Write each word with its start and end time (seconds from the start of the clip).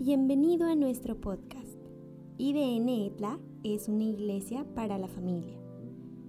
Bienvenido 0.00 0.70
a 0.70 0.76
nuestro 0.76 1.20
podcast. 1.20 1.66
IDN 2.38 2.88
ETLA 2.88 3.40
es 3.64 3.88
una 3.88 4.04
iglesia 4.04 4.64
para 4.76 4.96
la 4.96 5.08
familia. 5.08 5.58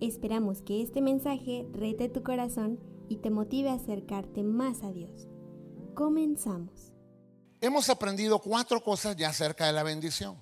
Esperamos 0.02 0.64
que 0.64 0.82
este 0.82 1.02
mensaje 1.02 1.68
rete 1.72 2.10
tu 2.10 2.24
corazón 2.24 2.80
y 3.10 3.18
te 3.18 3.30
motive 3.30 3.70
a 3.70 3.74
acercarte 3.74 4.42
más 4.42 4.82
a 4.82 4.92
Dios. 4.92 5.28
Comenzamos. 5.94 6.94
Hemos 7.62 7.88
aprendido 7.90 8.40
cuatro 8.40 8.84
cosas 8.84 9.16
ya 9.16 9.30
acerca 9.30 9.68
de 9.68 9.74
la 9.74 9.84
bendición. 9.84 10.36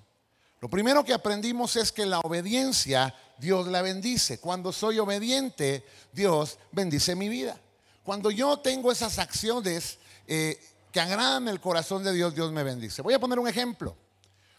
Lo 0.62 0.70
primero 0.70 1.04
que 1.04 1.12
aprendimos 1.12 1.76
es 1.76 1.92
que 1.92 2.06
la 2.06 2.20
obediencia 2.20 3.14
Dios 3.38 3.66
la 3.66 3.82
bendice. 3.82 4.40
Cuando 4.40 4.72
soy 4.72 5.00
obediente, 5.00 5.84
Dios 6.14 6.58
bendice 6.72 7.14
mi 7.14 7.28
vida. 7.28 7.60
Cuando 8.04 8.30
yo 8.30 8.58
tengo 8.60 8.90
esas 8.90 9.18
acciones 9.18 9.98
eh, 10.26 10.58
que 10.92 11.00
agradan 11.00 11.48
el 11.48 11.60
corazón 11.60 12.02
de 12.04 12.12
Dios, 12.12 12.34
Dios 12.34 12.50
me 12.52 12.62
bendice. 12.62 13.02
Voy 13.02 13.14
a 13.14 13.20
poner 13.20 13.38
un 13.38 13.48
ejemplo. 13.48 13.96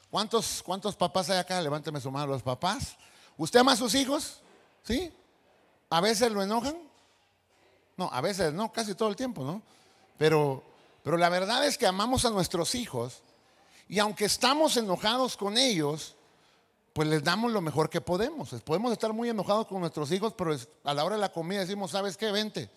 ¿Cuántos, 0.10 0.64
cuántos 0.64 0.96
papás 0.96 1.30
hay 1.30 1.38
acá? 1.38 1.62
Levánteme 1.62 2.02
su 2.02 2.12
mano 2.12 2.28
los 2.28 2.42
papás. 2.42 2.98
¿Usted 3.38 3.60
ama 3.60 3.74
a 3.74 3.78
sus 3.78 3.96
hijos? 3.96 4.42
¿Sí? 4.84 5.12
¿A 5.90 6.02
veces 6.02 6.32
lo 6.32 6.42
enojan? 6.42 6.76
No, 7.98 8.10
a 8.12 8.22
veces 8.22 8.54
no, 8.54 8.72
casi 8.72 8.96
todo 8.96 9.10
el 9.10 9.16
tiempo, 9.16 9.44
¿no? 9.44 9.62
Pero, 10.18 10.64
pero 11.04 11.18
la 11.18 11.30
verdad 11.30 11.66
es 11.66 11.78
que 11.78 11.86
amamos 11.86 12.26
a 12.26 12.30
nuestros 12.30 12.76
hijos 12.76 13.22
y 13.88 14.00
aunque 14.00 14.26
estamos 14.26 14.78
enojados 14.78 15.36
con 15.36 15.58
ellos, 15.58 16.16
pues 16.94 17.08
les 17.08 17.23
damos 17.23 17.52
lo 17.52 17.62
mejor 17.62 17.90
que 17.90 18.02
podemos. 18.02 18.50
Podemos 18.64 18.92
estar 18.92 19.14
muy 19.14 19.30
enojados 19.30 19.68
con 19.68 19.80
nuestros 19.80 20.12
hijos, 20.12 20.34
pero 20.38 20.56
a 20.84 20.94
la 20.94 21.04
hora 21.04 21.16
de 21.16 21.22
la 21.22 21.32
comida 21.32 21.62
decimos, 21.62 21.92
¿sabes 21.92 22.16
qué? 22.16 22.32
Vente, 22.32 22.70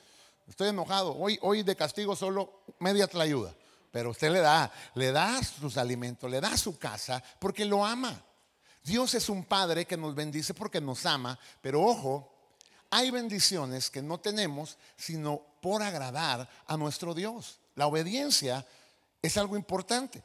estoy 0.53 0.69
enojado. 0.69 1.17
Hoy, 1.17 1.39
hoy 1.41 1.63
de 1.63 1.75
castigo 1.75 2.15
solo 2.15 2.65
media 2.79 3.09
ayuda. 3.15 3.55
Pero 3.91 4.11
usted 4.11 4.31
le 4.31 4.41
da, 4.41 4.71
le 4.95 5.11
da 5.11 5.43
sus 5.43 5.79
alimentos, 5.79 6.31
le 6.31 6.41
da 6.41 6.57
su 6.57 6.79
casa, 6.79 7.23
porque 7.39 7.65
lo 7.65 7.85
ama. 7.85 8.23
Dios 8.83 9.15
es 9.15 9.29
un 9.29 9.45
Padre 9.45 9.87
que 9.87 9.97
nos 9.97 10.15
bendice 10.15 10.53
porque 10.55 10.81
nos 10.81 11.07
ama, 11.07 11.39
pero 11.61 11.83
ojo, 11.83 12.31
hay 12.91 13.11
bendiciones 13.11 13.91
que 13.91 14.03
no 14.03 14.19
tenemos 14.19 14.77
sino 14.97 15.41
por 15.63 15.83
agradar 15.83 16.49
a 16.67 16.77
nuestro 16.77 17.15
Dios. 17.15 17.59
La 17.75 17.87
obediencia 17.87 18.67
es 19.23 19.37
algo 19.39 19.57
importante. 19.57 20.23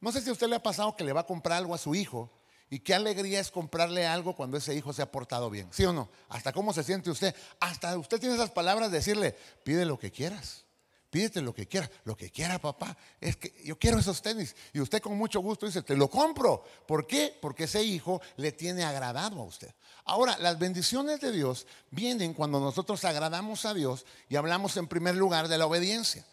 No 0.00 0.12
sé 0.12 0.20
si 0.20 0.28
a 0.28 0.32
usted 0.32 0.48
le 0.48 0.56
ha 0.56 0.62
pasado 0.62 0.94
que 0.94 1.04
le 1.04 1.12
va 1.12 1.22
a 1.22 1.26
comprar 1.26 1.58
algo 1.58 1.74
a 1.74 1.78
su 1.78 1.94
hijo 1.94 2.30
y 2.68 2.80
qué 2.80 2.94
alegría 2.94 3.40
es 3.40 3.50
comprarle 3.50 4.06
algo 4.06 4.34
cuando 4.34 4.56
ese 4.56 4.74
hijo 4.74 4.92
se 4.92 5.02
ha 5.02 5.10
portado 5.10 5.50
bien. 5.50 5.68
¿Sí 5.70 5.84
o 5.84 5.92
no? 5.92 6.08
Hasta 6.28 6.52
cómo 6.52 6.72
se 6.72 6.82
siente 6.82 7.10
usted. 7.10 7.34
Hasta 7.60 7.96
usted 7.96 8.18
tiene 8.18 8.34
esas 8.34 8.50
palabras 8.50 8.90
de 8.90 8.98
decirle, 8.98 9.36
pide 9.62 9.84
lo 9.84 9.98
que 9.98 10.10
quieras. 10.10 10.66
Pídete 11.08 11.40
lo 11.40 11.54
que 11.54 11.66
quieras, 11.66 11.90
lo 12.04 12.16
que 12.16 12.30
quiera 12.30 12.58
papá. 12.58 12.96
Es 13.20 13.36
que 13.36 13.54
yo 13.64 13.78
quiero 13.78 13.98
esos 13.98 14.20
tenis. 14.20 14.56
Y 14.72 14.80
usted 14.80 15.00
con 15.00 15.16
mucho 15.16 15.40
gusto 15.40 15.64
dice, 15.64 15.82
te 15.82 15.96
lo 15.96 16.10
compro. 16.10 16.64
¿Por 16.86 17.06
qué? 17.06 17.34
Porque 17.40 17.64
ese 17.64 17.82
hijo 17.82 18.20
le 18.36 18.52
tiene 18.52 18.84
agradado 18.84 19.40
a 19.40 19.44
usted. 19.44 19.72
Ahora, 20.04 20.36
las 20.38 20.58
bendiciones 20.58 21.20
de 21.20 21.32
Dios 21.32 21.66
vienen 21.90 22.34
cuando 22.34 22.60
nosotros 22.60 23.04
agradamos 23.04 23.64
a 23.64 23.72
Dios 23.72 24.04
y 24.28 24.36
hablamos 24.36 24.76
en 24.76 24.88
primer 24.88 25.14
lugar 25.14 25.48
de 25.48 25.58
la 25.58 25.66
obediencia. 25.66 26.26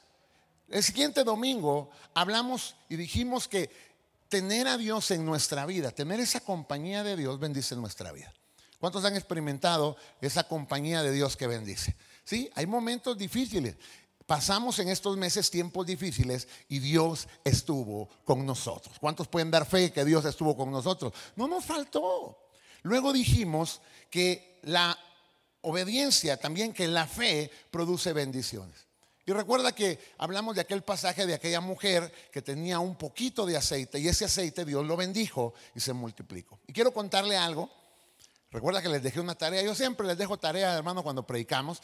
El 0.69 0.81
siguiente 0.81 1.23
domingo 1.23 1.91
hablamos 2.15 2.75
y 2.89 2.95
dijimos 2.95 3.47
que 3.47 3.69
tener 4.33 4.67
a 4.67 4.79
Dios 4.79 5.11
en 5.11 5.23
nuestra 5.27 5.63
vida, 5.67 5.91
tener 5.91 6.19
esa 6.19 6.39
compañía 6.39 7.03
de 7.03 7.15
Dios 7.15 7.39
bendice 7.39 7.75
nuestra 7.75 8.11
vida. 8.11 8.33
¿Cuántos 8.79 9.05
han 9.05 9.15
experimentado 9.15 9.95
esa 10.21 10.47
compañía 10.47 11.03
de 11.03 11.11
Dios 11.11 11.37
que 11.37 11.45
bendice? 11.45 11.95
Sí, 12.23 12.49
hay 12.55 12.65
momentos 12.65 13.15
difíciles. 13.15 13.75
Pasamos 14.25 14.79
en 14.79 14.89
estos 14.89 15.17
meses 15.17 15.51
tiempos 15.51 15.85
difíciles 15.85 16.47
y 16.67 16.79
Dios 16.79 17.27
estuvo 17.43 18.09
con 18.25 18.43
nosotros. 18.43 18.97
¿Cuántos 18.99 19.27
pueden 19.27 19.51
dar 19.51 19.67
fe 19.67 19.91
que 19.91 20.03
Dios 20.03 20.25
estuvo 20.25 20.57
con 20.57 20.71
nosotros? 20.71 21.13
No 21.35 21.47
nos 21.47 21.63
faltó. 21.63 22.35
Luego 22.81 23.13
dijimos 23.13 23.81
que 24.09 24.59
la 24.63 24.97
obediencia, 25.61 26.37
también 26.37 26.73
que 26.73 26.87
la 26.87 27.05
fe 27.05 27.51
produce 27.69 28.13
bendiciones. 28.13 28.87
Y 29.25 29.31
recuerda 29.31 29.73
que 29.73 29.99
hablamos 30.17 30.55
de 30.55 30.61
aquel 30.61 30.83
pasaje 30.83 31.25
de 31.25 31.33
aquella 31.33 31.61
mujer 31.61 32.11
que 32.31 32.41
tenía 32.41 32.79
un 32.79 32.95
poquito 32.95 33.45
de 33.45 33.55
aceite 33.55 33.97
y 33.99 34.07
ese 34.07 34.25
aceite 34.25 34.65
Dios 34.65 34.85
lo 34.85 34.97
bendijo 34.97 35.53
y 35.73 35.79
se 35.79 35.93
multiplicó. 35.93 36.59
Y 36.67 36.73
quiero 36.73 36.93
contarle 36.93 37.37
algo. 37.37 37.69
Recuerda 38.51 38.81
que 38.81 38.89
les 38.89 39.01
dejé 39.01 39.21
una 39.21 39.35
tarea. 39.35 39.63
Yo 39.63 39.75
siempre 39.75 40.05
les 40.05 40.17
dejo 40.17 40.37
tarea, 40.37 40.73
hermano, 40.73 41.03
cuando 41.03 41.25
predicamos. 41.25 41.81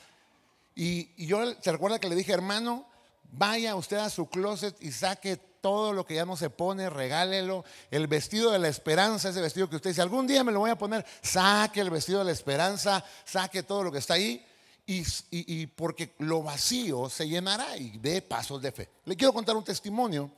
Y, 0.76 1.26
yo, 1.26 1.54
¿se 1.62 1.72
recuerda 1.72 2.00
que 2.00 2.10
le 2.10 2.16
dije, 2.16 2.34
hermano, 2.34 2.86
vaya 3.32 3.76
usted 3.76 3.98
a 3.98 4.10
su 4.10 4.28
closet 4.28 4.76
y 4.82 4.92
saque 4.92 5.38
todo 5.38 5.94
lo 5.94 6.06
que 6.06 6.16
ya 6.16 6.26
no 6.26 6.36
se 6.36 6.50
pone, 6.50 6.90
regálelo. 6.90 7.64
El 7.90 8.08
vestido 8.08 8.52
de 8.52 8.60
la 8.60 8.68
esperanza, 8.68 9.30
ese 9.30 9.42
vestido 9.42 9.70
que 9.70 9.78
usted 9.78 9.92
dice, 9.92 10.02
algún 10.02 10.28
día 10.28 10.44
me 10.44 10.52
lo 10.52 10.60
voy 10.60 10.72
a 10.72 10.78
poner, 10.78 11.06
saque 11.22 11.80
el 11.80 11.90
vestido 11.90 12.20
de 12.20 12.26
la 12.26 12.32
esperanza, 12.32 13.04
saque 13.26 13.64
todo 13.64 13.84
lo 13.84 13.92
que 13.92 14.00
está 14.00 14.16
ahí 14.16 14.46
y, 14.90 15.68
porque 15.68 16.16
lo 16.20 16.42
vacío 16.42 17.10
se 17.10 17.28
llenará 17.28 17.78
y 17.78 17.98
dé 18.00 18.24
pasos 18.24 18.62
de 18.62 18.72
fe. 18.72 18.90
Le 19.06 19.16
quiero 19.16 19.34
contar 19.34 19.56
un 19.56 19.64
testimonio. 19.64 20.32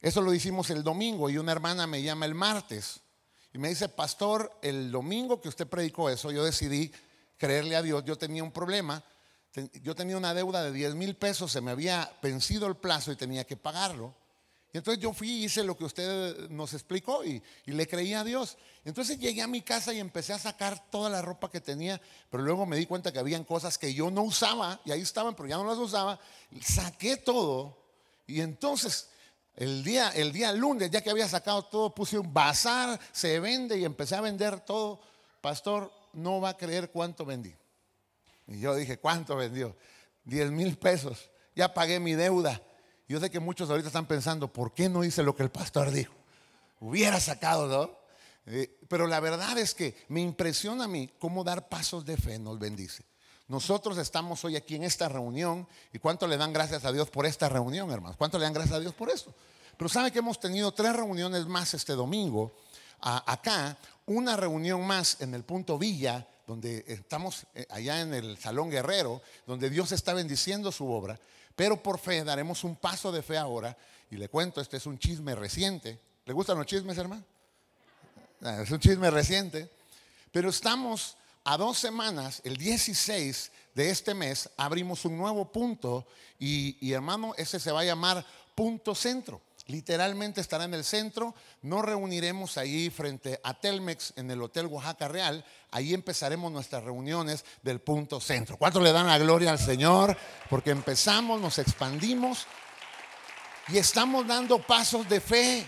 Eso 0.00 0.20
lo 0.20 0.32
hicimos 0.32 0.70
el 0.70 0.84
domingo 0.84 1.28
y 1.28 1.38
una 1.38 1.52
hermana 1.52 1.86
me 1.86 2.02
llama 2.02 2.26
el 2.26 2.34
martes 2.34 3.00
y 3.52 3.58
me 3.58 3.68
dice, 3.68 3.88
pastor, 3.88 4.52
el 4.62 4.92
domingo 4.92 5.40
que 5.40 5.48
usted 5.48 5.66
predicó 5.66 6.08
eso, 6.08 6.30
yo 6.30 6.44
decidí 6.44 6.92
creerle 7.36 7.74
a 7.74 7.82
Dios. 7.82 8.04
Yo 8.04 8.16
tenía 8.16 8.44
un 8.44 8.52
problema. 8.52 9.02
Yo 9.82 9.94
tenía 9.94 10.16
una 10.16 10.34
deuda 10.34 10.62
de 10.62 10.72
10 10.72 10.96
mil 10.96 11.14
pesos, 11.14 11.52
se 11.52 11.60
me 11.60 11.70
había 11.70 12.12
vencido 12.20 12.66
el 12.66 12.74
plazo 12.74 13.12
y 13.12 13.16
tenía 13.16 13.44
que 13.44 13.56
pagarlo. 13.56 14.14
Y 14.74 14.78
entonces 14.78 15.00
yo 15.00 15.12
fui 15.12 15.30
y 15.30 15.44
hice 15.44 15.62
lo 15.62 15.76
que 15.76 15.84
usted 15.84 16.50
nos 16.50 16.74
explicó 16.74 17.24
y, 17.24 17.40
le 17.66 17.86
creí 17.86 18.12
a 18.12 18.24
Dios. 18.24 18.58
Entonces 18.84 19.20
llegué 19.20 19.40
a 19.40 19.46
mi 19.46 19.62
casa 19.62 19.94
y 19.94 20.00
empecé 20.00 20.32
a 20.32 20.38
sacar 20.40 20.90
toda 20.90 21.08
la 21.08 21.22
ropa 21.22 21.48
que 21.48 21.60
tenía, 21.60 22.00
pero 22.28 22.42
luego 22.42 22.66
me 22.66 22.76
di 22.76 22.84
cuenta 22.84 23.12
que 23.12 23.20
habían 23.20 23.44
cosas 23.44 23.78
que 23.78 23.94
yo 23.94 24.10
no 24.10 24.24
usaba 24.24 24.80
y 24.84 24.90
ahí 24.90 25.00
estaban, 25.00 25.36
pero 25.36 25.48
ya 25.48 25.58
no 25.58 25.64
las 25.64 25.78
usaba. 25.78 26.18
Saqué 26.60 27.16
todo 27.16 27.78
y 28.26 28.40
entonces 28.40 29.10
el 29.54 29.84
día, 29.84 30.10
el 30.10 30.32
día 30.32 30.52
lunes, 30.52 30.90
ya 30.90 31.02
que 31.02 31.10
había 31.10 31.28
sacado 31.28 31.66
todo, 31.66 31.94
puse 31.94 32.18
un 32.18 32.34
bazar, 32.34 32.98
se 33.12 33.38
vende 33.38 33.78
y 33.78 33.84
empecé 33.84 34.16
a 34.16 34.22
vender 34.22 34.58
todo. 34.58 35.00
Pastor, 35.40 35.92
no 36.14 36.40
va 36.40 36.48
a 36.48 36.56
creer 36.56 36.90
cuánto 36.90 37.24
vendí. 37.24 37.54
Y 38.48 38.58
yo 38.58 38.74
dije, 38.74 38.98
¿cuánto 38.98 39.36
vendió? 39.36 39.76
10 40.24 40.50
mil 40.50 40.76
pesos. 40.76 41.30
Ya 41.54 41.72
pagué 41.72 42.00
mi 42.00 42.14
deuda. 42.14 42.60
Yo 43.08 43.20
sé 43.20 43.30
que 43.30 43.40
muchos 43.40 43.68
ahorita 43.70 43.88
están 43.88 44.06
pensando, 44.06 44.52
¿por 44.52 44.72
qué 44.72 44.88
no 44.88 45.04
hice 45.04 45.22
lo 45.22 45.36
que 45.36 45.42
el 45.42 45.50
pastor 45.50 45.90
dijo? 45.90 46.14
Hubiera 46.80 47.20
sacado, 47.20 47.68
¿no? 47.68 48.04
Eh, 48.46 48.78
pero 48.88 49.06
la 49.06 49.20
verdad 49.20 49.58
es 49.58 49.74
que 49.74 49.96
me 50.08 50.20
impresiona 50.20 50.84
a 50.84 50.88
mí 50.88 51.10
cómo 51.18 51.44
dar 51.44 51.68
pasos 51.68 52.04
de 52.04 52.16
fe 52.16 52.38
nos 52.38 52.58
bendice. 52.58 53.04
Nosotros 53.48 53.98
estamos 53.98 54.44
hoy 54.44 54.56
aquí 54.56 54.76
en 54.76 54.84
esta 54.84 55.08
reunión 55.08 55.68
y 55.92 55.98
cuánto 55.98 56.26
le 56.26 56.36
dan 56.36 56.52
gracias 56.52 56.84
a 56.84 56.92
Dios 56.92 57.10
por 57.10 57.26
esta 57.26 57.48
reunión, 57.48 57.90
hermanos. 57.90 58.16
¿Cuánto 58.16 58.38
le 58.38 58.44
dan 58.44 58.54
gracias 58.54 58.76
a 58.76 58.80
Dios 58.80 58.94
por 58.94 59.10
esto? 59.10 59.34
Pero 59.76 59.88
sabe 59.88 60.10
que 60.10 60.20
hemos 60.20 60.40
tenido 60.40 60.72
tres 60.72 60.94
reuniones 60.96 61.46
más 61.46 61.74
este 61.74 61.92
domingo 61.92 62.54
acá, 63.00 63.76
una 64.06 64.36
reunión 64.36 64.86
más 64.86 65.20
en 65.20 65.34
el 65.34 65.44
punto 65.44 65.78
Villa, 65.78 66.26
donde 66.46 66.84
estamos 66.86 67.46
eh, 67.54 67.66
allá 67.70 68.00
en 68.00 68.14
el 68.14 68.38
Salón 68.38 68.70
Guerrero, 68.70 69.22
donde 69.46 69.70
Dios 69.70 69.92
está 69.92 70.14
bendiciendo 70.14 70.72
su 70.72 70.90
obra. 70.90 71.18
Pero 71.56 71.82
por 71.82 71.98
fe 71.98 72.24
daremos 72.24 72.64
un 72.64 72.76
paso 72.76 73.12
de 73.12 73.22
fe 73.22 73.36
ahora. 73.36 73.76
Y 74.10 74.16
le 74.16 74.28
cuento, 74.28 74.60
este 74.60 74.76
es 74.76 74.86
un 74.86 74.98
chisme 74.98 75.34
reciente. 75.34 75.98
¿Le 76.24 76.32
gustan 76.32 76.58
los 76.58 76.66
chismes, 76.66 76.98
hermano? 76.98 77.24
Ah, 78.42 78.62
es 78.62 78.70
un 78.70 78.80
chisme 78.80 79.10
reciente. 79.10 79.70
Pero 80.32 80.50
estamos 80.50 81.16
a 81.44 81.56
dos 81.56 81.78
semanas, 81.78 82.40
el 82.44 82.56
16 82.56 83.52
de 83.74 83.90
este 83.90 84.14
mes, 84.14 84.48
abrimos 84.56 85.04
un 85.04 85.16
nuevo 85.16 85.50
punto. 85.50 86.06
Y, 86.38 86.76
y 86.80 86.92
hermano, 86.92 87.34
ese 87.36 87.60
se 87.60 87.70
va 87.70 87.80
a 87.80 87.84
llamar 87.84 88.24
Punto 88.54 88.94
Centro. 88.94 89.40
Literalmente 89.66 90.42
estará 90.42 90.64
en 90.64 90.74
el 90.74 90.84
centro. 90.84 91.34
Nos 91.62 91.82
reuniremos 91.82 92.58
ahí 92.58 92.90
frente 92.90 93.40
a 93.42 93.54
Telmex 93.54 94.12
en 94.16 94.30
el 94.30 94.42
Hotel 94.42 94.66
Oaxaca 94.66 95.08
Real. 95.08 95.42
Ahí 95.70 95.94
empezaremos 95.94 96.52
nuestras 96.52 96.84
reuniones 96.84 97.44
del 97.62 97.80
punto 97.80 98.20
centro. 98.20 98.58
¿Cuánto 98.58 98.80
le 98.80 98.92
dan 98.92 99.06
la 99.06 99.18
gloria 99.18 99.50
al 99.50 99.58
Señor? 99.58 100.16
Porque 100.50 100.70
empezamos, 100.70 101.40
nos 101.40 101.58
expandimos 101.58 102.46
y 103.68 103.78
estamos 103.78 104.26
dando 104.26 104.60
pasos 104.60 105.08
de 105.08 105.20
fe. 105.20 105.66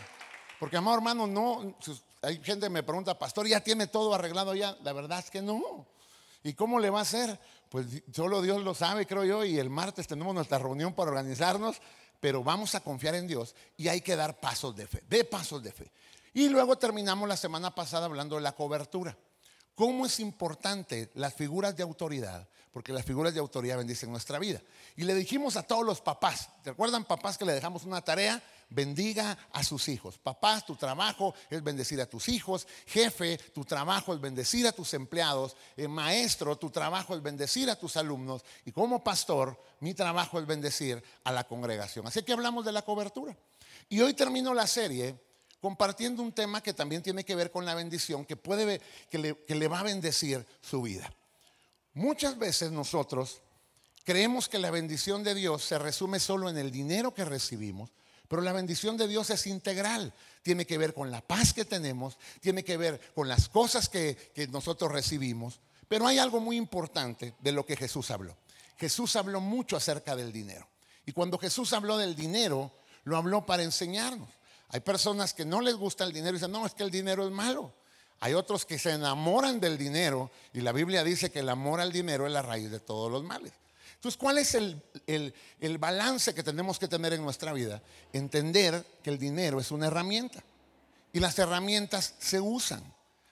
Porque, 0.60 0.76
amado 0.76 0.96
hermano, 0.96 1.26
no. 1.26 1.76
Hay 2.20 2.43
gente 2.43 2.66
que 2.66 2.70
me 2.70 2.82
pregunta, 2.82 3.19
pastor, 3.19 3.46
¿ya 3.46 3.60
tiene 3.60 3.87
todo 3.87 4.14
arreglado 4.14 4.54
ya? 4.54 4.76
La 4.82 4.93
verdad 4.93 5.20
es 5.20 5.31
que 5.31 5.40
no. 5.40 5.87
¿Y 6.43 6.52
cómo 6.52 6.78
le 6.78 6.90
va 6.90 6.98
a 7.00 7.02
hacer? 7.02 7.40
Pues 7.70 7.87
solo 8.12 8.43
Dios 8.43 8.62
lo 8.62 8.75
sabe, 8.75 9.06
creo 9.06 9.25
yo. 9.25 9.44
Y 9.44 9.58
el 9.58 9.70
martes 9.70 10.06
tenemos 10.06 10.34
nuestra 10.34 10.58
reunión 10.58 10.93
para 10.93 11.10
organizarnos 11.10 11.81
pero 12.21 12.43
vamos 12.43 12.75
a 12.75 12.81
confiar 12.81 13.15
en 13.15 13.27
Dios 13.27 13.55
y 13.77 13.89
hay 13.89 14.01
que 14.01 14.17
dar 14.17 14.39
pasos 14.39 14.75
de 14.77 14.87
fe, 14.87 15.03
de 15.09 15.25
pasos 15.25 15.63
de 15.63 15.73
fe. 15.73 15.93
Y 16.35 16.49
luego 16.49 16.77
terminamos 16.77 17.29
la 17.29 17.37
semana 17.37 17.75
pasada 17.75 18.07
hablando 18.07 18.37
de 18.37 18.43
la 18.43 18.53
cobertura. 18.53 19.17
cómo 19.75 20.07
es 20.07 20.21
importante 20.21 21.11
las 21.15 21.35
figuras 21.35 21.77
de 21.77 21.83
autoridad, 21.83 22.49
porque 22.73 22.93
las 22.93 23.05
figuras 23.05 23.35
de 23.35 23.41
autoridad 23.41 23.77
bendicen 23.77 24.11
nuestra 24.11 24.39
vida. 24.39 24.61
Y 24.97 25.05
le 25.05 25.15
dijimos 25.15 25.57
a 25.57 25.63
todos 25.63 25.85
los 25.85 26.01
papás, 26.01 26.49
¿te 26.63 26.71
acuerdan 26.71 27.05
papás 27.05 27.37
que 27.37 27.45
le 27.45 27.53
dejamos 27.53 27.85
una 27.85 28.03
tarea? 28.03 28.43
Bendiga 28.69 29.39
a 29.53 29.63
sus 29.63 29.89
hijos. 29.89 30.19
Papás, 30.19 30.67
tu 30.67 30.75
trabajo 30.75 31.35
es 31.49 31.63
bendecir 31.63 32.01
a 32.01 32.07
tus 32.07 32.29
hijos. 32.29 32.67
Jefe, 32.87 33.39
tu 33.55 33.65
trabajo 33.65 34.13
es 34.13 34.21
bendecir 34.21 34.67
a 34.67 34.73
tus 34.73 34.93
empleados. 34.95 35.57
Eh, 35.77 35.87
maestro, 35.87 36.57
tu 36.57 36.71
trabajo 36.71 37.15
es 37.15 37.23
bendecir 37.23 37.71
a 37.71 37.77
tus 37.77 37.97
alumnos. 37.97 38.45
Y 38.65 38.73
como 38.73 39.05
pastor, 39.05 39.61
mi 39.81 39.95
trabajo 39.95 40.41
es 40.41 40.47
bendecir 40.47 41.03
a 41.25 41.33
la 41.33 41.45
congregación. 41.45 42.07
Así 42.07 42.23
que 42.23 42.33
hablamos 42.33 42.65
de 42.65 42.73
la 42.73 42.83
cobertura. 42.83 43.37
Y 43.89 44.01
hoy 44.01 44.15
termino 44.15 44.53
la 44.53 44.67
serie 44.67 45.15
compartiendo 45.61 46.23
un 46.23 46.33
tema 46.33 46.61
que 46.61 46.75
también 46.75 47.03
tiene 47.03 47.25
que 47.25 47.35
ver 47.35 47.51
con 47.51 47.65
la 47.65 47.75
bendición, 47.75 48.25
que 48.25 48.37
puede 48.37 48.81
que 49.11 49.45
que 49.47 49.55
le 49.55 49.69
va 49.69 49.81
a 49.81 49.85
bendecir 49.85 50.45
su 50.61 50.83
vida. 50.83 51.13
Muchas 51.95 52.37
veces 52.37 52.73
nosotros 52.73 53.41
creemos 54.05 54.49
que 54.49 54.59
la 54.59 54.71
bendición 54.71 55.25
de 55.25 55.35
Dios 55.35 55.65
se 55.65 55.79
resume 55.79 56.21
solo 56.21 56.51
en 56.51 56.59
el 56.59 56.71
dinero 56.71 57.15
que 57.15 57.25
recibimos, 57.25 57.91
pero 58.28 58.43
la 58.43 58.52
bendición 58.52 58.96
de 58.96 59.08
Dios 59.08 59.31
es 59.31 59.46
integral. 59.46 60.12
Tiene 60.43 60.67
que 60.67 60.78
ver 60.78 60.94
con 60.94 61.11
la 61.11 61.20
paz 61.20 61.52
que 61.52 61.64
tenemos, 61.64 62.19
tiene 62.40 62.64
que 62.64 62.76
ver 62.76 63.00
con 63.14 63.28
las 63.28 63.49
cosas 63.49 63.88
que, 63.88 64.17
nosotros 64.50 64.90
recibimos. 64.90 65.61
Pero 65.88 66.06
hay 66.06 66.19
algo 66.19 66.40
muy 66.40 66.56
importante 66.56 67.34
de 67.40 67.52
lo 67.52 67.64
que 67.64 67.76
Jesús 67.76 68.11
habló. 68.11 68.37
Jesús 68.76 69.17
habló 69.17 69.40
mucho 69.40 69.76
acerca 69.76 70.17
del 70.17 70.32
dinero. 70.32 70.69
Y 71.05 71.12
cuando 71.12 71.38
Jesús 71.38 71.73
habló 71.73 71.96
del 71.96 72.17
dinero, 72.17 72.73
lo 73.05 73.17
habló 73.17 73.46
para 73.46 73.62
enseñarnos. 73.62 74.29
Hay 74.69 74.81
personas 74.81 75.32
que 75.32 75.44
no 75.44 75.61
les 75.61 75.76
gusta 75.76 76.05
el 76.05 76.12
dinero 76.12 76.31
y 76.31 76.38
dicen, 76.38 76.50
no, 76.50 76.67
es 76.67 76.75
que 76.75 76.82
el 76.82 76.90
dinero 76.90 77.25
es 77.25 77.31
malo. 77.31 77.72
Hay 78.20 78.34
otros 78.34 78.64
que 78.64 78.79
se 78.79 78.93
enamoran 78.93 79.61
del 79.61 79.79
dinero 79.79 80.31
y 80.52 80.61
la 80.61 80.72
Biblia 80.72 81.05
dice 81.05 81.31
que 81.31 81.40
el 81.40 81.49
amor 81.49 81.81
al 81.81 81.93
dinero 81.93 82.26
es 82.26 82.32
la 82.32 82.43
raíz 82.43 82.70
de 82.70 82.81
todos 82.81 83.11
los 83.11 83.22
males. 83.22 83.52
Entonces, 83.96 84.19
¿cuál 84.19 84.38
es 84.38 84.54
el, 84.54 84.82
el, 85.06 85.78
balance 85.78 86.34
que 86.34 86.43
tenemos 86.43 86.78
que 86.78 86.87
tener 86.87 87.12
en 87.12 87.22
nuestra 87.22 87.52
vida? 87.52 87.82
Entender 88.12 88.87
que 89.02 89.10
el 89.10 89.19
dinero 89.19 89.58
es 89.58 89.70
una 89.70 89.87
herramienta 89.88 90.44
y 91.12 91.19
las 91.19 91.38
herramientas 91.38 92.14
se 92.19 92.40
usan, 92.40 92.82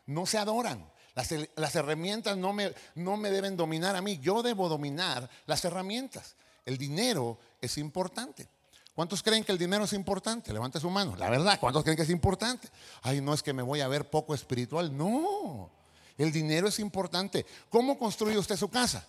no 0.07 0.27
se 0.27 0.39
adoran. 0.39 0.91
Las, 1.15 1.33
las 1.55 1.77
herramientas 1.77 2.37
no 2.37 2.53
me, 2.53 2.75
no 2.97 3.17
me 3.17 3.31
deben 3.31 3.57
dominar 3.57 3.95
a 3.95 4.03
mí, 4.03 4.19
yo 4.21 4.43
debo 4.43 4.69
dominar 4.69 5.31
las 5.47 5.65
herramientas. 5.65 6.35
El 6.65 6.77
dinero 6.77 7.39
es 7.61 7.79
importante. 7.79 8.49
¿Cuántos 8.95 9.23
creen 9.23 9.45
que 9.45 9.53
el 9.53 9.59
dinero 9.59 9.85
es 9.85 9.93
importante? 9.93 10.53
Levante 10.53 10.81
su 10.81 10.89
mano. 10.89 11.15
La 11.17 11.29
verdad, 11.29 11.61
¿cuántos 11.61 11.83
creen 11.83 11.97
que 11.97 12.05
es 12.05 12.11
importante? 12.11 12.69
Ay, 13.03 13.21
no 13.21 13.35
es 13.35 13.43
que 13.43 13.53
me 13.53 13.63
voy 13.63 13.81
a 13.81 13.89
ver 13.89 14.09
poco 14.09 14.35
espiritual. 14.35 14.97
No, 14.97 15.71
el 16.17 16.33
dinero 16.33 16.69
es 16.69 16.79
importante. 16.79 17.45
¿Cómo 17.69 17.99
construye 17.99 18.39
usted 18.39 18.57
su 18.57 18.71
casa? 18.71 19.07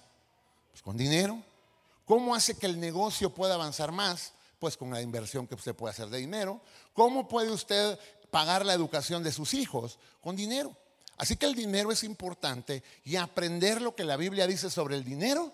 Pues 0.76 0.84
con 0.84 0.98
dinero. 0.98 1.42
¿Cómo 2.04 2.36
hace 2.36 2.58
que 2.58 2.66
el 2.66 2.78
negocio 2.78 3.34
pueda 3.34 3.54
avanzar 3.54 3.94
más? 3.94 4.34
Pues 4.60 4.76
con 4.76 4.92
la 4.92 5.02
inversión 5.02 5.48
que 5.48 5.56
usted 5.56 5.74
puede 5.74 5.94
hacer 5.94 6.10
de 6.10 6.18
dinero. 6.18 6.60
¿Cómo 6.92 7.30
puede 7.30 7.50
usted 7.50 7.98
pagar 8.30 8.66
la 8.66 8.74
educación 8.74 9.24
de 9.24 9.32
sus 9.32 9.54
hijos? 9.54 10.00
Con 10.20 10.36
dinero. 10.36 10.76
Así 11.16 11.38
que 11.38 11.46
el 11.46 11.56
dinero 11.56 11.94
es 11.94 12.04
importante 12.04 12.84
y 13.06 13.16
aprender 13.16 13.82
lo 13.82 13.96
que 13.96 14.04
la 14.04 14.18
Biblia 14.18 14.48
dice 14.48 14.70
sobre 14.70 14.98
el 14.98 15.06
dinero 15.06 15.54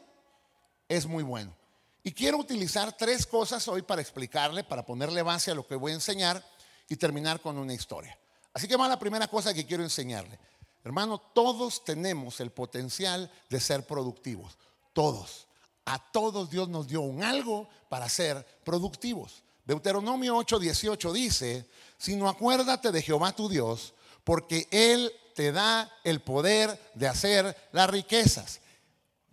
es 0.90 1.06
muy 1.06 1.22
bueno. 1.22 1.56
Y 2.02 2.14
quiero 2.14 2.40
utilizar 2.40 2.98
tres 2.98 3.28
cosas 3.28 3.68
hoy 3.68 3.84
para 3.84 4.02
explicarle, 4.02 4.64
para 4.64 4.84
ponerle 4.84 5.22
base 5.22 5.52
a 5.52 5.56
lo 5.56 5.68
que 5.68 5.76
voy 5.76 5.92
a 5.92 5.96
enseñar 5.96 6.44
y 6.90 6.96
terminar 6.96 7.42
con 7.42 7.60
una 7.60 7.76
historia. 7.76 8.18
Así 8.56 8.68
que 8.68 8.76
va 8.76 8.88
la 8.88 8.98
primera 8.98 9.28
cosa 9.28 9.54
que 9.54 9.68
quiero 9.68 9.84
enseñarle. 9.84 10.40
Hermano, 10.84 11.20
todos 11.20 11.86
tenemos 11.86 12.40
el 12.40 12.50
potencial 12.50 13.32
de 13.52 13.60
ser 13.60 13.86
productivos. 13.86 14.58
Todos. 14.94 15.48
A 15.86 16.00
todos 16.12 16.50
Dios 16.50 16.70
nos 16.70 16.88
dio 16.88 17.02
un 17.02 17.24
algo 17.24 17.68
para 17.90 18.08
ser 18.10 18.46
productivos. 18.64 19.44
Deuteronomio 19.66 20.36
8:18 20.38 21.12
dice, 21.12 21.70
sino 21.98 22.28
acuérdate 22.28 22.92
de 22.92 23.02
Jehová 23.02 23.32
tu 23.32 23.50
Dios, 23.50 23.94
porque 24.24 24.68
Él 24.72 25.12
te 25.36 25.52
da 25.52 25.92
el 26.04 26.22
poder 26.22 26.92
de 26.96 27.08
hacer 27.08 27.70
las 27.72 27.90
riquezas 27.90 28.62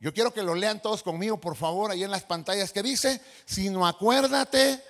yo 0.00 0.14
quiero 0.14 0.32
que 0.32 0.42
lo 0.42 0.54
lean 0.54 0.80
todos 0.80 1.02
conmigo, 1.02 1.40
por 1.40 1.56
favor, 1.56 1.90
ahí 1.90 2.04
en 2.04 2.10
las 2.10 2.22
pantallas 2.22 2.72
que 2.72 2.82
dice, 2.82 3.20
sino 3.44 3.86
acuérdate, 3.86 4.82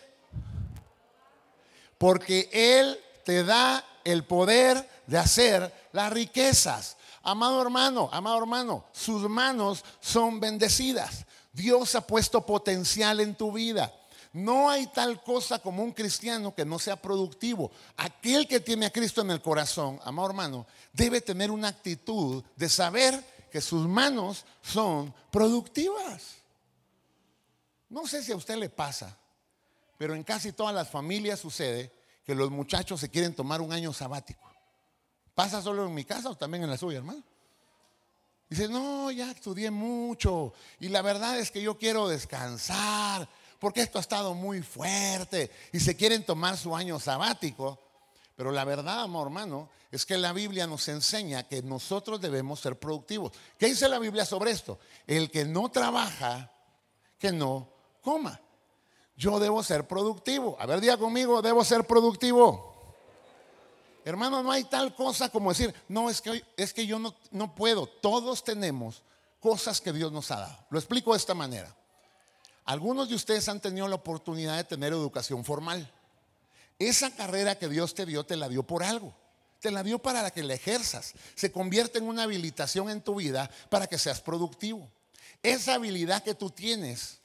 porque 1.97 2.51
Él 2.53 3.01
te 3.25 3.43
da 3.43 3.85
el 4.05 4.25
poder 4.25 4.87
de 5.07 5.19
hacer 5.19 5.73
las 5.93 6.13
riquezas. 6.13 6.98
Amado 7.29 7.61
hermano, 7.61 8.09
amado 8.11 8.39
hermano, 8.39 8.87
sus 8.91 9.29
manos 9.29 9.85
son 10.01 10.41
bendecidas. 10.41 11.27
Dios 11.53 11.95
ha 11.95 12.01
puesto 12.01 12.47
potencial 12.47 13.21
en 13.21 13.35
tu 13.35 13.53
vida. 13.53 13.93
No 14.33 14.71
hay 14.71 14.87
tal 14.87 15.23
cosa 15.23 15.59
como 15.59 15.83
un 15.83 15.93
cristiano 15.93 16.55
que 16.55 16.65
no 16.65 16.79
sea 16.79 16.97
productivo. 16.97 17.71
Aquel 17.99 18.49
que 18.49 18.61
tiene 18.61 18.87
a 18.87 18.91
Cristo 18.91 19.21
en 19.21 19.31
el 19.31 19.43
corazón, 19.43 20.01
amado 20.05 20.29
hermano, 20.29 20.67
debe 20.95 21.21
tener 21.21 21.51
una 21.51 21.69
actitud 21.69 22.43
de 22.57 22.67
saber 22.71 23.23
que 23.53 23.61
sus 23.61 23.87
manos 23.87 24.47
son 24.63 25.13
productivas. 25.31 26.37
No 27.91 28.07
sé 28.07 28.23
si 28.23 28.33
a 28.33 28.37
usted 28.37 28.57
le 28.57 28.71
pasa, 28.71 29.19
pero 29.99 30.15
en 30.15 30.25
casi 30.25 30.53
todas 30.53 30.75
las 30.75 30.89
familias 30.89 31.41
sucede 31.41 31.93
que 32.25 32.35
los 32.35 32.51
muchachos 32.51 33.01
se 33.01 33.11
quieren 33.11 33.35
tomar 33.35 33.61
un 33.61 33.75
año 33.75 33.93
sabático. 33.93 34.48
¿Pasa 35.39 35.63
solo 35.63 35.87
en 35.87 35.95
mi 35.95 36.05
casa 36.05 36.31
o 36.31 36.35
también 36.37 36.65
en 36.65 36.71
la 36.71 36.77
suya, 36.77 36.99
hermano? 36.99 37.23
Dice, 38.51 38.67
no, 38.67 39.09
ya 39.13 39.31
estudié 39.31 39.71
mucho 39.71 40.53
y 40.81 40.89
la 40.89 41.01
verdad 41.01 41.39
es 41.39 41.53
que 41.53 41.63
yo 41.63 41.79
quiero 41.79 42.09
descansar 42.09 43.29
porque 43.61 43.83
esto 43.83 43.99
ha 43.99 44.01
estado 44.01 44.35
muy 44.35 44.63
fuerte 44.63 45.49
y 45.73 45.79
se 45.79 45.97
quieren 45.97 46.27
tomar 46.27 46.57
su 46.57 46.75
año 46.75 46.99
sabático. 46.99 47.79
Pero 48.35 48.51
la 48.51 48.65
verdad, 48.65 49.03
amor 49.03 49.29
hermano, 49.29 49.69
es 49.93 50.05
que 50.05 50.19
la 50.19 50.33
Biblia 50.33 50.67
nos 50.67 50.89
enseña 50.89 51.47
que 51.47 51.63
nosotros 51.63 52.21
debemos 52.21 52.59
ser 52.59 52.77
productivos. 52.77 53.31
¿Qué 53.57 53.67
dice 53.67 53.89
la 53.89 54.01
Biblia 54.01 54.25
sobre 54.25 54.51
esto? 54.51 54.81
El 55.07 55.31
que 55.31 55.45
no 55.45 55.69
trabaja, 55.69 56.51
que 57.17 57.31
no 57.31 57.69
coma. 58.03 58.41
Yo 59.17 59.39
debo 59.39 59.63
ser 59.63 59.87
productivo. 59.87 60.57
A 60.59 60.67
ver, 60.67 60.81
diga 60.81 60.97
conmigo, 60.97 61.41
debo 61.43 61.63
ser 61.65 61.85
productivo. 61.87 62.68
Hermano, 64.09 64.43
no 64.43 64.51
hay 64.51 64.65
tal 64.65 64.95
cosa 64.95 65.29
como 65.29 65.51
decir, 65.51 65.75
no, 65.87 66.09
es 66.09 66.23
que, 66.23 66.43
es 66.57 66.73
que 66.73 66.87
yo 66.87 66.99
no, 66.99 67.15
no 67.31 67.55
puedo. 67.55 67.87
Todos 67.87 68.43
tenemos 68.43 69.03
cosas 69.39 69.83
que 69.83 69.93
Dios 69.93 70.11
nos 70.13 70.31
ha 70.31 70.41
dado. 70.41 70.59
Lo 70.71 70.79
explico 70.79 71.13
de 71.13 71.19
esta 71.19 71.35
manera. 71.35 71.77
Algunos 72.65 73.11
de 73.11 73.15
ustedes 73.15 73.51
han 73.51 73.61
tenido 73.61 73.87
la 73.87 73.97
oportunidad 73.97 74.57
de 74.57 74.65
tener 74.65 74.95
educación 74.95 75.45
formal. 75.45 75.93
Esa 76.79 77.15
carrera 77.15 77.59
que 77.59 77.69
Dios 77.69 77.95
te 77.95 78.07
dio, 78.07 78.25
te 78.25 78.37
la 78.37 78.49
dio 78.49 78.63
por 78.63 78.83
algo. 78.83 79.15
Te 79.61 79.71
la 79.71 79.83
dio 79.83 79.99
para 79.99 80.31
que 80.31 80.43
la 80.43 80.55
ejerzas. 80.55 81.13
Se 81.35 81.53
convierte 81.53 81.99
en 81.99 82.09
una 82.09 82.23
habilitación 82.23 82.89
en 82.89 83.03
tu 83.03 83.17
vida 83.17 83.51
para 83.69 83.89
que 83.89 83.99
seas 83.99 84.23
productivo. 84.23 84.89
Esa 85.43 85.75
habilidad 85.75 86.23
que 86.23 86.35
tú 86.35 86.49
tienes, 86.49 87.19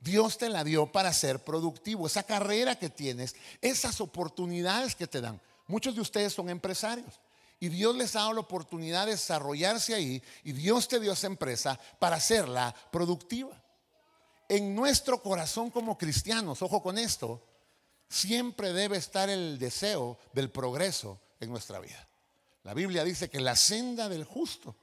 Dios 0.00 0.36
te 0.36 0.50
la 0.50 0.64
dio 0.64 0.92
para 0.92 1.14
ser 1.14 1.38
productivo. 1.38 2.06
Esa 2.06 2.24
carrera 2.24 2.78
que 2.78 2.90
tienes, 2.90 3.36
esas 3.62 4.02
oportunidades 4.02 4.94
que 4.94 5.06
te 5.06 5.22
dan. 5.22 5.40
Muchos 5.70 5.94
de 5.94 6.00
ustedes 6.00 6.32
son 6.32 6.50
empresarios. 6.50 7.20
Y 7.60 7.68
Dios 7.68 7.94
les 7.94 8.16
ha 8.16 8.20
dado 8.20 8.32
la 8.32 8.40
oportunidad 8.40 9.06
de 9.06 9.12
desarrollarse 9.12 9.94
ahí. 9.94 10.20
Y 10.42 10.52
Dios 10.52 10.88
te 10.88 10.98
dio 10.98 11.12
esa 11.12 11.28
empresa 11.28 11.78
para 12.00 12.16
hacerla 12.16 12.74
productiva. 12.90 13.62
En 14.48 14.74
nuestro 14.74 15.22
corazón 15.22 15.70
como 15.70 15.96
cristianos, 15.96 16.60
ojo 16.60 16.82
con 16.82 16.98
esto, 16.98 17.46
siempre 18.08 18.72
debe 18.72 18.96
estar 18.96 19.30
el 19.30 19.60
deseo 19.60 20.18
del 20.32 20.50
progreso 20.50 21.20
en 21.38 21.50
nuestra 21.50 21.78
vida. 21.78 22.08
La 22.64 22.74
Biblia 22.74 23.04
dice 23.04 23.30
que 23.30 23.40
la 23.40 23.54
senda 23.54 24.08
del 24.08 24.24
justo 24.24 24.74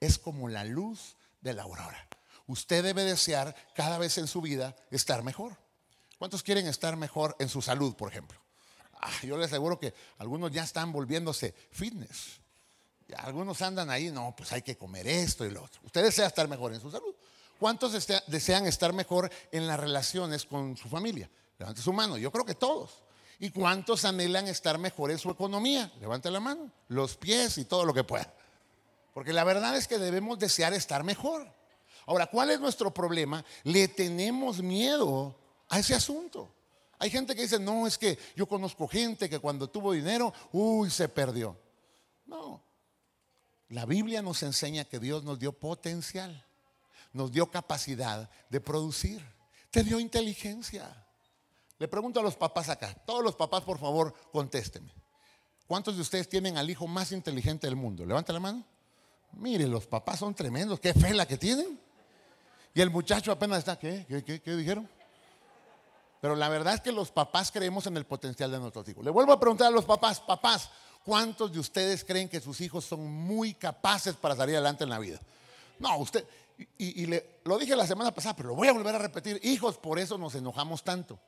es 0.00 0.18
como 0.18 0.48
la 0.48 0.64
luz 0.64 1.16
de 1.42 1.52
la 1.52 1.64
aurora. 1.64 2.08
Usted 2.46 2.82
debe 2.82 3.04
desear 3.04 3.54
cada 3.74 3.98
vez 3.98 4.16
en 4.16 4.26
su 4.26 4.40
vida 4.40 4.74
estar 4.90 5.22
mejor. 5.22 5.58
¿Cuántos 6.18 6.42
quieren 6.42 6.66
estar 6.66 6.96
mejor 6.96 7.36
en 7.38 7.50
su 7.50 7.60
salud, 7.60 7.94
por 7.94 8.10
ejemplo? 8.10 8.40
Ah, 9.00 9.10
yo 9.22 9.36
les 9.36 9.46
aseguro 9.46 9.78
que 9.78 9.94
algunos 10.18 10.50
ya 10.50 10.62
están 10.62 10.92
volviéndose 10.92 11.54
fitness. 11.70 12.40
algunos 13.16 13.60
andan 13.62 13.90
ahí, 13.90 14.10
no, 14.10 14.34
pues 14.36 14.52
hay 14.52 14.62
que 14.62 14.76
comer 14.76 15.08
esto 15.08 15.44
y 15.44 15.50
lo 15.50 15.64
otro. 15.64 15.80
Usted 15.84 16.02
desea 16.02 16.26
estar 16.26 16.46
mejor 16.48 16.72
en 16.74 16.80
su 16.80 16.90
salud. 16.90 17.14
¿Cuántos 17.58 17.92
desean 18.26 18.66
estar 18.66 18.92
mejor 18.92 19.30
en 19.52 19.66
las 19.66 19.78
relaciones 19.78 20.44
con 20.46 20.76
su 20.76 20.88
familia? 20.88 21.30
Levante 21.58 21.82
su 21.82 21.92
mano. 21.92 22.16
Yo 22.16 22.30
creo 22.32 22.44
que 22.44 22.54
todos. 22.54 23.02
¿Y 23.38 23.50
cuántos 23.50 24.04
anhelan 24.04 24.48
estar 24.48 24.78
mejor 24.78 25.10
en 25.10 25.18
su 25.18 25.30
economía? 25.30 25.92
Levante 26.00 26.30
la 26.30 26.40
mano. 26.40 26.70
Los 26.88 27.16
pies 27.16 27.58
y 27.58 27.64
todo 27.64 27.84
lo 27.84 27.92
que 27.92 28.04
pueda. 28.04 28.32
Porque 29.12 29.32
la 29.32 29.44
verdad 29.44 29.76
es 29.76 29.88
que 29.88 29.98
debemos 29.98 30.38
desear 30.38 30.72
estar 30.72 31.04
mejor. 31.04 31.46
Ahora, 32.06 32.26
¿cuál 32.26 32.50
es 32.50 32.60
nuestro 32.60 32.92
problema? 32.92 33.44
Le 33.64 33.88
tenemos 33.88 34.62
miedo 34.62 35.34
a 35.68 35.78
ese 35.78 35.94
asunto. 35.94 36.52
Hay 37.00 37.10
gente 37.10 37.34
que 37.34 37.42
dice, 37.42 37.58
no, 37.58 37.86
es 37.86 37.96
que 37.96 38.18
yo 38.36 38.46
conozco 38.46 38.86
gente 38.86 39.28
que 39.28 39.38
cuando 39.38 39.68
tuvo 39.68 39.92
dinero, 39.92 40.32
uy, 40.52 40.90
se 40.90 41.08
perdió. 41.08 41.58
No. 42.26 42.62
La 43.70 43.86
Biblia 43.86 44.20
nos 44.20 44.42
enseña 44.42 44.84
que 44.84 44.98
Dios 44.98 45.24
nos 45.24 45.38
dio 45.38 45.52
potencial, 45.52 46.46
nos 47.14 47.32
dio 47.32 47.50
capacidad 47.50 48.30
de 48.50 48.60
producir, 48.60 49.24
te 49.70 49.82
dio 49.82 49.98
inteligencia. 49.98 51.06
Le 51.78 51.88
pregunto 51.88 52.20
a 52.20 52.22
los 52.22 52.36
papás 52.36 52.68
acá, 52.68 52.94
todos 53.06 53.24
los 53.24 53.34
papás 53.34 53.62
por 53.62 53.78
favor 53.78 54.14
contésteme. 54.30 54.92
¿Cuántos 55.66 55.96
de 55.96 56.02
ustedes 56.02 56.28
tienen 56.28 56.58
al 56.58 56.68
hijo 56.68 56.86
más 56.86 57.12
inteligente 57.12 57.66
del 57.66 57.76
mundo? 57.76 58.04
Levanta 58.04 58.32
la 58.32 58.40
mano. 58.40 58.62
Mire, 59.32 59.66
los 59.66 59.86
papás 59.86 60.18
son 60.18 60.34
tremendos, 60.34 60.80
qué 60.80 60.92
fe 60.92 61.14
la 61.14 61.26
que 61.26 61.38
tienen. 61.38 61.80
Y 62.74 62.80
el 62.82 62.90
muchacho 62.90 63.32
apenas 63.32 63.60
está, 63.60 63.78
¿qué? 63.78 64.04
¿Qué, 64.26 64.42
qué, 64.42 64.56
dijeron? 64.56 64.86
Pero 66.20 66.36
la 66.36 66.48
verdad 66.48 66.74
es 66.74 66.80
que 66.80 66.92
los 66.92 67.10
papás 67.10 67.50
creemos 67.50 67.86
en 67.86 67.96
el 67.96 68.04
potencial 68.04 68.50
de 68.50 68.58
nuestros 68.58 68.86
hijos. 68.88 69.04
Le 69.04 69.10
vuelvo 69.10 69.32
a 69.32 69.40
preguntar 69.40 69.68
a 69.68 69.70
los 69.70 69.84
papás, 69.84 70.20
papás, 70.20 70.70
¿cuántos 71.04 71.52
de 71.52 71.58
ustedes 71.58 72.04
creen 72.04 72.28
que 72.28 72.40
sus 72.40 72.60
hijos 72.60 72.84
son 72.84 73.06
muy 73.06 73.54
capaces 73.54 74.14
para 74.14 74.36
salir 74.36 74.56
adelante 74.56 74.84
en 74.84 74.90
la 74.90 74.98
vida? 74.98 75.18
No, 75.78 75.96
usted, 75.98 76.26
y, 76.76 77.06
le, 77.06 77.40
lo 77.44 77.58
dije 77.58 77.74
la 77.74 77.86
semana 77.86 78.12
pasada, 78.12 78.36
pero 78.36 78.50
lo 78.50 78.54
voy 78.54 78.68
a 78.68 78.72
volver 78.72 78.94
a 78.94 78.98
repetir, 78.98 79.40
hijos, 79.42 79.78
por 79.78 79.98
eso 79.98 80.18
nos 80.18 80.34
enojamos 80.34 80.84
tanto 80.84 81.18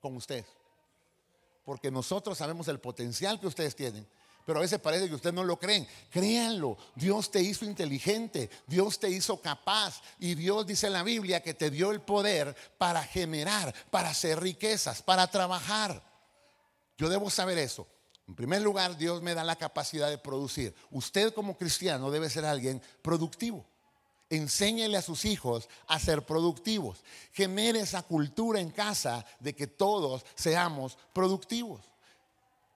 con 0.00 0.16
ustedes 0.16 0.46
porque 1.68 1.90
nosotros 1.90 2.38
sabemos 2.38 2.66
el 2.68 2.80
potencial 2.80 3.38
que 3.38 3.46
ustedes 3.46 3.76
tienen. 3.76 4.08
Pero 4.48 4.60
a 4.60 4.62
veces 4.62 4.78
parece 4.78 5.08
que 5.08 5.14
ustedes 5.14 5.34
no 5.34 5.44
lo 5.44 5.58
creen. 5.58 5.86
Créanlo, 6.10 6.78
Dios 6.94 7.30
te 7.30 7.42
hizo 7.42 7.66
inteligente, 7.66 8.48
Dios 8.66 8.98
te 8.98 9.10
hizo 9.10 9.42
capaz 9.42 10.00
y 10.18 10.34
Dios 10.36 10.66
dice 10.66 10.86
en 10.86 10.94
la 10.94 11.02
Biblia 11.02 11.42
que 11.42 11.52
te 11.52 11.70
dio 11.70 11.90
el 11.90 12.00
poder 12.00 12.56
para 12.78 13.02
generar, 13.04 13.74
para 13.90 14.08
hacer 14.08 14.40
riquezas, 14.40 15.02
para 15.02 15.26
trabajar. 15.26 16.02
Yo 16.96 17.10
debo 17.10 17.28
saber 17.28 17.58
eso. 17.58 17.86
En 18.26 18.34
primer 18.34 18.62
lugar, 18.62 18.96
Dios 18.96 19.20
me 19.20 19.34
da 19.34 19.44
la 19.44 19.56
capacidad 19.56 20.08
de 20.08 20.16
producir. 20.16 20.74
Usted 20.90 21.34
como 21.34 21.58
cristiano 21.58 22.10
debe 22.10 22.30
ser 22.30 22.46
alguien 22.46 22.80
productivo. 23.02 23.66
Enséñele 24.30 24.96
a 24.96 25.02
sus 25.02 25.26
hijos 25.26 25.68
a 25.86 26.00
ser 26.00 26.24
productivos. 26.24 27.04
Genere 27.34 27.80
esa 27.80 28.00
cultura 28.00 28.60
en 28.60 28.70
casa 28.70 29.26
de 29.40 29.54
que 29.54 29.66
todos 29.66 30.24
seamos 30.36 30.96
productivos. 31.12 31.82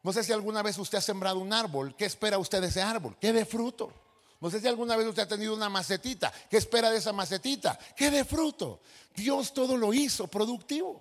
No 0.02 0.12
sé 0.12 0.24
si 0.24 0.32
alguna 0.32 0.62
vez 0.62 0.78
usted 0.78 0.98
ha 0.98 1.02
sembrado 1.02 1.38
un 1.38 1.52
árbol. 1.52 1.94
¿Qué 1.96 2.04
espera 2.04 2.38
usted 2.38 2.60
de 2.60 2.68
ese 2.68 2.82
árbol? 2.82 3.16
Que 3.20 3.32
dé 3.32 3.44
fruto. 3.44 3.92
No 4.40 4.50
sé 4.50 4.60
si 4.60 4.66
alguna 4.66 4.96
vez 4.96 5.06
usted 5.06 5.22
ha 5.22 5.28
tenido 5.28 5.54
una 5.54 5.68
macetita. 5.68 6.32
¿Qué 6.50 6.56
espera 6.56 6.90
de 6.90 6.98
esa 6.98 7.12
macetita? 7.12 7.78
Que 7.96 8.10
dé 8.10 8.24
fruto. 8.24 8.80
Dios 9.14 9.54
todo 9.54 9.76
lo 9.76 9.94
hizo 9.94 10.26
productivo. 10.26 11.00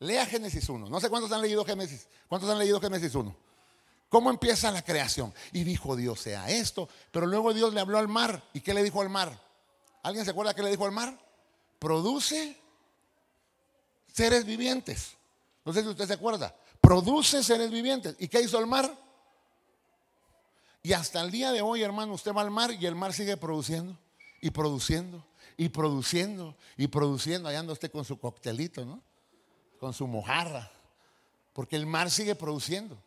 Lea 0.00 0.26
Génesis 0.26 0.68
1. 0.68 0.90
No 0.90 1.00
sé 1.00 1.08
cuántos 1.08 1.32
han 1.32 1.40
leído 1.40 1.64
Génesis. 1.64 2.06
¿Cuántos 2.28 2.50
han 2.50 2.58
leído 2.58 2.78
Génesis 2.78 3.14
1? 3.14 3.34
¿Cómo 4.10 4.28
empieza 4.28 4.70
la 4.70 4.82
creación? 4.82 5.32
Y 5.52 5.64
dijo 5.64 5.96
Dios 5.96 6.20
sea 6.20 6.50
esto. 6.50 6.90
Pero 7.10 7.24
luego 7.24 7.54
Dios 7.54 7.72
le 7.72 7.80
habló 7.80 7.98
al 7.98 8.08
mar. 8.08 8.44
¿Y 8.52 8.60
qué 8.60 8.74
le 8.74 8.82
dijo 8.82 9.00
al 9.00 9.08
mar? 9.08 9.40
¿Alguien 10.02 10.26
se 10.26 10.32
acuerda 10.32 10.52
qué 10.52 10.62
le 10.62 10.70
dijo 10.70 10.84
al 10.84 10.92
mar? 10.92 11.18
Produce 11.78 12.60
seres 14.12 14.44
vivientes. 14.44 15.14
No 15.64 15.72
sé 15.72 15.80
si 15.80 15.88
usted 15.88 16.06
se 16.06 16.12
acuerda. 16.12 16.54
Produce 16.84 17.42
seres 17.42 17.70
vivientes. 17.70 18.14
¿Y 18.18 18.28
qué 18.28 18.42
hizo 18.42 18.58
el 18.58 18.66
mar? 18.66 18.94
Y 20.82 20.92
hasta 20.92 21.22
el 21.22 21.30
día 21.30 21.50
de 21.50 21.62
hoy, 21.62 21.82
hermano, 21.82 22.12
usted 22.12 22.34
va 22.34 22.42
al 22.42 22.50
mar 22.50 22.70
y 22.72 22.84
el 22.84 22.94
mar 22.94 23.14
sigue 23.14 23.38
produciendo 23.38 23.96
y 24.42 24.50
produciendo 24.50 25.24
y 25.56 25.70
produciendo 25.70 26.54
y 26.76 26.88
produciendo. 26.88 27.48
Allá 27.48 27.60
anda 27.60 27.72
usted 27.72 27.90
con 27.90 28.04
su 28.04 28.18
coctelito, 28.18 28.84
¿no? 28.84 29.00
Con 29.80 29.94
su 29.94 30.06
mojarra. 30.06 30.70
Porque 31.54 31.76
el 31.76 31.86
mar 31.86 32.10
sigue 32.10 32.34
produciendo. 32.34 32.98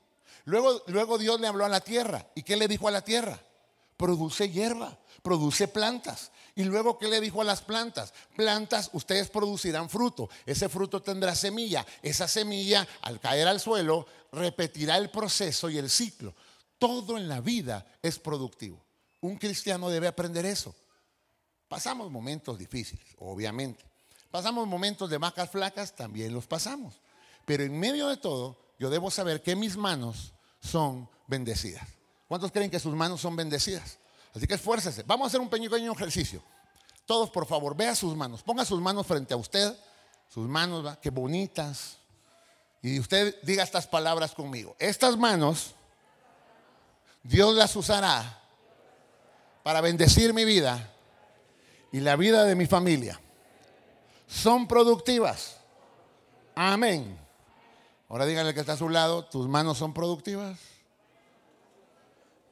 Luego, 0.46 0.82
luego 0.88 1.20
Dios 1.20 1.40
le 1.40 1.46
habló 1.46 1.64
a 1.64 1.70
la 1.70 1.82
tierra. 1.82 2.26
¿Y 2.34 2.42
qué 2.42 2.56
le 2.56 2.68
dijo 2.68 2.88
a 2.88 2.92
la 2.92 3.02
tierra? 3.02 3.40
Produce 3.96 4.50
hierba, 4.50 4.98
produce 5.22 5.68
plantas. 5.68 6.32
Y 6.56 6.64
luego, 6.64 6.98
¿qué 6.98 7.08
le 7.08 7.22
dijo 7.22 7.42
a 7.42 7.46
las 7.46 7.62
plantas? 7.62 8.14
Plantas, 8.36 8.90
ustedes 8.94 9.30
producirán 9.30 9.90
fruto. 9.90 10.30
Ese 10.46 10.70
fruto 10.70 11.02
tendrá 11.02 11.36
semilla. 11.36 11.86
Esa 12.02 12.28
semilla, 12.28 12.88
al 13.02 13.20
caer 13.20 13.48
al 13.48 13.60
suelo, 13.60 14.08
repetirá 14.32 14.98
el 14.98 15.10
proceso 15.10 15.70
y 15.70 15.78
el 15.78 15.90
ciclo. 15.90 16.34
Todo 16.80 17.18
en 17.18 17.28
la 17.28 17.42
vida 17.42 17.86
es 18.02 18.20
productivo. 18.20 18.84
Un 19.22 19.38
cristiano 19.38 19.90
debe 19.90 20.08
aprender 20.08 20.46
eso. 20.46 20.76
Pasamos 21.68 22.10
momentos 22.10 22.58
difíciles, 22.58 23.06
obviamente. 23.20 23.86
Pasamos 24.32 24.68
momentos 24.68 25.10
de 25.10 25.18
vacas 25.18 25.50
flacas, 25.50 25.96
también 25.96 26.34
los 26.34 26.48
pasamos. 26.48 27.02
Pero 27.46 27.64
en 27.64 27.80
medio 27.80 28.08
de 28.08 28.18
todo, 28.18 28.58
yo 28.80 28.90
debo 28.90 29.12
saber 29.12 29.42
que 29.42 29.56
mis 29.56 29.78
manos 29.78 30.34
son 30.60 31.10
bendecidas. 31.28 31.88
¿Cuántos 32.28 32.52
creen 32.52 32.70
que 32.70 32.80
sus 32.80 32.94
manos 32.94 33.22
son 33.22 33.36
bendecidas? 33.36 34.00
Así 34.38 34.46
que 34.46 34.54
esfuércese. 34.54 35.04
Vamos 35.04 35.26
a 35.26 35.28
hacer 35.30 35.42
un 35.42 35.50
pequeño 35.50 35.92
ejercicio. 35.92 36.42
Todos, 37.06 37.30
por 37.32 37.48
favor, 37.48 37.76
vea 37.76 37.96
sus 37.96 38.16
manos. 38.16 38.44
Ponga 38.44 38.64
sus 38.66 38.80
manos 38.80 39.08
frente 39.08 39.34
a 39.34 39.38
usted. 39.38 39.76
Sus 40.30 40.48
manos, 40.48 40.86
¿va? 40.86 41.00
qué 41.00 41.10
bonitas. 41.10 41.98
Y 42.84 43.00
usted 43.00 43.36
diga 43.42 43.64
estas 43.64 43.88
palabras 43.88 44.34
conmigo. 44.36 44.76
Estas 44.78 45.18
manos, 45.18 45.74
Dios 47.24 47.56
las 47.56 47.76
usará 47.76 48.42
para 49.64 49.82
bendecir 49.82 50.34
mi 50.34 50.46
vida 50.46 50.94
y 51.92 52.00
la 52.00 52.16
vida 52.16 52.44
de 52.44 52.54
mi 52.54 52.68
familia. 52.68 53.20
Son 54.28 54.68
productivas. 54.68 55.58
Amén. 56.54 57.18
Ahora 58.08 58.26
dígale 58.28 58.54
que 58.54 58.60
está 58.60 58.74
a 58.74 58.78
su 58.78 58.90
lado, 58.90 59.26
tus 59.26 59.48
manos 59.48 59.80
son 59.80 59.94
productivas. 59.94 60.77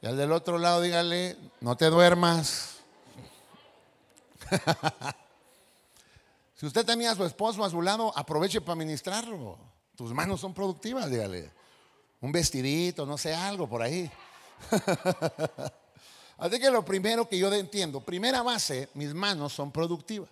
Y 0.06 0.08
al 0.08 0.18
del 0.18 0.32
otro 0.34 0.60
lado 0.60 0.82
dígale, 0.82 1.36
no 1.62 1.76
te 1.76 1.90
duermas. 1.90 2.76
si 6.56 6.68
usted 6.68 6.86
tenía 6.86 7.10
a 7.10 7.16
su 7.16 7.26
esposo 7.26 7.66
a 7.66 7.72
su 7.72 7.82
lado, 7.82 8.16
aproveche 8.16 8.62
para 8.62 8.76
ministrarlo. 8.76 9.58
Tus 9.96 10.14
manos 10.14 10.42
son 10.42 10.54
productivas, 10.54 11.10
dígale. 11.10 11.52
Un 12.22 12.32
vestidito, 12.32 13.08
no 13.08 13.18
sé, 13.18 13.34
algo 13.34 13.68
por 13.68 13.82
ahí. 13.82 14.08
Así 16.38 16.60
que 16.60 16.70
lo 16.70 16.86
primero 16.86 17.28
que 17.28 17.40
yo 17.40 17.52
entiendo, 17.52 18.00
primera 18.00 18.44
base, 18.44 18.90
mis 18.94 19.12
manos 19.12 19.54
son 19.54 19.72
productivas. 19.72 20.30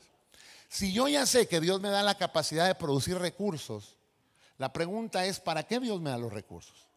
Si 0.69 0.93
yo 0.93 1.07
ya 1.07 1.25
sé 1.25 1.47
que 1.47 1.59
Dios 1.59 1.81
me 1.81 1.89
da 1.89 2.03
la 2.03 2.15
capacidad 2.15 2.67
de 2.67 2.75
producir 2.75 3.17
recursos, 3.17 3.95
la 4.59 4.71
pregunta 4.71 5.25
es, 5.25 5.39
¿para 5.39 5.63
qué 5.63 5.79
Dios 5.79 5.99
me 5.99 6.11
da 6.11 6.19
los 6.19 6.31
recursos? 6.31 6.92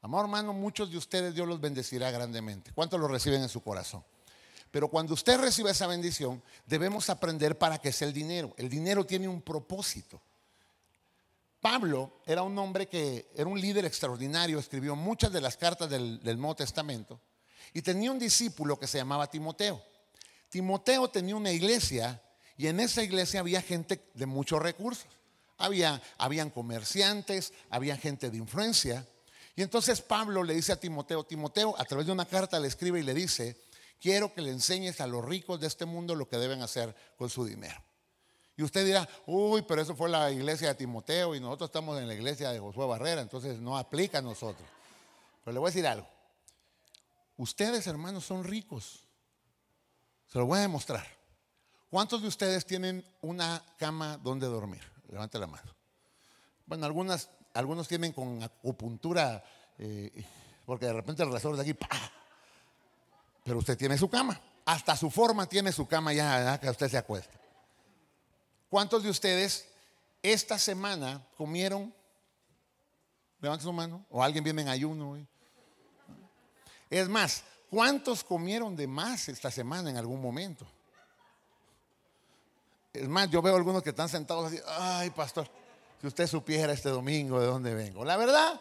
Amor 0.00 0.24
hermano, 0.24 0.52
muchos 0.52 0.90
de 0.90 0.96
ustedes 0.96 1.34
Dios 1.34 1.48
los 1.48 1.60
bendecirá 1.60 2.10
grandemente. 2.10 2.72
¿Cuántos 2.72 3.00
lo 3.00 3.08
reciben 3.08 3.42
en 3.42 3.48
su 3.48 3.62
corazón? 3.62 4.04
Pero 4.70 4.88
cuando 4.88 5.14
usted 5.14 5.40
recibe 5.40 5.70
esa 5.70 5.86
bendición, 5.86 6.42
debemos 6.66 7.08
aprender 7.10 7.58
para 7.58 7.78
qué 7.78 7.88
es 7.88 8.02
el 8.02 8.12
dinero. 8.12 8.54
El 8.58 8.68
dinero 8.68 9.04
tiene 9.04 9.26
un 9.26 9.40
propósito. 9.40 10.20
Pablo 11.60 12.20
era 12.26 12.42
un 12.42 12.56
hombre 12.58 12.86
que 12.86 13.30
era 13.34 13.48
un 13.48 13.60
líder 13.60 13.84
extraordinario, 13.84 14.58
escribió 14.58 14.94
muchas 14.94 15.32
de 15.32 15.40
las 15.40 15.56
cartas 15.56 15.90
del, 15.90 16.20
del 16.20 16.38
Nuevo 16.38 16.56
Testamento 16.56 17.20
y 17.72 17.82
tenía 17.82 18.12
un 18.12 18.18
discípulo 18.18 18.78
que 18.78 18.86
se 18.86 18.98
llamaba 18.98 19.28
Timoteo. 19.28 19.82
Timoteo 20.48 21.08
tenía 21.08 21.34
una 21.36 21.50
iglesia 21.50 22.22
y 22.56 22.66
en 22.66 22.80
esa 22.80 23.02
iglesia 23.02 23.40
había 23.40 23.62
gente 23.62 24.04
de 24.14 24.26
muchos 24.26 24.60
recursos. 24.60 25.06
Había, 25.58 26.00
habían 26.18 26.50
comerciantes, 26.50 27.52
había 27.70 27.96
gente 27.96 28.30
de 28.30 28.38
influencia. 28.38 29.06
Y 29.58 29.62
entonces 29.62 30.00
Pablo 30.00 30.44
le 30.44 30.54
dice 30.54 30.70
a 30.70 30.78
Timoteo, 30.78 31.24
Timoteo 31.24 31.74
a 31.76 31.84
través 31.84 32.06
de 32.06 32.12
una 32.12 32.26
carta 32.26 32.60
le 32.60 32.68
escribe 32.68 33.00
y 33.00 33.02
le 33.02 33.12
dice, 33.12 33.60
quiero 34.00 34.32
que 34.32 34.40
le 34.40 34.50
enseñes 34.50 35.00
a 35.00 35.08
los 35.08 35.24
ricos 35.24 35.58
de 35.58 35.66
este 35.66 35.84
mundo 35.84 36.14
lo 36.14 36.28
que 36.28 36.36
deben 36.36 36.62
hacer 36.62 36.94
con 37.16 37.28
su 37.28 37.44
dinero. 37.44 37.82
Y 38.56 38.62
usted 38.62 38.86
dirá, 38.86 39.08
uy, 39.26 39.62
pero 39.62 39.82
eso 39.82 39.96
fue 39.96 40.10
la 40.10 40.30
iglesia 40.30 40.68
de 40.68 40.74
Timoteo 40.76 41.34
y 41.34 41.40
nosotros 41.40 41.70
estamos 41.70 41.98
en 41.98 42.06
la 42.06 42.14
iglesia 42.14 42.50
de 42.52 42.60
Josué 42.60 42.86
Barrera, 42.86 43.20
entonces 43.20 43.58
no 43.58 43.76
aplica 43.76 44.18
a 44.18 44.22
nosotros. 44.22 44.64
Pero 45.44 45.52
le 45.52 45.58
voy 45.58 45.66
a 45.66 45.72
decir 45.72 45.88
algo. 45.88 46.06
Ustedes, 47.36 47.88
hermanos, 47.88 48.24
son 48.24 48.44
ricos. 48.44 49.08
Se 50.28 50.38
lo 50.38 50.46
voy 50.46 50.58
a 50.58 50.62
demostrar. 50.62 51.04
¿Cuántos 51.90 52.22
de 52.22 52.28
ustedes 52.28 52.64
tienen 52.64 53.04
una 53.22 53.60
cama 53.76 54.18
donde 54.18 54.46
dormir? 54.46 54.84
Levante 55.08 55.36
la 55.36 55.48
mano. 55.48 55.74
Bueno, 56.64 56.86
algunas 56.86 57.28
algunos 57.58 57.88
tienen 57.88 58.12
con 58.12 58.40
acupuntura, 58.40 59.42
eh, 59.78 60.24
porque 60.64 60.86
de 60.86 60.92
repente 60.92 61.24
el 61.24 61.32
resort 61.32 61.56
de 61.56 61.62
aquí, 61.62 61.76
pero 63.42 63.58
usted 63.58 63.76
tiene 63.76 63.98
su 63.98 64.08
cama. 64.08 64.40
Hasta 64.64 64.96
su 64.96 65.10
forma 65.10 65.44
tiene 65.46 65.72
su 65.72 65.88
cama 65.88 66.12
ya, 66.12 66.60
que 66.60 66.70
usted 66.70 66.88
se 66.88 66.96
acuesta. 66.96 67.36
¿Cuántos 68.70 69.02
de 69.02 69.10
ustedes 69.10 69.66
esta 70.22 70.56
semana 70.56 71.26
comieron? 71.36 71.92
Levanta 73.40 73.64
su 73.64 73.72
mano. 73.72 74.06
O 74.08 74.22
alguien 74.22 74.44
viene 74.44 74.62
en 74.62 74.68
ayuno. 74.68 75.18
Es 76.88 77.08
más, 77.08 77.42
¿cuántos 77.70 78.22
comieron 78.22 78.76
de 78.76 78.86
más 78.86 79.28
esta 79.28 79.50
semana 79.50 79.90
en 79.90 79.96
algún 79.96 80.22
momento? 80.22 80.64
Es 82.92 83.08
más, 83.08 83.28
yo 83.30 83.42
veo 83.42 83.56
algunos 83.56 83.82
que 83.82 83.90
están 83.90 84.08
sentados 84.08 84.46
así, 84.46 84.60
ay, 84.78 85.10
pastor, 85.10 85.50
si 86.00 86.06
usted 86.06 86.26
supiera 86.26 86.72
este 86.72 86.88
domingo 86.88 87.40
de 87.40 87.46
dónde 87.46 87.74
vengo. 87.74 88.04
La 88.04 88.16
verdad, 88.16 88.60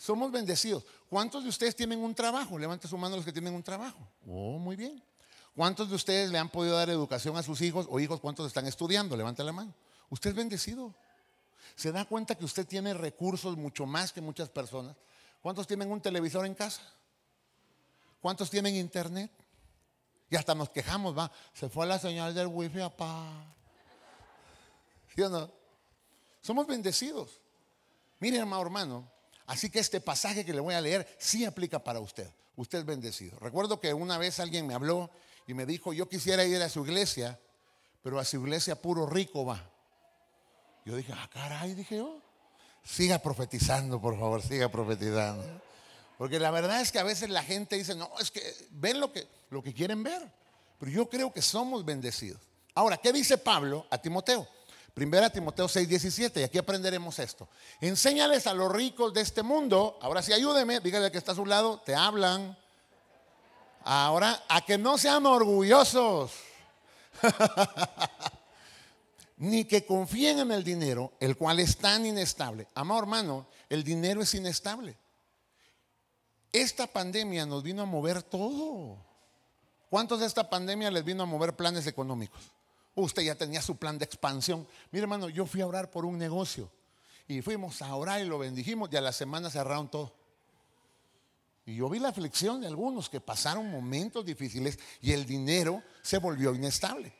Somos 0.00 0.32
bendecidos. 0.32 0.82
¿Cuántos 1.10 1.42
de 1.42 1.50
ustedes 1.50 1.76
tienen 1.76 1.98
un 1.98 2.14
trabajo? 2.14 2.58
Levante 2.58 2.88
su 2.88 2.96
mano 2.96 3.16
los 3.16 3.24
que 3.24 3.34
tienen 3.34 3.52
un 3.52 3.62
trabajo. 3.62 3.98
Oh, 4.26 4.58
muy 4.58 4.74
bien. 4.74 5.02
¿Cuántos 5.54 5.90
de 5.90 5.94
ustedes 5.94 6.30
le 6.30 6.38
han 6.38 6.48
podido 6.48 6.74
dar 6.74 6.88
educación 6.88 7.36
a 7.36 7.42
sus 7.42 7.60
hijos 7.60 7.86
o 7.90 8.00
hijos 8.00 8.18
cuántos 8.18 8.46
están 8.46 8.66
estudiando? 8.66 9.14
Levante 9.14 9.44
la 9.44 9.52
mano. 9.52 9.74
Usted 10.08 10.30
es 10.30 10.36
bendecido. 10.36 10.94
Se 11.76 11.92
da 11.92 12.06
cuenta 12.06 12.34
que 12.34 12.46
usted 12.46 12.66
tiene 12.66 12.94
recursos 12.94 13.58
mucho 13.58 13.84
más 13.84 14.10
que 14.10 14.22
muchas 14.22 14.48
personas. 14.48 14.96
¿Cuántos 15.42 15.66
tienen 15.66 15.90
un 15.90 16.00
televisor 16.00 16.46
en 16.46 16.54
casa? 16.54 16.80
¿Cuántos 18.22 18.48
tienen 18.48 18.76
internet? 18.76 19.30
Y 20.30 20.36
hasta 20.36 20.54
nos 20.54 20.70
quejamos, 20.70 21.16
va. 21.16 21.30
Se 21.52 21.68
fue 21.68 21.86
la 21.86 21.98
señal 21.98 22.34
del 22.34 22.46
wifi, 22.46 22.78
papá. 22.78 23.26
¿Sí 25.14 25.20
o 25.20 25.28
no? 25.28 25.59
Somos 26.40 26.66
bendecidos. 26.66 27.40
Mire, 28.18 28.38
hermano, 28.38 28.62
hermano, 28.62 29.10
Así 29.50 29.68
que 29.68 29.80
este 29.80 30.00
pasaje 30.00 30.44
que 30.44 30.54
le 30.54 30.60
voy 30.60 30.74
a 30.74 30.80
leer 30.80 31.12
sí 31.18 31.44
aplica 31.44 31.82
para 31.82 31.98
usted. 31.98 32.30
Usted 32.54 32.78
es 32.78 32.84
bendecido. 32.84 33.36
Recuerdo 33.40 33.80
que 33.80 33.92
una 33.92 34.16
vez 34.16 34.38
alguien 34.38 34.64
me 34.64 34.74
habló 34.74 35.10
y 35.48 35.54
me 35.54 35.66
dijo, 35.66 35.92
yo 35.92 36.08
quisiera 36.08 36.44
ir 36.44 36.62
a 36.62 36.68
su 36.68 36.84
iglesia, 36.84 37.36
pero 38.00 38.20
a 38.20 38.24
su 38.24 38.36
iglesia 38.36 38.80
puro 38.80 39.06
rico 39.06 39.44
va. 39.44 39.68
Yo 40.84 40.94
dije, 40.94 41.12
ah, 41.16 41.28
caray, 41.32 41.74
dije 41.74 41.96
yo. 41.96 42.22
Siga 42.84 43.18
profetizando, 43.18 44.00
por 44.00 44.16
favor, 44.16 44.40
siga 44.40 44.70
profetizando. 44.70 45.44
Porque 46.16 46.38
la 46.38 46.52
verdad 46.52 46.80
es 46.80 46.92
que 46.92 47.00
a 47.00 47.04
veces 47.04 47.28
la 47.28 47.42
gente 47.42 47.74
dice, 47.74 47.96
no, 47.96 48.08
es 48.20 48.30
que 48.30 48.40
ven 48.70 49.00
lo 49.00 49.12
que, 49.12 49.26
lo 49.50 49.64
que 49.64 49.74
quieren 49.74 50.04
ver. 50.04 50.30
Pero 50.78 50.92
yo 50.92 51.10
creo 51.10 51.32
que 51.32 51.42
somos 51.42 51.84
bendecidos. 51.84 52.40
Ahora, 52.72 52.98
¿qué 52.98 53.12
dice 53.12 53.36
Pablo 53.36 53.84
a 53.90 53.98
Timoteo? 53.98 54.46
Primera 54.94 55.30
Timoteo 55.30 55.68
6, 55.68 55.88
17, 55.88 56.40
y 56.40 56.42
aquí 56.42 56.58
aprenderemos 56.58 57.18
esto. 57.18 57.48
Enséñales 57.80 58.46
a 58.46 58.54
los 58.54 58.72
ricos 58.72 59.14
de 59.14 59.20
este 59.20 59.42
mundo, 59.42 59.98
ahora 60.02 60.22
sí 60.22 60.32
ayúdeme, 60.32 60.80
dígale 60.80 61.10
que 61.10 61.18
está 61.18 61.32
a 61.32 61.36
su 61.36 61.46
lado, 61.46 61.80
te 61.84 61.94
hablan. 61.94 62.56
Ahora, 63.84 64.42
a 64.48 64.60
que 64.60 64.76
no 64.76 64.98
sean 64.98 65.24
orgullosos, 65.26 66.32
ni 69.38 69.64
que 69.64 69.86
confíen 69.86 70.40
en 70.40 70.52
el 70.52 70.64
dinero, 70.64 71.12
el 71.20 71.36
cual 71.36 71.60
es 71.60 71.78
tan 71.78 72.04
inestable. 72.04 72.66
Amado 72.74 73.00
hermano, 73.00 73.46
el 73.68 73.84
dinero 73.84 74.22
es 74.22 74.34
inestable. 74.34 74.96
Esta 76.52 76.86
pandemia 76.86 77.46
nos 77.46 77.62
vino 77.62 77.82
a 77.82 77.86
mover 77.86 78.22
todo. 78.22 78.98
¿Cuántos 79.88 80.20
de 80.20 80.26
esta 80.26 80.50
pandemia 80.50 80.90
les 80.90 81.04
vino 81.04 81.22
a 81.22 81.26
mover 81.26 81.54
planes 81.54 81.86
económicos? 81.86 82.40
Usted 83.00 83.22
ya 83.22 83.34
tenía 83.34 83.62
su 83.62 83.76
plan 83.76 83.98
de 83.98 84.04
expansión. 84.04 84.66
Mire, 84.90 85.02
hermano, 85.02 85.28
yo 85.28 85.46
fui 85.46 85.60
a 85.60 85.66
orar 85.66 85.90
por 85.90 86.04
un 86.04 86.18
negocio. 86.18 86.70
Y 87.26 87.42
fuimos 87.42 87.80
a 87.82 87.94
orar 87.94 88.20
y 88.20 88.24
lo 88.24 88.38
bendijimos 88.38 88.88
y 88.92 88.96
a 88.96 89.00
la 89.00 89.12
semana 89.12 89.50
cerraron 89.50 89.88
todo. 89.88 90.12
Y 91.64 91.76
yo 91.76 91.88
vi 91.88 92.00
la 92.00 92.08
aflicción 92.08 92.60
de 92.60 92.66
algunos 92.66 93.08
que 93.08 93.20
pasaron 93.20 93.70
momentos 93.70 94.24
difíciles 94.24 94.78
y 95.00 95.12
el 95.12 95.26
dinero 95.26 95.82
se 96.02 96.18
volvió 96.18 96.54
inestable. 96.54 97.12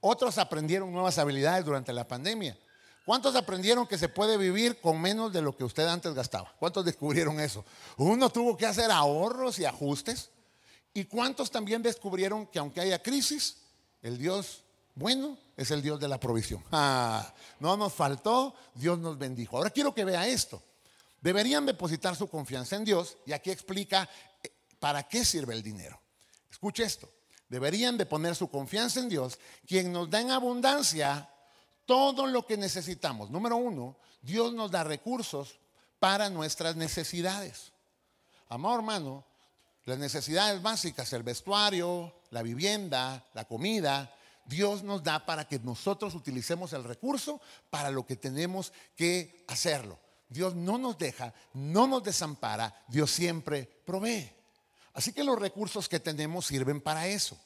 Otros 0.00 0.38
aprendieron 0.38 0.92
nuevas 0.92 1.18
habilidades 1.18 1.64
durante 1.64 1.92
la 1.92 2.06
pandemia. 2.06 2.56
¿Cuántos 3.04 3.34
aprendieron 3.34 3.86
que 3.86 3.98
se 3.98 4.08
puede 4.08 4.36
vivir 4.36 4.80
con 4.80 5.00
menos 5.00 5.32
de 5.32 5.42
lo 5.42 5.56
que 5.56 5.64
usted 5.64 5.88
antes 5.88 6.14
gastaba? 6.14 6.54
¿Cuántos 6.58 6.84
descubrieron 6.84 7.40
eso? 7.40 7.64
Uno 7.96 8.30
tuvo 8.30 8.56
que 8.56 8.66
hacer 8.66 8.92
ahorros 8.92 9.58
y 9.58 9.64
ajustes. 9.64 10.30
¿Y 10.94 11.04
cuántos 11.06 11.50
también 11.50 11.82
descubrieron 11.82 12.46
que 12.46 12.58
aunque 12.58 12.80
haya 12.80 13.02
crisis, 13.02 13.56
el 14.02 14.18
Dios 14.18 14.61
bueno 14.94 15.38
es 15.56 15.70
el 15.70 15.82
Dios 15.82 16.00
de 16.00 16.08
la 16.08 16.18
provisión. 16.18 16.62
Ah, 16.72 17.32
no 17.60 17.76
nos 17.76 17.92
faltó, 17.92 18.54
Dios 18.74 18.98
nos 18.98 19.16
bendijo. 19.18 19.56
Ahora 19.56 19.70
quiero 19.70 19.94
que 19.94 20.04
vea 20.04 20.26
esto. 20.26 20.62
Deberían 21.20 21.64
depositar 21.64 22.16
su 22.16 22.28
confianza 22.28 22.76
en 22.76 22.84
Dios 22.84 23.16
y 23.24 23.32
aquí 23.32 23.50
explica 23.50 24.08
eh, 24.42 24.50
para 24.80 25.04
qué 25.04 25.24
sirve 25.24 25.54
el 25.54 25.62
dinero. 25.62 26.00
Escuche 26.50 26.82
esto. 26.82 27.08
Deberían 27.48 27.96
de 27.96 28.06
poner 28.06 28.34
su 28.34 28.48
confianza 28.48 28.98
en 28.98 29.08
Dios, 29.08 29.38
quien 29.66 29.92
nos 29.92 30.10
da 30.10 30.20
en 30.20 30.30
abundancia 30.30 31.28
todo 31.86 32.26
lo 32.26 32.46
que 32.46 32.56
necesitamos. 32.56 33.30
Número 33.30 33.56
uno, 33.56 33.96
Dios 34.22 34.52
nos 34.54 34.70
da 34.70 34.82
recursos 34.82 35.58
para 35.98 36.30
nuestras 36.30 36.76
necesidades. 36.76 37.72
Amor 38.48 38.80
hermano, 38.80 39.24
las 39.84 39.98
necesidades 39.98 40.62
básicas, 40.62 41.12
el 41.12 41.22
vestuario, 41.22 42.14
la 42.30 42.42
vivienda, 42.42 43.24
la 43.34 43.44
comida, 43.44 44.14
Dios 44.44 44.82
nos 44.82 45.02
da 45.02 45.24
para 45.24 45.46
que 45.46 45.58
nosotros 45.58 46.14
utilicemos 46.14 46.72
el 46.72 46.84
recurso 46.84 47.40
para 47.70 47.90
lo 47.90 48.06
que 48.06 48.16
tenemos 48.16 48.72
que 48.96 49.44
hacerlo. 49.48 49.98
Dios 50.28 50.54
no 50.54 50.78
nos 50.78 50.98
deja, 50.98 51.34
no 51.52 51.86
nos 51.86 52.02
desampara, 52.02 52.74
Dios 52.88 53.10
siempre 53.10 53.64
provee. 53.84 54.30
Así 54.94 55.12
que 55.12 55.24
los 55.24 55.38
recursos 55.38 55.88
que 55.88 56.00
tenemos 56.00 56.46
sirven 56.46 56.80
para 56.80 57.06
eso. 57.06 57.38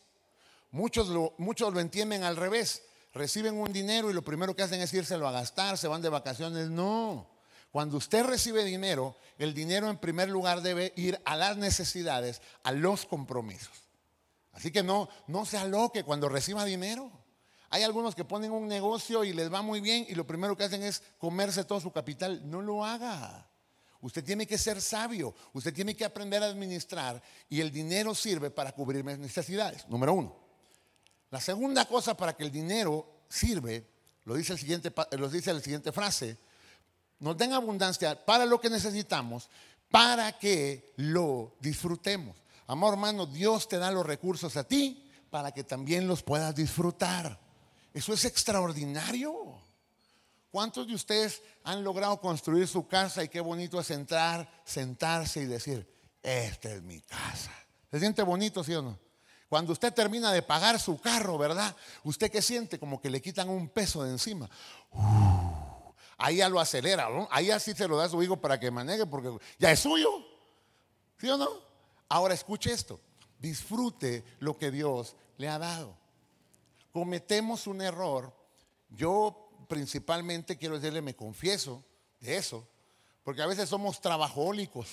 Muchos 0.70 1.09
lo, 1.09 1.35
muchos 1.38 1.72
lo 1.72 1.80
entienden 1.80 2.24
al 2.24 2.37
revés. 2.37 2.82
Reciben 3.12 3.54
un 3.54 3.72
dinero 3.72 4.11
y 4.11 4.14
lo 4.14 4.22
primero 4.22 4.54
que 4.54 4.62
hacen 4.62 4.80
es 4.80 4.92
írselo 4.92 5.26
a 5.26 5.32
gastar, 5.32 5.78
se 5.78 5.88
van 5.88 6.02
de 6.02 6.09
vacaciones. 6.09 6.68
No. 6.68 7.28
Cuando 7.70 7.96
usted 7.96 8.24
recibe 8.24 8.64
dinero, 8.64 9.16
el 9.38 9.54
dinero 9.54 9.88
en 9.88 9.98
primer 9.98 10.28
lugar 10.28 10.62
debe 10.62 10.92
ir 10.96 11.20
a 11.24 11.37
las 11.37 11.56
necesidades, 11.56 12.40
a 12.62 12.72
los 12.72 13.06
compromisos. 13.06 13.86
Así 14.57 14.71
que 14.71 14.83
no, 14.83 15.09
no 15.27 15.45
se 15.45 15.59
aloque 15.59 16.03
cuando 16.03 16.31
reciba 16.31 16.64
dinero. 16.64 17.12
Hay 17.69 17.83
algunos 17.83 18.14
que 18.14 18.25
ponen 18.25 18.53
un 18.53 18.66
negocio 18.66 19.23
y 19.23 19.35
les 19.35 19.53
va 19.53 19.61
muy 19.61 19.83
bien 19.83 20.07
y 20.09 20.14
lo 20.14 20.27
primero 20.27 20.57
que 20.57 20.64
hacen 20.64 20.83
es 20.83 21.03
comerse 21.19 21.64
todo 21.64 21.79
su 21.79 21.92
capital. 21.92 22.49
No 22.51 22.62
lo 22.62 22.83
haga. 22.83 23.51
Usted 24.01 24.25
tiene 24.25 24.47
que 24.47 24.57
ser 24.57 24.81
sabio, 24.81 25.35
usted 25.53 25.75
tiene 25.75 25.95
que 25.95 26.07
aprender 26.07 26.42
a 26.42 26.47
administrar 26.47 27.23
y 27.51 27.61
el 27.61 27.71
dinero 27.71 28.14
sirve 28.14 28.51
para 28.51 28.73
cubrir 28.73 29.05
mis 29.05 29.19
necesidades. 29.19 29.87
Número 29.88 30.14
uno. 30.14 30.35
La 31.31 31.40
segunda 31.40 31.85
cosa 31.85 32.16
para 32.16 32.35
que 32.35 32.45
el 32.45 32.51
dinero 32.51 33.25
sirve, 33.29 33.87
lo 34.25 34.37
dice, 34.37 34.55
el 34.55 34.59
siguiente, 34.59 34.90
lo 35.19 35.29
dice 35.29 35.53
la 35.53 35.61
siguiente 35.61 35.92
frase, 35.92 36.38
nos 37.19 37.37
den 37.37 37.53
abundancia 37.53 38.25
para 38.25 38.47
lo 38.47 38.59
que 38.59 38.71
necesitamos, 38.71 39.51
para 39.90 40.38
que 40.38 40.95
lo 40.97 41.57
disfrutemos. 41.61 42.37
Amor 42.66 42.94
hermano, 42.94 43.26
Dios 43.26 43.68
te 43.68 43.79
da 43.79 43.90
los 43.90 44.05
recursos 44.05 44.57
a 44.57 44.64
ti 44.64 45.09
para 45.31 45.52
que 45.52 45.64
también 45.64 46.09
los 46.09 46.22
puedas 46.22 46.55
disfrutar. 46.55 47.38
Eso 47.92 48.12
es 48.12 48.24
extraordinario. 48.24 49.62
¿Cuántos 50.50 50.87
de 50.87 50.94
ustedes 50.94 51.42
han 51.64 51.85
logrado 51.85 52.20
construir 52.20 52.66
su 52.66 52.87
casa 52.88 53.22
y 53.22 53.29
qué 53.29 53.40
bonito 53.40 53.79
es 53.79 53.90
entrar, 53.90 54.50
sentarse 54.64 55.40
y 55.40 55.44
decir, 55.44 55.87
esta 56.22 56.72
es 56.72 56.83
mi 56.83 57.00
casa? 57.02 57.52
¿Se 57.90 58.00
siente 58.00 58.22
bonito, 58.22 58.64
sí 58.64 58.74
o 58.74 58.83
no? 58.83 58.98
Cuando 59.48 59.72
usted 59.72 59.92
termina 59.92 60.33
de 60.33 60.42
pagar 60.42 60.81
su 60.81 60.98
carro, 61.00 61.38
¿verdad? 61.38 61.76
¿Usted 62.02 62.31
qué 62.31 62.42
siente? 62.42 62.79
Como 62.79 63.00
que 63.00 63.11
le 63.11 63.22
quitan 63.22 63.48
un 63.48 63.68
peso 63.68 64.02
de 64.02 64.11
encima. 64.11 64.50
Uh, 64.90 65.92
ahí 66.18 66.37
ya 66.37 66.48
lo 66.48 66.59
acelera, 66.59 67.09
¿no? 67.11 67.29
Ahí 67.31 67.50
así 67.50 67.74
se 67.74 67.87
lo 67.87 67.96
da 67.96 68.07
a 68.07 68.09
su 68.09 68.22
hijo 68.22 68.40
para 68.40 68.59
que 68.59 68.70
maneje 68.70 69.07
porque 69.07 69.37
ya 69.59 69.70
es 69.70 69.81
suyo. 69.81 70.09
¿Sí 71.18 71.29
o 71.29 71.37
no? 71.37 71.65
Ahora 72.09 72.35
escuche 72.35 72.73
esto, 72.73 73.01
disfrute 73.38 74.25
lo 74.38 74.57
que 74.57 74.71
Dios 74.71 75.16
le 75.38 75.49
ha 75.49 75.59
dado. 75.59 75.97
Cometemos 76.92 77.66
un 77.66 77.83
error, 77.83 78.33
yo 78.90 79.51
principalmente 79.69 80.57
quiero 80.57 80.77
decirle, 80.79 81.03
me 81.03 81.16
confieso 81.16 81.85
de 82.21 82.37
eso, 82.37 82.66
porque 83.25 83.42
a 83.42 83.47
veces 83.47 83.69
somos 83.69 84.01
trabajólicos. 84.01 84.88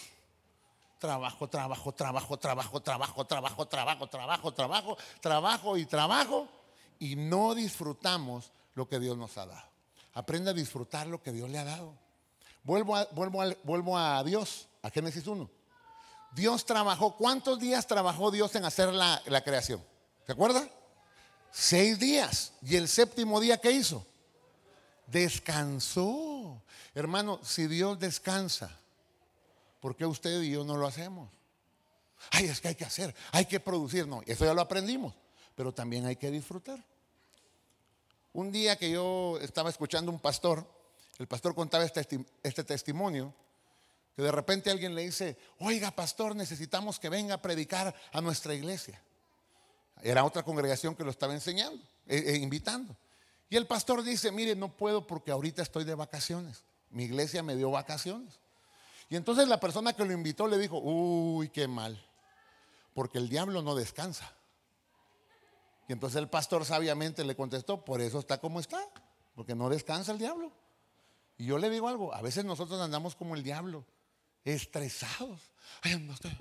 Trabajo, 1.00 1.50
trabajo, 1.50 1.92
trabajo, 1.92 2.38
trabajo, 2.38 2.82
trabajo, 2.82 3.26
trabajo, 3.26 3.68
trabajo, 3.68 4.08
trabajo, 4.08 4.54
trabajo, 4.54 4.98
trabajo 5.22 5.78
y 5.78 5.86
trabajo, 5.86 6.48
y 7.00 7.16
no 7.16 7.54
disfrutamos 7.54 8.52
lo 8.74 8.88
que 8.88 9.00
Dios 9.00 9.18
nos 9.18 9.38
ha 9.38 9.46
dado. 9.46 9.70
Aprende 10.14 10.52
a 10.52 10.54
disfrutar 10.54 11.08
lo 11.08 11.22
que 11.22 11.32
Dios 11.32 11.50
le 11.50 11.60
ha 11.60 11.66
dado. 11.66 11.94
Vuelvo 12.64 12.96
a, 12.96 13.06
vuelvo 13.12 13.42
a, 13.42 13.54
vuelvo 13.64 13.98
a 13.98 14.24
Dios, 14.24 14.68
a 14.82 14.90
Génesis 14.90 15.28
1. 15.28 15.50
Dios 16.36 16.66
trabajó, 16.66 17.16
¿cuántos 17.16 17.60
días 17.60 17.86
trabajó 17.86 18.32
Dios 18.32 18.56
en 18.56 18.66
hacer 18.66 18.92
la, 18.94 19.22
creación? 19.44 19.84
¿Se 20.26 20.32
acuerda? 20.32 20.68
Seis 21.52 22.00
días. 22.00 22.54
¿Y 22.64 22.76
el 22.76 22.88
séptimo 22.88 23.40
día 23.40 23.60
qué 23.60 23.72
hizo? 23.72 24.06
Descansó. 25.08 26.62
Hermano, 26.96 27.40
si 27.44 27.68
Dios 27.68 28.00
descansa, 28.00 28.72
¿por 29.80 29.96
qué 29.96 30.06
usted 30.06 30.42
y 30.42 30.52
yo 30.52 30.64
no 30.64 30.76
lo 30.76 30.88
hacemos? 30.88 31.30
Ay, 32.32 32.46
es 32.46 32.62
que 32.62 32.70
hay 32.70 32.76
que 32.76 32.86
hacer, 32.86 33.14
hay 33.32 33.46
que 33.46 33.60
producir. 33.60 34.08
No, 34.08 34.22
eso 34.26 34.46
ya 34.46 34.54
lo 34.54 34.62
aprendimos, 34.62 35.14
pero 35.56 35.74
también 35.74 36.06
hay 36.06 36.16
que 36.16 36.32
disfrutar. 36.32 36.84
Un 38.32 38.52
día 38.52 38.76
que 38.76 38.90
yo 38.90 39.38
estaba 39.42 39.70
escuchando 39.70 40.12
un 40.12 40.20
pastor, 40.20 40.66
el 41.20 41.28
pastor 41.28 41.54
contaba 41.54 41.84
este, 41.84 42.26
este 42.42 42.64
testimonio 42.64 43.34
que 44.16 44.22
de 44.22 44.32
repente 44.32 44.70
alguien 44.70 44.96
le 44.96 45.04
dice, 45.04 45.38
oiga 45.60 45.92
pastor, 45.92 46.36
necesitamos 46.36 47.00
que 47.00 47.10
venga 47.10 47.36
a 47.36 47.42
predicar 47.42 47.96
a 48.12 48.22
nuestra 48.22 48.54
iglesia. 48.54 49.02
Era 50.02 50.24
otra 50.24 50.44
congregación 50.44 50.96
que 50.96 51.04
lo 51.04 51.12
estaba 51.12 51.34
enseñando, 51.34 51.82
eh, 52.06 52.24
eh, 52.28 52.38
invitando. 52.38 52.96
Y 53.50 53.56
el 53.56 53.68
pastor 53.68 54.04
dice, 54.04 54.32
mire, 54.32 54.56
no 54.56 54.76
puedo 54.76 55.08
porque 55.08 55.32
ahorita 55.32 55.62
estoy 55.62 55.84
de 55.84 55.96
vacaciones. 55.96 56.64
Mi 56.90 57.04
iglesia 57.04 57.42
me 57.42 57.56
dio 57.56 57.72
vacaciones. 57.72 58.40
Y 59.10 59.16
entonces 59.16 59.48
la 59.48 59.60
persona 59.60 59.94
que 59.94 60.06
lo 60.06 60.12
invitó 60.12 60.48
le 60.48 60.58
dijo, 60.58 60.80
uy, 60.80 61.50
qué 61.50 61.68
mal, 61.68 62.04
porque 62.94 63.18
el 63.18 63.30
diablo 63.30 63.62
no 63.62 63.76
descansa. 63.76 64.34
Y 65.88 65.94
entonces 65.94 66.18
el 66.18 66.30
pastor 66.30 66.66
sabiamente 66.66 67.24
le 67.24 67.36
contestó, 67.36 67.84
por 67.84 68.02
eso 68.02 68.20
está 68.20 68.40
como 68.40 68.60
está, 68.60 68.80
porque 69.36 69.56
no 69.56 69.70
descansa 69.70 70.12
el 70.12 70.18
diablo. 70.18 70.52
Y 71.38 71.46
yo 71.46 71.58
le 71.58 71.70
digo 71.70 71.88
algo, 71.88 72.14
a 72.14 72.22
veces 72.22 72.46
nosotros 72.46 72.80
andamos 72.80 73.16
como 73.16 73.36
el 73.36 73.44
diablo, 73.44 73.86
estresados. 74.44 75.40
Ay, 75.82 76.00
no 76.00 76.14
estoy, 76.14 76.32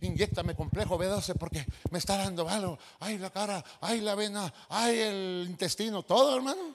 inyectame 0.00 0.54
complejo 0.54 0.98
B12 0.98 1.36
porque 1.38 1.66
me 1.90 1.98
está 1.98 2.16
dando 2.16 2.48
algo. 2.48 2.78
Ay, 3.00 3.18
la 3.18 3.30
cara, 3.30 3.64
ay, 3.80 4.00
la 4.00 4.14
vena, 4.14 4.52
ay, 4.68 4.98
el 4.98 5.46
intestino, 5.48 6.02
todo, 6.02 6.36
hermano. 6.36 6.74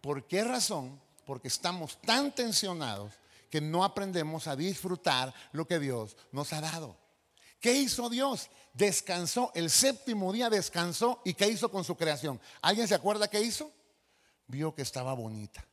¿Por 0.00 0.26
qué 0.26 0.44
razón? 0.44 1.00
Porque 1.26 1.48
estamos 1.48 2.00
tan 2.00 2.34
tensionados 2.34 3.12
que 3.50 3.60
no 3.60 3.84
aprendemos 3.84 4.46
a 4.46 4.56
disfrutar 4.56 5.34
lo 5.52 5.66
que 5.66 5.78
Dios 5.78 6.16
nos 6.32 6.52
ha 6.52 6.60
dado. 6.60 6.96
¿Qué 7.60 7.74
hizo 7.74 8.08
Dios? 8.08 8.48
Descansó, 8.72 9.50
el 9.54 9.68
séptimo 9.68 10.32
día 10.32 10.48
descansó 10.48 11.20
y 11.24 11.34
¿qué 11.34 11.48
hizo 11.48 11.70
con 11.70 11.84
su 11.84 11.96
creación? 11.96 12.40
¿Alguien 12.62 12.88
se 12.88 12.94
acuerda 12.94 13.28
qué 13.28 13.40
hizo? 13.40 13.70
Vio 14.46 14.74
que 14.74 14.82
estaba 14.82 15.12
bonita. 15.12 15.64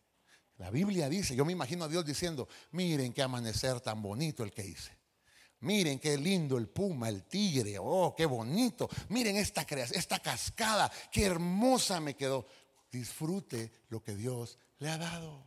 La 0.58 0.72
Biblia 0.72 1.08
dice, 1.08 1.36
yo 1.36 1.46
me 1.46 1.52
imagino 1.52 1.86
a 1.86 1.88
Dios 1.88 2.04
diciendo, 2.06 2.48
miren 2.72 3.14
qué 3.14 3.22
amanecer 3.22 3.80
tan 3.80 4.02
bonito 4.02 4.44
el 4.44 4.52
que 4.52 4.66
hice. 4.66 4.98
Miren 5.60 6.00
qué 6.00 6.18
lindo 6.18 6.58
el 6.58 6.68
puma, 6.68 7.10
el 7.10 7.24
tigre, 7.24 7.78
oh, 7.80 8.14
qué 8.16 8.26
bonito. 8.26 8.90
Miren 9.10 9.38
esta 9.38 9.62
esta 9.62 10.20
cascada, 10.20 10.92
qué 11.12 11.26
hermosa 11.26 12.00
me 12.00 12.16
quedó. 12.16 12.46
Disfrute 12.92 13.72
lo 13.90 14.04
que 14.04 14.16
Dios 14.16 14.58
le 14.80 14.90
ha 14.90 14.98
dado. 14.98 15.44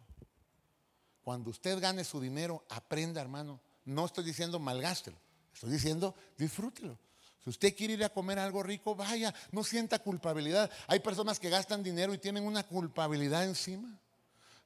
Cuando 1.23 1.51
usted 1.51 1.79
gane 1.81 2.03
su 2.05 2.21
dinero, 2.21 2.65
aprenda, 2.69 3.21
hermano. 3.21 3.61
No 3.85 4.07
estoy 4.07 4.25
diciendo 4.25 4.59
malgástelo, 4.59 5.17
estoy 5.53 5.71
diciendo 5.71 6.15
disfrútelo. 6.37 6.99
Si 7.43 7.51
usted 7.51 7.75
quiere 7.75 7.95
ir 7.95 8.05
a 8.05 8.11
comer 8.11 8.39
algo 8.39 8.63
rico, 8.63 8.95
vaya, 8.95 9.35
no 9.53 9.65
sienta 9.65 9.99
culpabilidad. 10.01 10.71
Hay 10.89 11.01
personas 11.01 11.41
que 11.41 11.49
gastan 11.49 11.83
dinero 11.83 12.13
y 12.13 12.19
tienen 12.19 12.45
una 12.45 12.65
culpabilidad 12.65 13.45
encima. 13.45 14.00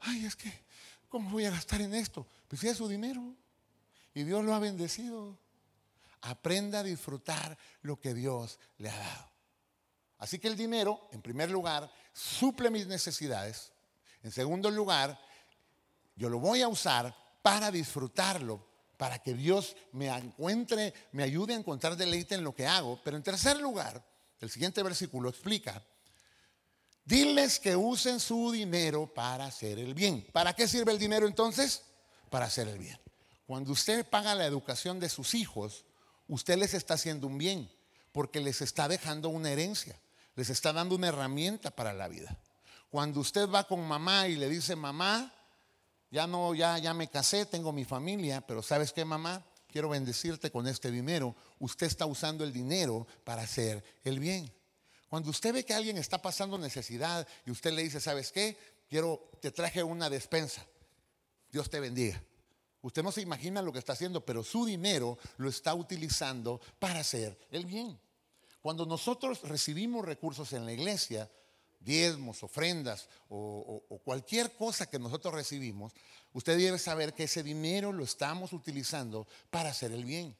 Ay, 0.06 0.26
es 0.26 0.36
que, 0.36 0.52
¿cómo 1.08 1.30
voy 1.30 1.46
a 1.46 1.50
gastar 1.50 1.80
en 1.80 1.94
esto? 1.94 2.26
Pues 2.48 2.62
es 2.64 2.76
su 2.76 2.88
dinero. 2.88 3.22
Y 4.14 4.22
Dios 4.22 4.44
lo 4.44 4.54
ha 4.54 4.58
bendecido. 4.58 5.38
Aprenda 6.22 6.80
a 6.80 6.82
disfrutar 6.82 7.56
lo 7.82 8.00
que 8.00 8.14
Dios 8.14 8.58
le 8.78 8.90
ha 8.90 8.96
dado. 8.96 9.30
Así 10.18 10.38
que 10.38 10.48
el 10.48 10.56
dinero, 10.56 11.08
en 11.12 11.20
primer 11.20 11.50
lugar, 11.50 11.90
suple 12.12 12.70
mis 12.70 12.86
necesidades. 12.86 13.72
En 14.22 14.30
segundo 14.30 14.70
lugar, 14.70 15.18
yo 16.16 16.28
lo 16.28 16.38
voy 16.38 16.62
a 16.62 16.68
usar 16.68 17.14
para 17.42 17.70
disfrutarlo, 17.70 18.64
para 18.96 19.18
que 19.18 19.34
Dios 19.34 19.76
me 19.92 20.08
encuentre, 20.08 20.94
me 21.12 21.24
ayude 21.24 21.54
a 21.54 21.58
encontrar 21.58 21.96
deleite 21.96 22.34
en 22.34 22.44
lo 22.44 22.54
que 22.54 22.66
hago. 22.66 23.00
Pero 23.04 23.16
en 23.16 23.22
tercer 23.22 23.60
lugar, 23.60 24.02
el 24.40 24.50
siguiente 24.50 24.82
versículo 24.82 25.28
explica, 25.28 25.82
diles 27.04 27.60
que 27.60 27.76
usen 27.76 28.20
su 28.20 28.50
dinero 28.52 29.06
para 29.12 29.46
hacer 29.46 29.78
el 29.78 29.94
bien. 29.94 30.26
¿Para 30.32 30.54
qué 30.54 30.66
sirve 30.66 30.92
el 30.92 30.98
dinero 30.98 31.26
entonces? 31.26 31.82
Para 32.30 32.46
hacer 32.46 32.68
el 32.68 32.78
bien. 32.78 32.98
Cuando 33.46 33.72
usted 33.72 34.08
paga 34.08 34.34
la 34.34 34.46
educación 34.46 34.98
de 34.98 35.08
sus 35.08 35.34
hijos, 35.34 35.84
usted 36.28 36.56
les 36.56 36.74
está 36.74 36.94
haciendo 36.94 37.26
un 37.26 37.36
bien, 37.36 37.70
porque 38.12 38.40
les 38.40 38.62
está 38.62 38.88
dejando 38.88 39.28
una 39.28 39.50
herencia, 39.50 39.98
les 40.34 40.48
está 40.50 40.72
dando 40.72 40.94
una 40.94 41.08
herramienta 41.08 41.70
para 41.70 41.92
la 41.92 42.08
vida. 42.08 42.38
Cuando 42.90 43.20
usted 43.20 43.48
va 43.48 43.64
con 43.64 43.86
mamá 43.86 44.28
y 44.28 44.36
le 44.36 44.48
dice, 44.48 44.76
mamá, 44.76 45.32
ya 46.10 46.26
no, 46.26 46.54
ya, 46.54 46.78
ya 46.78 46.94
me 46.94 47.08
casé, 47.08 47.44
tengo 47.44 47.72
mi 47.72 47.84
familia, 47.84 48.40
pero 48.40 48.62
¿sabes 48.62 48.92
qué, 48.92 49.04
mamá? 49.04 49.44
Quiero 49.66 49.88
bendecirte 49.88 50.50
con 50.52 50.68
este 50.68 50.92
dinero. 50.92 51.34
Usted 51.58 51.88
está 51.88 52.06
usando 52.06 52.44
el 52.44 52.52
dinero 52.52 53.06
para 53.24 53.42
hacer 53.42 53.82
el 54.04 54.20
bien. 54.20 54.50
Cuando 55.14 55.30
usted 55.30 55.54
ve 55.54 55.64
que 55.64 55.72
alguien 55.72 55.96
está 55.96 56.20
pasando 56.20 56.58
necesidad 56.58 57.24
y 57.46 57.52
usted 57.52 57.70
le 57.70 57.84
dice, 57.84 58.00
¿sabes 58.00 58.32
qué? 58.32 58.58
Quiero, 58.88 59.30
te 59.40 59.52
traje 59.52 59.80
una 59.80 60.10
despensa. 60.10 60.66
Dios 61.52 61.70
te 61.70 61.78
bendiga. 61.78 62.20
Usted 62.82 63.00
no 63.04 63.12
se 63.12 63.20
imagina 63.20 63.62
lo 63.62 63.72
que 63.72 63.78
está 63.78 63.92
haciendo, 63.92 64.26
pero 64.26 64.42
su 64.42 64.66
dinero 64.66 65.16
lo 65.36 65.48
está 65.48 65.72
utilizando 65.72 66.60
para 66.80 66.98
hacer 66.98 67.38
el 67.52 67.64
bien. 67.64 67.96
Cuando 68.60 68.86
nosotros 68.86 69.42
recibimos 69.42 70.04
recursos 70.04 70.52
en 70.52 70.64
la 70.64 70.72
iglesia, 70.72 71.30
diezmos, 71.78 72.42
ofrendas 72.42 73.08
o, 73.28 73.84
cualquier 74.04 74.56
cosa 74.56 74.90
que 74.90 74.98
nosotros 74.98 75.32
recibimos, 75.32 75.92
usted 76.32 76.58
debe 76.58 76.80
saber 76.80 77.14
que 77.14 77.22
ese 77.22 77.44
dinero 77.44 77.92
lo 77.92 78.02
estamos 78.02 78.52
utilizando 78.52 79.28
para 79.48 79.70
hacer 79.70 79.92
el 79.92 80.04
bien. 80.04 80.36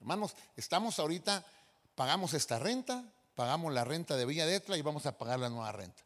Hermanos, 0.00 0.34
estamos 0.56 0.98
ahorita, 0.98 1.46
pagamos 1.94 2.34
esta 2.34 2.58
renta, 2.58 3.04
pagamos 3.34 3.72
la 3.72 3.84
renta 3.84 4.16
de 4.16 4.26
Villa 4.26 4.46
de 4.46 4.56
Etla 4.56 4.76
y 4.76 4.82
vamos 4.82 5.06
a 5.06 5.16
pagar 5.16 5.38
la 5.38 5.48
nueva 5.48 5.72
renta. 5.72 6.02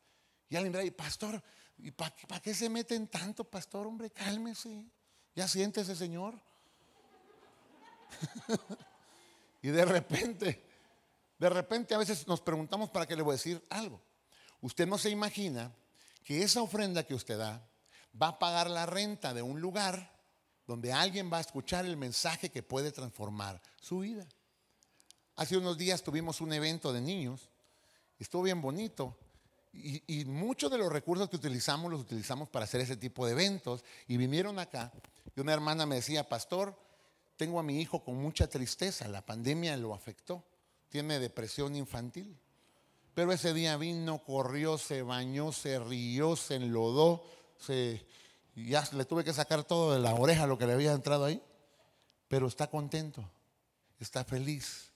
Y 0.48 0.56
alguien 0.56 0.72
dirá, 0.72 0.96
pastor, 0.96 1.42
¿y 1.78 1.90
para 1.90 2.40
qué 2.42 2.54
se 2.54 2.68
meten 2.68 3.08
tanto, 3.08 3.44
pastor? 3.44 3.86
Hombre, 3.86 4.10
cálmese. 4.10 4.86
¿Ya 5.34 5.48
siente 5.48 5.80
ese 5.80 5.96
Señor? 5.96 6.40
y 9.62 9.68
de 9.68 9.84
repente, 9.84 10.62
de 11.38 11.48
repente 11.48 11.94
a 11.94 11.98
veces 11.98 12.26
nos 12.28 12.40
preguntamos 12.40 12.90
para 12.90 13.06
qué 13.06 13.16
le 13.16 13.22
voy 13.22 13.32
a 13.32 13.36
decir 13.36 13.64
algo. 13.70 14.00
Usted 14.60 14.86
no 14.86 14.98
se 14.98 15.10
imagina 15.10 15.72
que 16.22 16.42
esa 16.42 16.62
ofrenda 16.62 17.04
que 17.04 17.14
usted 17.14 17.38
da 17.38 17.66
va 18.20 18.28
a 18.28 18.38
pagar 18.38 18.70
la 18.70 18.86
renta 18.86 19.34
de 19.34 19.42
un 19.42 19.60
lugar 19.60 20.14
donde 20.66 20.92
alguien 20.92 21.30
va 21.32 21.38
a 21.38 21.42
escuchar 21.42 21.84
el 21.84 21.96
mensaje 21.96 22.50
que 22.50 22.62
puede 22.62 22.92
transformar 22.92 23.60
su 23.80 23.98
vida. 23.98 24.26
Hace 25.36 25.56
unos 25.56 25.76
días 25.76 26.02
tuvimos 26.02 26.40
un 26.40 26.52
evento 26.52 26.92
de 26.92 27.00
niños, 27.00 27.48
estuvo 28.18 28.42
bien 28.42 28.60
bonito, 28.60 29.16
y, 29.72 30.24
muchos 30.26 30.70
de 30.70 30.78
los 30.78 30.92
recursos 30.92 31.28
que 31.28 31.34
utilizamos 31.34 31.90
los 31.90 32.00
utilizamos 32.00 32.48
para 32.48 32.64
hacer 32.64 32.80
ese 32.80 32.96
tipo 32.96 33.26
de 33.26 33.32
eventos, 33.32 33.84
y 34.06 34.16
vinieron 34.16 34.60
acá 34.60 34.92
y 35.36 35.40
una 35.40 35.52
hermana 35.52 35.86
me 35.86 35.96
decía, 35.96 36.28
pastor, 36.28 36.78
tengo 37.36 37.58
a 37.58 37.62
mi 37.62 37.80
hijo 37.80 38.04
con 38.04 38.16
mucha 38.16 38.46
tristeza, 38.46 39.08
la 39.08 39.26
pandemia 39.26 39.76
lo 39.76 39.94
afectó, 39.94 40.44
tiene 40.88 41.18
depresión 41.18 41.74
infantil. 41.74 42.38
Pero 43.14 43.32
ese 43.32 43.52
día 43.52 43.76
vino, 43.76 44.18
corrió, 44.18 44.78
se 44.78 45.02
bañó, 45.02 45.52
se 45.52 45.78
rió, 45.78 46.36
se 46.36 46.56
enlodó, 46.56 47.24
se, 47.58 48.04
ya 48.54 48.88
le 48.92 49.04
tuve 49.04 49.24
que 49.24 49.32
sacar 49.32 49.64
todo 49.64 49.92
de 49.92 50.00
la 50.00 50.14
oreja 50.14 50.46
lo 50.46 50.58
que 50.58 50.66
le 50.66 50.72
había 50.72 50.92
entrado 50.92 51.24
ahí. 51.24 51.42
Pero 52.28 52.46
está 52.48 52.68
contento, 52.68 53.28
está 54.00 54.24
feliz, 54.24 54.92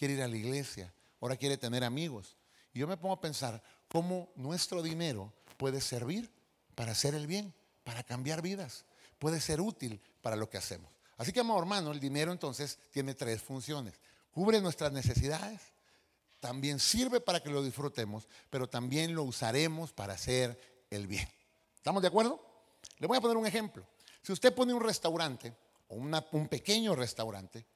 quiere 0.00 0.14
ir 0.14 0.22
a 0.22 0.28
la 0.28 0.36
iglesia, 0.36 0.92
ahora 1.20 1.36
quiere 1.36 1.56
tener 1.56 1.84
amigos. 1.84 2.36
Y 2.72 2.80
yo 2.80 2.88
me 2.88 2.96
pongo 2.96 3.14
a 3.14 3.20
pensar 3.20 3.62
cómo 3.86 4.32
nuestro 4.34 4.82
dinero 4.82 5.32
puede 5.56 5.80
servir 5.80 6.28
para 6.74 6.92
hacer 6.92 7.14
el 7.14 7.28
bien, 7.28 7.54
para 7.84 8.02
cambiar 8.02 8.42
vidas 8.42 8.84
puede 9.20 9.38
ser 9.40 9.60
útil 9.60 10.00
para 10.22 10.34
lo 10.34 10.50
que 10.50 10.58
hacemos. 10.58 10.90
Así 11.16 11.32
que, 11.32 11.40
amado 11.40 11.60
hermano, 11.60 11.92
el 11.92 12.00
dinero 12.00 12.32
entonces 12.32 12.78
tiene 12.90 13.14
tres 13.14 13.40
funciones. 13.40 13.94
Cubre 14.32 14.60
nuestras 14.60 14.90
necesidades, 14.90 15.60
también 16.40 16.80
sirve 16.80 17.20
para 17.20 17.40
que 17.40 17.50
lo 17.50 17.62
disfrutemos, 17.62 18.26
pero 18.48 18.68
también 18.68 19.14
lo 19.14 19.22
usaremos 19.22 19.92
para 19.92 20.14
hacer 20.14 20.58
el 20.88 21.06
bien. 21.06 21.28
¿Estamos 21.76 22.00
de 22.02 22.08
acuerdo? 22.08 22.40
Le 22.98 23.06
voy 23.06 23.18
a 23.18 23.20
poner 23.20 23.36
un 23.36 23.46
ejemplo. 23.46 23.86
Si 24.22 24.32
usted 24.32 24.54
pone 24.54 24.72
un 24.72 24.82
restaurante 24.82 25.54
o 25.88 25.96
un 25.96 26.48
pequeño 26.48 26.96
restaurante, 26.96 27.66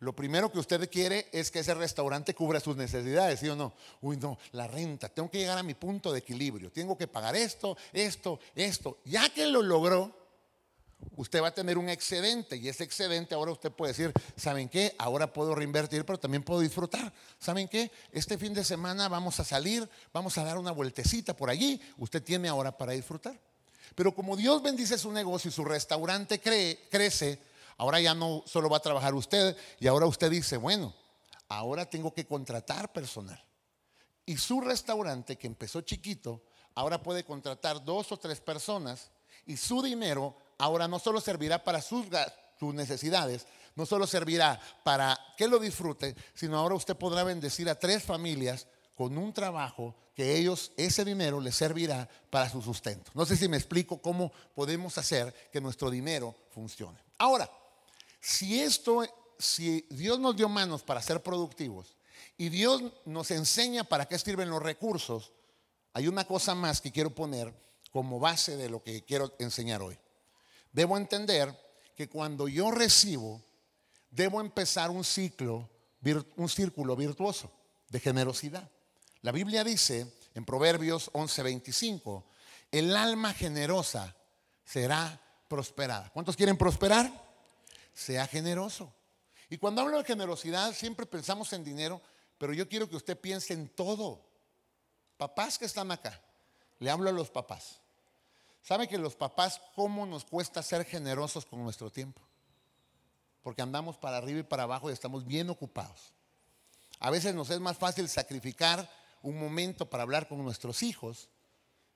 lo 0.00 0.14
primero 0.14 0.50
que 0.50 0.58
usted 0.58 0.90
quiere 0.90 1.28
es 1.30 1.50
que 1.50 1.58
ese 1.58 1.74
restaurante 1.74 2.34
cubra 2.34 2.58
sus 2.58 2.76
necesidades, 2.76 3.40
¿sí 3.40 3.48
o 3.48 3.56
no? 3.56 3.74
Uy, 4.00 4.16
no, 4.16 4.38
la 4.52 4.66
renta, 4.66 5.10
tengo 5.10 5.30
que 5.30 5.38
llegar 5.38 5.58
a 5.58 5.62
mi 5.62 5.74
punto 5.74 6.10
de 6.10 6.20
equilibrio, 6.20 6.72
tengo 6.72 6.96
que 6.96 7.06
pagar 7.06 7.36
esto, 7.36 7.76
esto, 7.92 8.40
esto. 8.54 8.98
Ya 9.04 9.28
que 9.28 9.44
lo 9.46 9.60
logró, 9.60 10.10
usted 11.16 11.42
va 11.42 11.48
a 11.48 11.54
tener 11.54 11.76
un 11.76 11.90
excedente 11.90 12.56
y 12.56 12.68
ese 12.68 12.84
excedente 12.84 13.34
ahora 13.34 13.52
usted 13.52 13.70
puede 13.70 13.92
decir, 13.92 14.10
¿saben 14.36 14.70
qué? 14.70 14.94
Ahora 14.96 15.34
puedo 15.34 15.54
reinvertir, 15.54 16.06
pero 16.06 16.18
también 16.18 16.42
puedo 16.42 16.60
disfrutar. 16.60 17.12
¿Saben 17.38 17.68
qué? 17.68 17.90
Este 18.10 18.38
fin 18.38 18.54
de 18.54 18.64
semana 18.64 19.06
vamos 19.08 19.38
a 19.38 19.44
salir, 19.44 19.86
vamos 20.14 20.38
a 20.38 20.44
dar 20.44 20.56
una 20.56 20.70
vueltecita 20.70 21.36
por 21.36 21.50
allí. 21.50 21.78
Usted 21.98 22.22
tiene 22.22 22.48
ahora 22.48 22.76
para 22.76 22.92
disfrutar. 22.92 23.38
Pero 23.94 24.14
como 24.14 24.34
Dios 24.34 24.62
bendice 24.62 24.96
su 24.96 25.12
negocio 25.12 25.50
y 25.50 25.52
su 25.52 25.64
restaurante 25.64 26.40
crece, 26.40 27.38
ahora 27.80 27.98
ya 27.98 28.14
no 28.14 28.44
solo 28.44 28.68
va 28.68 28.76
a 28.76 28.82
trabajar 28.82 29.14
usted 29.14 29.56
y 29.78 29.86
ahora 29.86 30.04
usted 30.04 30.30
dice, 30.30 30.58
bueno, 30.58 30.94
ahora 31.48 31.88
tengo 31.88 32.12
que 32.12 32.26
contratar 32.26 32.92
personal. 32.92 33.42
Y 34.26 34.36
su 34.36 34.60
restaurante, 34.60 35.36
que 35.38 35.46
empezó 35.46 35.80
chiquito, 35.80 36.42
ahora 36.74 37.02
puede 37.02 37.24
contratar 37.24 37.82
dos 37.82 38.12
o 38.12 38.18
tres 38.18 38.38
personas 38.38 39.10
y 39.46 39.56
su 39.56 39.80
dinero 39.80 40.36
ahora 40.58 40.88
no 40.88 40.98
solo 40.98 41.22
servirá 41.22 41.64
para 41.64 41.80
sus, 41.80 42.04
necesidades, 42.60 43.46
no 43.74 43.86
solo 43.86 44.06
servirá 44.06 44.60
para 44.84 45.18
que 45.38 45.48
lo 45.48 45.58
disfrute, 45.58 46.14
sino 46.34 46.58
ahora 46.58 46.74
usted 46.74 46.96
podrá 46.96 47.24
bendecir 47.24 47.70
a 47.70 47.78
tres 47.78 48.02
familias 48.02 48.66
con 48.94 49.16
un 49.16 49.32
trabajo 49.32 49.96
que 50.14 50.36
ellos, 50.36 50.70
ese 50.76 51.02
dinero 51.02 51.40
les 51.40 51.56
servirá 51.56 52.06
para 52.28 52.50
su 52.50 52.60
sustento. 52.60 53.10
No 53.14 53.24
sé 53.24 53.38
si 53.38 53.48
me 53.48 53.56
explico 53.56 54.02
cómo 54.02 54.32
podemos 54.54 54.98
hacer 54.98 55.32
que 55.50 55.62
nuestro 55.62 55.88
dinero 55.88 56.36
funcione. 56.50 56.98
Ahora, 57.16 57.50
si 58.20 58.60
esto, 58.60 59.04
si 59.38 59.86
Dios 59.90 60.18
nos 60.18 60.36
dio 60.36 60.48
manos 60.48 60.82
para 60.82 61.02
ser 61.02 61.22
productivos 61.22 61.96
y 62.36 62.48
Dios 62.50 62.82
nos 63.04 63.30
enseña 63.30 63.84
para 63.84 64.06
qué 64.06 64.18
sirven 64.18 64.50
los 64.50 64.62
recursos, 64.62 65.32
hay 65.92 66.06
una 66.06 66.24
cosa 66.24 66.54
más 66.54 66.80
que 66.80 66.92
quiero 66.92 67.14
poner 67.14 67.52
como 67.90 68.20
base 68.20 68.56
de 68.56 68.68
lo 68.68 68.82
que 68.82 69.04
quiero 69.04 69.34
enseñar 69.38 69.82
hoy. 69.82 69.98
Debo 70.72 70.96
entender 70.96 71.58
que 71.96 72.08
cuando 72.08 72.46
yo 72.46 72.70
recibo, 72.70 73.42
debo 74.10 74.40
empezar 74.40 74.90
un 74.90 75.04
ciclo, 75.04 75.68
un 76.36 76.48
círculo 76.48 76.94
virtuoso 76.94 77.50
de 77.88 78.00
generosidad. 78.00 78.70
La 79.22 79.32
Biblia 79.32 79.64
dice 79.64 80.14
en 80.34 80.44
Proverbios 80.44 81.10
11:25, 81.12 82.24
el 82.70 82.96
alma 82.96 83.34
generosa 83.34 84.14
será 84.64 85.20
prosperada. 85.48 86.10
¿Cuántos 86.10 86.36
quieren 86.36 86.56
prosperar? 86.56 87.29
Sea 87.92 88.26
generoso. 88.26 88.92
Y 89.48 89.58
cuando 89.58 89.82
hablo 89.82 89.98
de 89.98 90.04
generosidad, 90.04 90.72
siempre 90.72 91.06
pensamos 91.06 91.52
en 91.52 91.64
dinero, 91.64 92.00
pero 92.38 92.52
yo 92.52 92.68
quiero 92.68 92.88
que 92.88 92.96
usted 92.96 93.18
piense 93.18 93.52
en 93.52 93.68
todo. 93.68 94.24
Papás 95.16 95.58
que 95.58 95.64
están 95.64 95.90
acá, 95.90 96.20
le 96.78 96.90
hablo 96.90 97.10
a 97.10 97.12
los 97.12 97.30
papás. 97.30 97.80
¿Sabe 98.62 98.88
que 98.88 98.98
los 98.98 99.16
papás 99.16 99.60
cómo 99.74 100.06
nos 100.06 100.24
cuesta 100.24 100.62
ser 100.62 100.84
generosos 100.84 101.44
con 101.46 101.62
nuestro 101.62 101.90
tiempo? 101.90 102.20
Porque 103.42 103.62
andamos 103.62 103.96
para 103.96 104.18
arriba 104.18 104.40
y 104.40 104.44
para 104.44 104.64
abajo 104.64 104.90
y 104.90 104.92
estamos 104.92 105.26
bien 105.26 105.50
ocupados. 105.50 106.12
A 107.00 107.10
veces 107.10 107.34
nos 107.34 107.50
es 107.50 107.60
más 107.60 107.78
fácil 107.78 108.08
sacrificar 108.08 108.88
un 109.22 109.38
momento 109.38 109.88
para 109.88 110.02
hablar 110.02 110.28
con 110.28 110.42
nuestros 110.44 110.82
hijos 110.82 111.28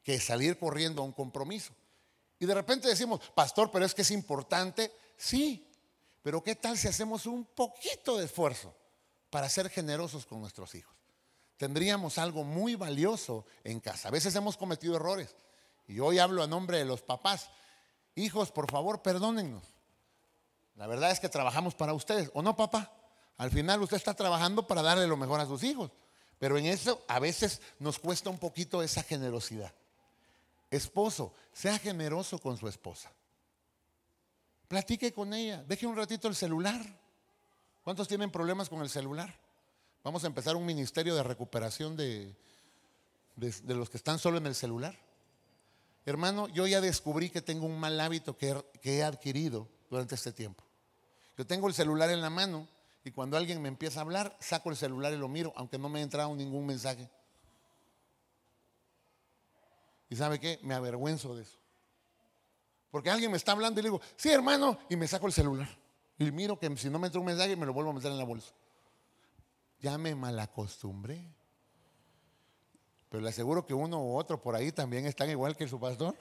que 0.02 0.18
salir 0.20 0.58
corriendo 0.58 1.02
a 1.02 1.04
un 1.04 1.12
compromiso. 1.12 1.72
Y 2.38 2.46
de 2.46 2.54
repente 2.54 2.88
decimos, 2.88 3.20
pastor, 3.34 3.70
pero 3.70 3.84
es 3.84 3.94
que 3.94 4.02
es 4.02 4.10
importante. 4.10 4.92
Sí, 5.16 5.66
pero 6.24 6.42
¿qué 6.42 6.56
tal 6.56 6.78
si 6.78 6.88
hacemos 6.88 7.26
un 7.26 7.44
poquito 7.44 8.16
de 8.16 8.24
esfuerzo 8.24 8.74
para 9.28 9.46
ser 9.46 9.68
generosos 9.68 10.24
con 10.24 10.40
nuestros 10.40 10.74
hijos? 10.74 10.96
Tendríamos 11.58 12.16
algo 12.16 12.44
muy 12.44 12.76
valioso 12.76 13.44
en 13.62 13.78
casa. 13.78 14.08
A 14.08 14.10
veces 14.10 14.34
hemos 14.34 14.56
cometido 14.56 14.96
errores. 14.96 15.36
Y 15.86 16.00
hoy 16.00 16.18
hablo 16.18 16.42
a 16.42 16.46
nombre 16.46 16.78
de 16.78 16.86
los 16.86 17.02
papás. 17.02 17.50
Hijos, 18.14 18.50
por 18.50 18.70
favor, 18.70 19.02
perdónennos. 19.02 19.64
La 20.76 20.86
verdad 20.86 21.10
es 21.10 21.20
que 21.20 21.28
trabajamos 21.28 21.74
para 21.74 21.92
ustedes, 21.92 22.30
¿o 22.32 22.40
no, 22.40 22.56
papá? 22.56 22.90
Al 23.36 23.50
final 23.50 23.82
usted 23.82 23.98
está 23.98 24.14
trabajando 24.14 24.66
para 24.66 24.80
darle 24.80 25.06
lo 25.06 25.18
mejor 25.18 25.40
a 25.40 25.46
sus 25.46 25.62
hijos. 25.62 25.90
Pero 26.38 26.56
en 26.56 26.64
eso 26.64 27.04
a 27.06 27.18
veces 27.18 27.60
nos 27.78 27.98
cuesta 27.98 28.30
un 28.30 28.38
poquito 28.38 28.82
esa 28.82 29.02
generosidad. 29.02 29.74
Esposo, 30.70 31.34
sea 31.52 31.78
generoso 31.78 32.38
con 32.38 32.56
su 32.56 32.66
esposa. 32.66 33.12
Platique 34.68 35.12
con 35.12 35.34
ella, 35.34 35.62
deje 35.64 35.86
un 35.86 35.96
ratito 35.96 36.28
el 36.28 36.34
celular. 36.34 36.80
¿Cuántos 37.82 38.08
tienen 38.08 38.30
problemas 38.30 38.68
con 38.68 38.80
el 38.80 38.88
celular? 38.88 39.38
Vamos 40.02 40.24
a 40.24 40.26
empezar 40.26 40.56
un 40.56 40.64
ministerio 40.64 41.14
de 41.14 41.22
recuperación 41.22 41.96
de, 41.96 42.34
de 43.36 43.74
los 43.74 43.90
que 43.90 43.96
están 43.96 44.18
solo 44.18 44.38
en 44.38 44.46
el 44.46 44.54
celular. 44.54 44.96
Hermano, 46.06 46.48
yo 46.48 46.66
ya 46.66 46.80
descubrí 46.80 47.30
que 47.30 47.40
tengo 47.40 47.66
un 47.66 47.80
mal 47.80 47.98
hábito 47.98 48.36
que, 48.36 48.62
he 48.82 49.02
adquirido 49.02 49.68
durante 49.88 50.14
este 50.14 50.32
tiempo. 50.32 50.62
Yo 51.36 51.46
tengo 51.46 51.66
el 51.66 51.74
celular 51.74 52.10
en 52.10 52.20
la 52.20 52.30
mano 52.30 52.68
y 53.04 53.10
cuando 53.10 53.36
alguien 53.36 53.60
me 53.62 53.68
empieza 53.68 54.00
a 54.00 54.02
hablar, 54.02 54.36
saco 54.38 54.70
el 54.70 54.76
celular 54.76 55.12
y 55.12 55.16
lo 55.16 55.28
miro, 55.28 55.52
aunque 55.56 55.78
no 55.78 55.88
me 55.88 56.00
ha 56.00 56.02
entrado 56.02 56.34
ningún 56.34 56.66
mensaje. 56.66 57.10
¿Y 60.10 60.16
sabe 60.16 60.38
qué? 60.38 60.60
Me 60.62 60.74
avergüenzo 60.74 61.34
de 61.34 61.42
eso. 61.42 61.58
Porque 62.94 63.10
alguien 63.10 63.28
me 63.28 63.38
está 63.38 63.50
hablando 63.50 63.80
y 63.80 63.82
le 63.82 63.88
digo, 63.88 64.00
sí, 64.14 64.30
hermano, 64.30 64.78
y 64.88 64.94
me 64.94 65.08
saco 65.08 65.26
el 65.26 65.32
celular. 65.32 65.68
Y 66.16 66.30
miro 66.30 66.56
que 66.60 66.76
si 66.76 66.88
no 66.88 67.00
me 67.00 67.08
entra 67.08 67.18
un 67.18 67.26
mensaje, 67.26 67.56
me 67.56 67.66
lo 67.66 67.72
vuelvo 67.72 67.90
a 67.90 67.92
meter 67.92 68.12
en 68.12 68.18
la 68.18 68.22
bolsa. 68.22 68.52
Ya 69.80 69.98
me 69.98 70.14
malacostumbré. 70.14 71.26
Pero 73.08 73.20
le 73.20 73.30
aseguro 73.30 73.66
que 73.66 73.74
uno 73.74 74.00
u 74.00 74.16
otro 74.16 74.40
por 74.40 74.54
ahí 74.54 74.70
también 74.70 75.06
están 75.06 75.28
igual 75.28 75.56
que 75.56 75.66
su 75.66 75.80
pastor. 75.80 76.14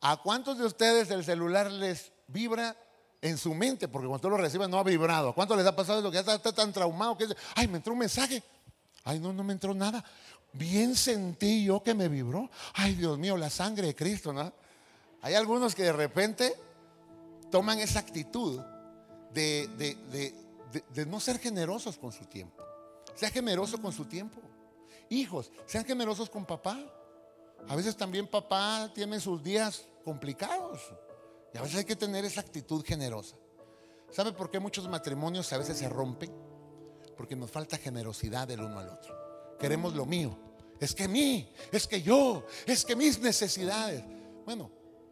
¿A 0.00 0.16
cuántos 0.16 0.58
de 0.58 0.64
ustedes 0.64 1.08
el 1.12 1.24
celular 1.24 1.70
les 1.70 2.10
vibra 2.26 2.76
en 3.22 3.38
su 3.38 3.54
mente? 3.54 3.86
Porque 3.86 4.08
cuando 4.08 4.28
usted 4.28 4.28
lo 4.28 4.42
recibe 4.42 4.66
no 4.66 4.76
ha 4.76 4.82
vibrado. 4.82 5.28
¿A 5.28 5.34
cuántos 5.36 5.56
les 5.56 5.66
ha 5.68 5.76
pasado 5.76 6.00
lo 6.00 6.10
que 6.10 6.20
ya 6.20 6.34
está, 6.34 6.52
tan 6.52 6.72
traumado 6.72 7.16
que 7.16 7.28
dice, 7.28 7.38
ay, 7.54 7.68
me 7.68 7.76
entró 7.76 7.92
un 7.92 8.00
mensaje? 8.00 8.42
Ay, 9.04 9.20
no, 9.20 9.32
no 9.32 9.44
me 9.44 9.52
entró 9.52 9.72
nada. 9.72 10.04
Bien 10.52 10.96
sentí 10.96 11.62
yo 11.64 11.80
que 11.80 11.94
me 11.94 12.08
vibró. 12.08 12.50
Ay, 12.74 12.96
Dios 12.96 13.16
mío, 13.16 13.36
la 13.36 13.50
sangre 13.50 13.86
de 13.86 13.94
Cristo, 13.94 14.32
¿no? 14.32 14.52
Hay 15.22 15.34
algunos 15.34 15.74
que 15.74 15.84
de 15.84 15.92
repente 15.92 16.54
toman 17.50 17.78
esa 17.78 17.98
actitud 18.00 18.60
de, 19.32 19.68
de 20.94 21.06
no 21.06 21.20
ser 21.20 21.38
generosos 21.38 21.98
con 21.98 22.12
su 22.12 22.24
tiempo. 22.26 22.62
Sea 23.14 23.30
generoso 23.30 23.80
con 23.80 23.92
su 23.92 24.04
tiempo. 24.06 24.40
Hijos, 25.10 25.50
sean 25.66 25.84
generosos 25.84 26.30
con 26.30 26.46
papá. 26.46 26.78
A 27.68 27.76
veces 27.76 27.96
también 27.96 28.26
papá 28.26 28.90
tiene 28.94 29.20
sus 29.20 29.42
días 29.42 29.84
complicados. 30.04 30.80
Y 31.52 31.58
a 31.58 31.62
veces 31.62 31.78
hay 31.78 31.84
que 31.84 31.96
tener 31.96 32.24
esa 32.24 32.40
actitud 32.40 32.84
generosa. 32.84 33.36
¿Sabe 34.10 34.32
por 34.32 34.50
qué 34.50 34.58
muchos 34.58 34.88
matrimonios 34.88 35.52
a 35.52 35.58
veces 35.58 35.78
se 35.78 35.88
rompen? 35.88 36.32
Porque 37.16 37.36
nos 37.36 37.50
falta 37.50 37.76
generosidad 37.76 38.48
del 38.48 38.60
uno 38.60 38.78
al 38.78 38.88
otro. 38.88 39.14
Queremos 39.58 39.94
lo 39.94 40.06
mío. 40.06 40.36
Es 40.80 40.94
que 40.94 41.06
mí, 41.06 41.52
es 41.70 41.86
que 41.86 42.00
yo, 42.00 42.46
es 42.66 42.84
que 42.84 42.96
mis 42.96 43.20
necesidades. 43.20 44.02
Bueno, 44.46 44.70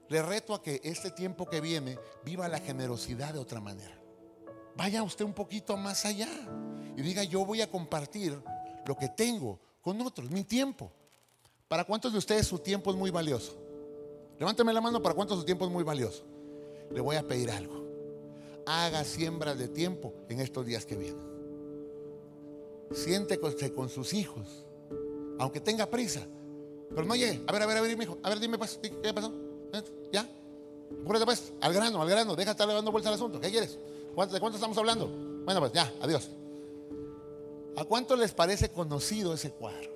le 0.08 0.22
reto 0.22 0.54
a 0.54 0.62
que 0.62 0.80
este 0.84 1.10
tiempo 1.10 1.46
que 1.46 1.60
viene 1.60 1.98
viva 2.24 2.48
la 2.48 2.58
generosidad 2.58 3.34
de 3.34 3.38
otra 3.38 3.60
manera. 3.60 4.00
Vaya 4.76 5.02
usted 5.02 5.24
un 5.24 5.34
poquito 5.34 5.76
más 5.76 6.04
allá 6.04 6.28
y 6.96 7.02
diga, 7.02 7.24
yo 7.24 7.44
voy 7.44 7.60
a 7.60 7.70
compartir 7.70 8.40
lo 8.86 8.96
que 8.96 9.08
tengo 9.08 9.58
con 9.82 10.00
otros, 10.00 10.30
mi 10.30 10.44
tiempo. 10.44 10.90
¿Para 11.66 11.84
cuántos 11.84 12.12
de 12.12 12.18
ustedes 12.18 12.46
su 12.46 12.58
tiempo 12.58 12.90
es 12.90 12.96
muy 12.96 13.10
valioso? 13.10 13.56
Levánteme 14.38 14.72
la 14.72 14.80
mano 14.80 15.02
para 15.02 15.14
cuántos 15.14 15.38
su 15.40 15.44
tiempo 15.44 15.66
es 15.66 15.70
muy 15.70 15.84
valioso. 15.84 16.24
Le 16.90 17.00
voy 17.00 17.16
a 17.16 17.26
pedir 17.26 17.50
algo. 17.50 17.86
Haga 18.66 19.04
siembras 19.04 19.58
de 19.58 19.68
tiempo 19.68 20.14
en 20.28 20.40
estos 20.40 20.64
días 20.64 20.86
que 20.86 20.96
vienen. 20.96 21.28
Siéntese 22.92 23.74
con 23.74 23.90
sus 23.90 24.14
hijos, 24.14 24.64
aunque 25.38 25.60
tenga 25.60 25.86
prisa. 25.86 26.26
Pero 26.90 27.04
no 27.04 27.14
llegue. 27.14 27.42
A 27.46 27.52
ver, 27.52 27.62
a 27.62 27.66
ver, 27.66 27.76
a 27.76 27.80
ver, 27.82 28.00
hijo. 28.00 28.16
A 28.22 28.30
ver, 28.30 28.40
dime 28.40 28.56
pues, 28.56 28.78
¿qué 28.80 29.12
pasó? 29.12 29.47
¿Ya? 30.12 30.28
Apúrate 31.02 31.24
pues, 31.24 31.52
al 31.60 31.72
grano, 31.72 32.00
al 32.02 32.08
grano. 32.08 32.34
Deja 32.34 32.50
de 32.50 32.52
estar 32.52 32.68
dando 32.68 32.90
vueltas 32.90 33.08
al 33.08 33.14
asunto. 33.14 33.40
¿Qué 33.40 33.50
quieres? 33.50 33.78
¿De 34.32 34.40
cuánto 34.40 34.56
estamos 34.56 34.76
hablando? 34.78 35.06
Bueno, 35.44 35.60
pues 35.60 35.72
ya, 35.72 35.92
adiós. 36.00 36.30
¿A 37.76 37.84
cuánto 37.84 38.16
les 38.16 38.32
parece 38.32 38.70
conocido 38.70 39.32
ese 39.34 39.52
cuadro? 39.52 39.90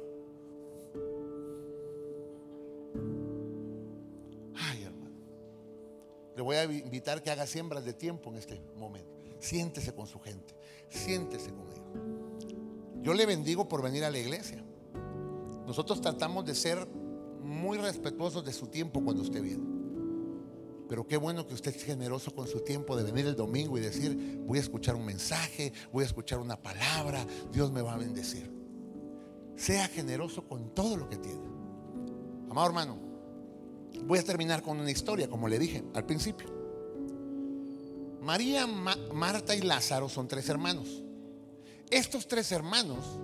Ay, 4.55 4.85
hermano. 4.85 5.17
Le 6.37 6.43
voy 6.43 6.57
a 6.57 6.65
invitar 6.65 7.23
que 7.23 7.31
haga 7.31 7.47
siembras 7.47 7.85
de 7.85 7.93
tiempo 7.93 8.31
en 8.31 8.37
este 8.37 8.61
momento. 8.77 9.11
Siéntese 9.41 9.93
con 9.95 10.07
su 10.07 10.21
gente. 10.21 10.55
Siéntese 10.89 11.51
con 11.51 11.71
ellos. 11.73 11.83
Yo 13.03 13.15
le 13.15 13.27
bendigo 13.27 13.69
por 13.69 13.83
venir 13.83 14.05
a 14.05 14.11
la 14.11 14.19
iglesia. 14.19 14.63
Nosotros 15.67 16.01
tratamos 16.01 16.45
de 16.45 16.55
ser 16.55 16.87
muy 17.43 17.79
respetuosos 17.79 18.45
de 18.45 18.53
su 18.53 18.67
tiempo 18.67 19.03
cuando 19.03 19.23
usted 19.23 19.43
viene. 19.43 19.65
Pero 20.89 21.07
qué 21.07 21.17
bueno 21.17 21.47
que 21.47 21.55
usted 21.55 21.75
es 21.75 21.85
generoso 21.85 22.35
con 22.35 22.47
su 22.47 22.61
tiempo 22.61 22.97
de 22.97 23.03
venir 23.03 23.27
el 23.27 23.35
domingo 23.35 23.79
y 23.79 23.81
decir, 23.81 24.41
voy 24.45 24.59
a 24.59 24.61
escuchar 24.61 24.95
un 24.95 25.07
mensaje, 25.07 25.73
voy 25.91 26.03
a 26.03 26.07
escuchar 26.07 26.39
una 26.39 26.61
palabra, 26.61 27.27
Dios 27.51 27.73
me 27.73 27.81
va 27.81 27.95
a 27.95 27.97
bendecir. 27.97 28.51
Sea 29.57 29.89
generoso 29.89 30.47
con 30.47 30.75
todo 30.75 30.97
lo 30.97 31.09
que 31.09 31.17
tiene. 31.17 31.41
Amado 32.51 32.67
hermano, 32.67 32.99
voy 34.05 34.19
a 34.19 34.23
terminar 34.23 34.63
con 34.63 34.79
una 34.81 34.91
historia, 34.91 35.31
como 35.31 35.49
le 35.49 35.59
dije 35.59 35.83
al 35.95 36.05
principio. 36.05 36.49
María, 38.21 38.67
Marta 38.67 39.57
y 39.57 39.63
Lázaro 39.63 40.09
son 40.09 40.29
tres 40.29 40.49
hermanos. 40.49 41.03
Estos 41.91 42.29
tres 42.29 42.53
hermanos 42.53 43.19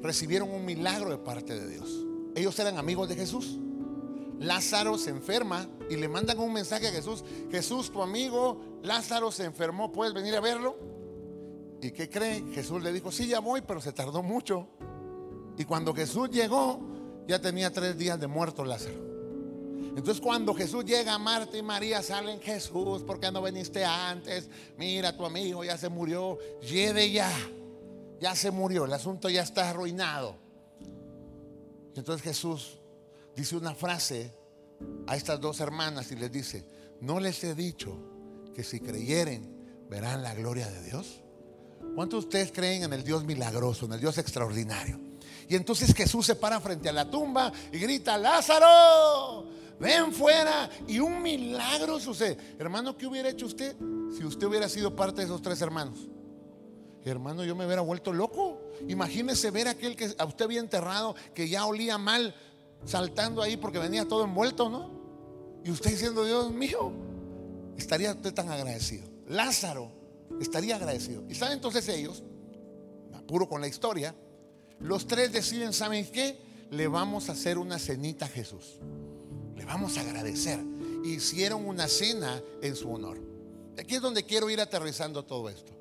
recibieron 0.00 0.50
un 0.50 0.64
milagro 0.64 1.10
de 1.10 1.18
parte 1.18 1.58
de 1.58 1.68
Dios. 1.68 2.07
Ellos 2.34 2.58
eran 2.58 2.78
amigos 2.78 3.08
de 3.08 3.16
Jesús. 3.16 3.58
Lázaro 4.38 4.98
se 4.98 5.10
enferma 5.10 5.68
y 5.90 5.96
le 5.96 6.08
mandan 6.08 6.38
un 6.38 6.52
mensaje 6.52 6.88
a 6.88 6.92
Jesús. 6.92 7.24
Jesús, 7.50 7.90
tu 7.90 8.02
amigo, 8.02 8.60
Lázaro 8.82 9.32
se 9.32 9.44
enfermó, 9.44 9.90
¿puedes 9.90 10.14
venir 10.14 10.36
a 10.36 10.40
verlo? 10.40 10.76
¿Y 11.80 11.90
qué 11.90 12.08
cree? 12.08 12.44
Jesús 12.52 12.82
le 12.82 12.92
dijo, 12.92 13.10
sí, 13.10 13.26
ya 13.26 13.40
voy, 13.40 13.62
pero 13.62 13.80
se 13.80 13.92
tardó 13.92 14.22
mucho. 14.22 14.68
Y 15.56 15.64
cuando 15.64 15.92
Jesús 15.94 16.30
llegó, 16.30 16.80
ya 17.26 17.40
tenía 17.40 17.72
tres 17.72 17.98
días 17.98 18.18
de 18.20 18.26
muerto 18.26 18.64
Lázaro. 18.64 19.08
Entonces 19.96 20.20
cuando 20.20 20.54
Jesús 20.54 20.84
llega, 20.84 21.18
Marta 21.18 21.56
y 21.56 21.62
María 21.62 22.02
salen, 22.02 22.40
Jesús, 22.40 23.02
¿por 23.02 23.18
qué 23.18 23.32
no 23.32 23.42
viniste 23.42 23.84
antes? 23.84 24.48
Mira, 24.76 25.16
tu 25.16 25.26
amigo 25.26 25.64
ya 25.64 25.76
se 25.76 25.88
murió, 25.88 26.38
lleve 26.60 27.10
ya, 27.10 27.32
ya 28.20 28.36
se 28.36 28.52
murió, 28.52 28.84
el 28.84 28.92
asunto 28.92 29.28
ya 29.28 29.42
está 29.42 29.70
arruinado. 29.70 30.36
Entonces 31.96 32.22
Jesús 32.22 32.78
dice 33.34 33.56
una 33.56 33.74
frase 33.74 34.32
a 35.06 35.16
estas 35.16 35.40
dos 35.40 35.60
hermanas 35.60 36.10
y 36.12 36.16
les 36.16 36.30
dice, 36.30 36.64
no 37.00 37.20
les 37.20 37.42
he 37.44 37.54
dicho 37.54 37.96
que 38.54 38.64
si 38.64 38.80
creyeren 38.80 39.86
verán 39.88 40.22
la 40.22 40.34
gloria 40.34 40.68
de 40.68 40.82
Dios. 40.82 41.22
¿Cuántos 41.94 42.24
de 42.24 42.26
ustedes 42.26 42.52
creen 42.52 42.84
en 42.84 42.92
el 42.92 43.04
Dios 43.04 43.24
milagroso, 43.24 43.86
en 43.86 43.92
el 43.92 44.00
Dios 44.00 44.18
extraordinario? 44.18 45.00
Y 45.48 45.56
entonces 45.56 45.94
Jesús 45.94 46.26
se 46.26 46.34
para 46.34 46.60
frente 46.60 46.88
a 46.88 46.92
la 46.92 47.10
tumba 47.10 47.52
y 47.72 47.78
grita, 47.78 48.18
Lázaro, 48.18 49.46
ven 49.80 50.12
fuera. 50.12 50.68
Y 50.86 50.98
un 50.98 51.22
milagro 51.22 51.98
sucede. 51.98 52.36
Hermano, 52.58 52.96
¿qué 52.96 53.06
hubiera 53.06 53.30
hecho 53.30 53.46
usted 53.46 53.74
si 54.16 54.24
usted 54.24 54.46
hubiera 54.46 54.68
sido 54.68 54.94
parte 54.94 55.22
de 55.22 55.26
esos 55.26 55.40
tres 55.40 55.60
hermanos? 55.62 56.08
Hermano, 57.04 57.44
yo 57.44 57.54
me 57.56 57.64
hubiera 57.64 57.82
vuelto 57.82 58.12
loco. 58.12 58.60
Imagínese 58.88 59.50
ver 59.50 59.68
a 59.68 59.72
aquel 59.72 59.96
que 59.96 60.14
a 60.18 60.24
usted 60.24 60.44
había 60.44 60.60
enterrado, 60.60 61.14
que 61.34 61.48
ya 61.48 61.64
olía 61.64 61.98
mal, 61.98 62.34
saltando 62.84 63.42
ahí 63.42 63.56
porque 63.56 63.78
venía 63.78 64.06
todo 64.06 64.24
envuelto, 64.24 64.68
¿no? 64.68 64.90
Y 65.64 65.70
usted 65.70 65.90
diciendo, 65.90 66.24
Dios 66.24 66.50
mío, 66.52 66.92
estaría 67.76 68.12
usted 68.12 68.34
tan 68.34 68.50
agradecido. 68.50 69.06
Lázaro 69.28 69.90
estaría 70.40 70.76
agradecido. 70.76 71.24
Y 71.28 71.34
saben 71.34 71.54
entonces 71.54 71.88
ellos, 71.88 72.22
apuro 73.14 73.48
con 73.48 73.60
la 73.60 73.68
historia, 73.68 74.14
los 74.80 75.06
tres 75.06 75.32
deciden, 75.32 75.72
¿saben 75.72 76.06
qué? 76.10 76.38
Le 76.70 76.86
vamos 76.86 77.28
a 77.28 77.32
hacer 77.32 77.58
una 77.58 77.78
cenita 77.78 78.26
a 78.26 78.28
Jesús. 78.28 78.78
Le 79.56 79.64
vamos 79.64 79.96
a 79.98 80.02
agradecer. 80.02 80.60
Hicieron 81.04 81.66
una 81.66 81.88
cena 81.88 82.40
en 82.62 82.76
su 82.76 82.92
honor. 82.92 83.20
Aquí 83.78 83.94
es 83.96 84.02
donde 84.02 84.24
quiero 84.24 84.50
ir 84.50 84.60
aterrizando 84.60 85.24
todo 85.24 85.48
esto. 85.48 85.72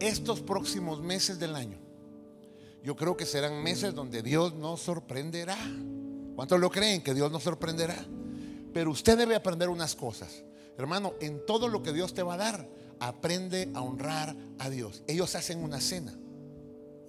Estos 0.00 0.40
próximos 0.40 1.00
meses 1.00 1.38
del 1.38 1.56
año, 1.56 1.78
yo 2.82 2.94
creo 2.94 3.16
que 3.16 3.26
serán 3.26 3.62
meses 3.62 3.94
donde 3.94 4.22
Dios 4.22 4.54
nos 4.54 4.80
sorprenderá. 4.80 5.58
¿Cuántos 6.36 6.60
lo 6.60 6.70
creen 6.70 7.02
que 7.02 7.14
Dios 7.14 7.32
nos 7.32 7.42
sorprenderá? 7.42 7.96
Pero 8.72 8.90
usted 8.92 9.18
debe 9.18 9.34
aprender 9.34 9.68
unas 9.68 9.96
cosas. 9.96 10.44
Hermano, 10.76 11.14
en 11.20 11.44
todo 11.44 11.66
lo 11.66 11.82
que 11.82 11.92
Dios 11.92 12.14
te 12.14 12.22
va 12.22 12.34
a 12.34 12.36
dar, 12.36 12.68
aprende 13.00 13.70
a 13.74 13.82
honrar 13.82 14.36
a 14.60 14.70
Dios. 14.70 15.02
Ellos 15.08 15.34
hacen 15.34 15.62
una 15.62 15.80
cena. 15.80 16.16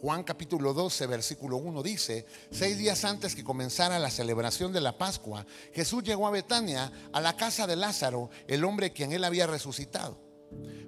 Juan 0.01 0.23
capítulo 0.23 0.73
12, 0.73 1.07
versículo 1.07 1.57
1 1.57 1.83
dice, 1.83 2.25
seis 2.51 2.77
días 2.77 3.03
antes 3.03 3.35
que 3.35 3.43
comenzara 3.43 3.99
la 3.99 4.09
celebración 4.09 4.71
de 4.71 4.79
la 4.79 4.97
Pascua, 4.97 5.45
Jesús 5.73 6.03
llegó 6.03 6.25
a 6.25 6.31
Betania, 6.31 6.91
a 7.11 7.19
la 7.21 7.35
casa 7.35 7.67
de 7.67 7.75
Lázaro, 7.75 8.29
el 8.47 8.63
hombre 8.63 8.93
quien 8.93 9.11
él 9.11 9.25
había 9.25 9.45
resucitado. 9.45 10.28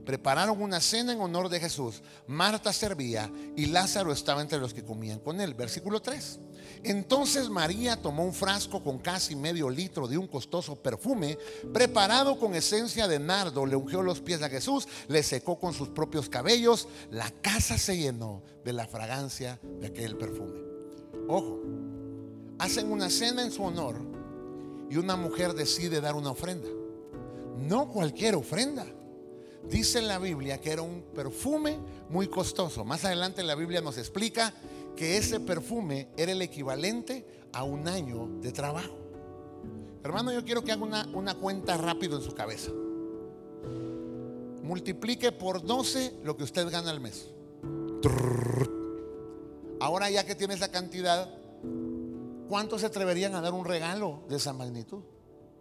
Prepararon 0.06 0.62
una 0.62 0.82
cena 0.82 1.14
en 1.14 1.22
honor 1.22 1.48
de 1.50 1.60
Jesús. 1.60 2.02
Marta 2.28 2.74
servía 2.74 3.32
y 3.56 3.68
Lázaro 3.68 4.12
estaba 4.12 4.42
entre 4.42 4.60
los 4.60 4.74
que 4.74 4.84
comían 4.84 5.20
con 5.20 5.40
él. 5.40 5.54
Versículo 5.54 6.02
3. 6.02 6.40
Entonces 6.84 7.50
María 7.50 7.96
tomó 7.96 8.26
un 8.26 8.34
frasco 8.34 8.84
con 8.84 8.98
casi 8.98 9.36
medio 9.36 9.70
litro 9.70 10.08
de 10.08 10.18
un 10.18 10.28
costoso 10.28 10.76
perfume 10.76 11.38
preparado 11.72 12.40
con 12.40 12.56
esencia 12.56 13.08
de 13.08 13.20
nardo, 13.20 13.66
le 13.66 13.76
ungió 13.76 14.02
los 14.02 14.22
pies 14.22 14.42
a 14.42 14.50
Jesús, 14.50 14.88
le 15.08 15.22
secó 15.22 15.60
con 15.60 15.74
sus 15.74 15.90
propios 15.90 16.28
cabellos. 16.28 16.88
La 17.12 17.30
casa 17.42 17.78
se 17.78 17.98
llenó 17.98 18.42
de 18.64 18.74
la 18.74 18.88
fragancia 18.88 19.60
de 19.80 19.88
aquel 19.88 20.18
perfume. 20.18 20.60
Ojo, 21.28 21.62
hacen 22.58 22.92
una 22.92 23.10
cena 23.10 23.44
en 23.44 23.52
su 23.52 23.64
honor 23.64 23.98
y 24.90 24.98
una 24.98 25.16
mujer 25.16 25.54
decide 25.54 26.02
dar 26.02 26.16
una 26.16 26.32
ofrenda. 26.32 26.70
No 27.60 27.90
cualquier 27.90 28.36
ofrenda 28.36 28.88
Dice 29.70 30.00
en 30.00 30.08
la 30.08 30.20
Biblia 30.20 30.60
que 30.60 30.72
era 30.72 30.82
un 30.82 31.02
perfume 31.14 31.78
muy 32.10 32.28
costoso. 32.28 32.84
Más 32.84 33.06
adelante 33.06 33.44
la 33.44 33.56
Biblia 33.56 33.82
nos 33.82 33.98
explica 33.98 34.54
que 34.96 35.18
ese 35.18 35.40
perfume 35.40 36.10
era 36.18 36.32
el 36.32 36.42
equivalente 36.42 37.26
a 37.54 37.64
un 37.64 37.88
año 37.88 38.28
de 38.42 38.52
trabajo. 38.52 38.98
Hermano, 40.04 40.32
yo 40.32 40.44
quiero 40.44 40.64
que 40.64 40.72
haga 40.72 40.84
una, 41.14 41.36
cuenta 41.36 41.78
rápido 41.78 42.18
en 42.18 42.24
su 42.24 42.34
cabeza. 42.34 42.72
Multiplique 44.64 45.32
por 45.32 45.64
12 45.64 46.22
lo 46.24 46.36
que 46.36 46.44
usted 46.44 46.70
gana 46.70 46.90
al 46.90 47.00
mes. 47.00 47.30
Ahora 49.80 50.10
ya 50.10 50.26
que 50.26 50.36
tiene 50.36 50.54
esa 50.54 50.72
cantidad, 50.72 51.30
¿cuántos 52.48 52.82
se 52.82 52.88
atreverían 52.88 53.36
a 53.36 53.42
dar 53.42 53.54
un 53.54 53.66
regalo 53.66 54.24
de 54.28 54.38
esa 54.38 54.54
magnitud? 54.54 55.04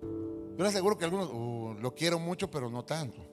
Yo 0.02 0.64
le 0.64 0.68
aseguro 0.68 0.98
que 0.98 1.04
algunos, 1.04 1.30
uh, 1.32 1.76
lo 1.80 1.94
quiero 1.94 2.18
mucho, 2.18 2.50
pero 2.50 2.68
no 2.68 2.84
tanto. 2.84 3.29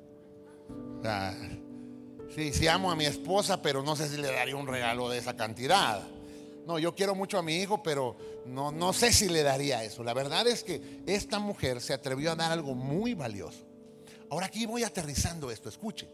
Sí, 2.36 2.54
sí 2.54 2.68
amo 2.68 2.92
a 2.92 2.96
mi 2.96 3.06
esposa, 3.06 3.62
pero 3.62 3.82
no 3.82 3.96
sé 3.96 4.10
si 4.10 4.18
le 4.18 4.32
daría 4.32 4.56
un 4.56 4.68
regalo 4.68 5.10
de 5.10 5.18
esa 5.18 5.36
cantidad. 5.36 6.02
No, 6.66 6.78
yo 6.78 6.94
quiero 6.94 7.16
mucho 7.16 7.38
a 7.38 7.42
mi 7.42 7.56
hijo, 7.56 7.82
pero 7.82 8.18
no, 8.46 8.72
no 8.72 8.92
sé 8.92 9.14
si 9.14 9.30
le 9.30 9.42
daría 9.42 9.84
eso. 9.84 10.04
La 10.04 10.14
verdad 10.14 10.46
es 10.48 10.64
que 10.64 11.02
esta 11.06 11.40
mujer 11.40 11.82
se 11.82 11.94
atrevió 11.94 12.32
a 12.32 12.36
dar 12.36 12.52
algo 12.52 12.76
muy 12.76 13.14
valioso. 13.14 13.66
Ahora 14.30 14.48
aquí 14.48 14.66
voy 14.66 14.84
aterrizando 14.84 15.50
esto, 15.50 15.70
escuche. 15.70 16.10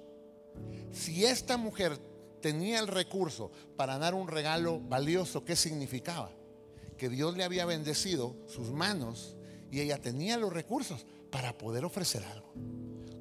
Si 0.91 1.25
esta 1.25 1.57
mujer 1.57 1.97
tenía 2.39 2.79
el 2.79 2.87
recurso 2.87 3.51
para 3.75 3.97
dar 3.97 4.13
un 4.13 4.27
regalo 4.27 4.79
valioso, 4.79 5.43
¿qué 5.43 5.55
significaba? 5.55 6.29
Que 6.97 7.09
Dios 7.09 7.35
le 7.35 7.43
había 7.43 7.65
bendecido 7.65 8.35
sus 8.47 8.71
manos 8.71 9.35
y 9.71 9.79
ella 9.79 9.97
tenía 9.99 10.37
los 10.37 10.53
recursos 10.53 11.05
para 11.31 11.57
poder 11.57 11.83
ofrecer 11.83 12.23
algo. 12.25 12.53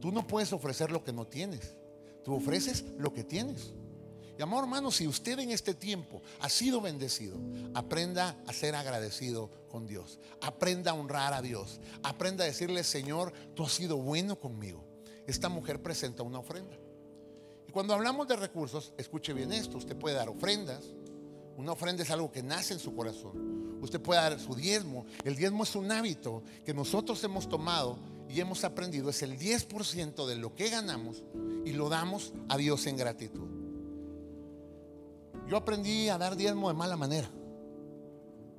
Tú 0.03 0.11
no 0.11 0.27
puedes 0.27 0.53
ofrecer 0.53 0.91
lo 0.91 1.05
que 1.05 1.13
no 1.13 1.29
tienes. 1.29 1.77
Tú 2.25 2.35
ofreces 2.35 2.85
lo 2.99 3.15
que 3.15 3.23
tienes. 3.23 3.73
Y 4.37 4.43
amor 4.43 4.65
hermano, 4.65 4.91
si 4.91 5.07
usted 5.07 5.39
en 5.39 5.53
este 5.53 5.75
tiempo 5.75 6.21
ha 6.41 6.49
sido 6.49 6.81
bendecido, 6.81 7.39
aprenda 7.73 8.37
a 8.49 8.53
ser 8.53 8.75
agradecido 8.75 9.49
con 9.69 9.87
Dios. 9.87 10.19
Aprenda 10.41 10.91
a 10.91 10.95
honrar 10.95 11.33
a 11.33 11.41
Dios. 11.41 11.81
Aprenda 12.03 12.43
a 12.43 12.49
decirle, 12.49 12.83
Señor, 12.83 13.33
tú 13.55 13.65
has 13.65 13.75
sido 13.75 13.97
bueno 13.97 14.41
conmigo. 14.41 14.85
Esta 15.29 15.49
mujer 15.49 15.81
presenta 15.81 16.25
una 16.25 16.41
ofrenda. 16.41 16.77
Y 17.69 17.71
cuando 17.71 17.95
hablamos 17.95 18.27
de 18.27 18.35
recursos, 18.35 18.93
escuche 18.99 19.33
bien 19.33 19.53
esto. 19.53 19.79
Usted 19.79 19.97
puede 19.97 20.17
dar 20.17 20.29
ofrendas. 20.29 20.83
Una 21.57 21.73
ofrenda 21.73 22.03
es 22.03 22.11
algo 22.11 22.33
que 22.33 22.43
nace 22.43 22.75
en 22.75 22.81
su 22.81 22.93
corazón. 22.93 23.79
Usted 23.81 24.01
puede 24.01 24.21
dar 24.21 24.41
su 24.41 24.57
diezmo. 24.57 25.07
El 25.23 25.37
diezmo 25.37 25.63
es 25.63 25.77
un 25.77 25.93
hábito 25.93 26.43
que 26.65 26.75
nosotros 26.75 27.23
hemos 27.23 27.49
tomado 27.49 27.99
y 28.33 28.41
hemos 28.41 28.65
aprendido 28.65 29.11
es 29.11 29.23
el 29.23 29.39
10% 29.39 30.27
de 30.27 30.37
lo 30.37 30.55
que 30.55 30.71
ganamos 30.71 31.23
y 31.67 31.73
lo 31.73 31.91
damos 31.91 32.33
a 32.49 32.57
Dios 32.57 32.87
en 32.87 32.97
gratitud. 32.97 33.47
Yo 35.47 35.59
aprendí 35.59 36.09
a 36.09 36.17
dar 36.17 36.35
diezmo 36.35 36.69
de 36.69 36.75
mala 36.75 36.97
manera. 36.97 37.29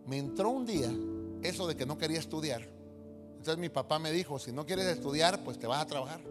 Me 0.06 0.20
entró 0.20 0.50
un 0.50 0.68
día 0.68 0.92
eso 1.42 1.66
de 1.66 1.76
que 1.76 1.88
no 1.88 1.98
quería 1.98 2.20
estudiar. 2.20 2.62
Entonces 3.32 3.58
mi 3.58 3.70
papá 3.70 3.98
me 3.98 4.12
dijo, 4.12 4.38
si 4.38 4.52
no 4.52 4.64
quieres 4.64 4.86
estudiar, 4.86 5.44
pues 5.44 5.58
te 5.58 5.66
vas 5.66 5.82
a 5.82 5.88
trabajar. 5.88 6.22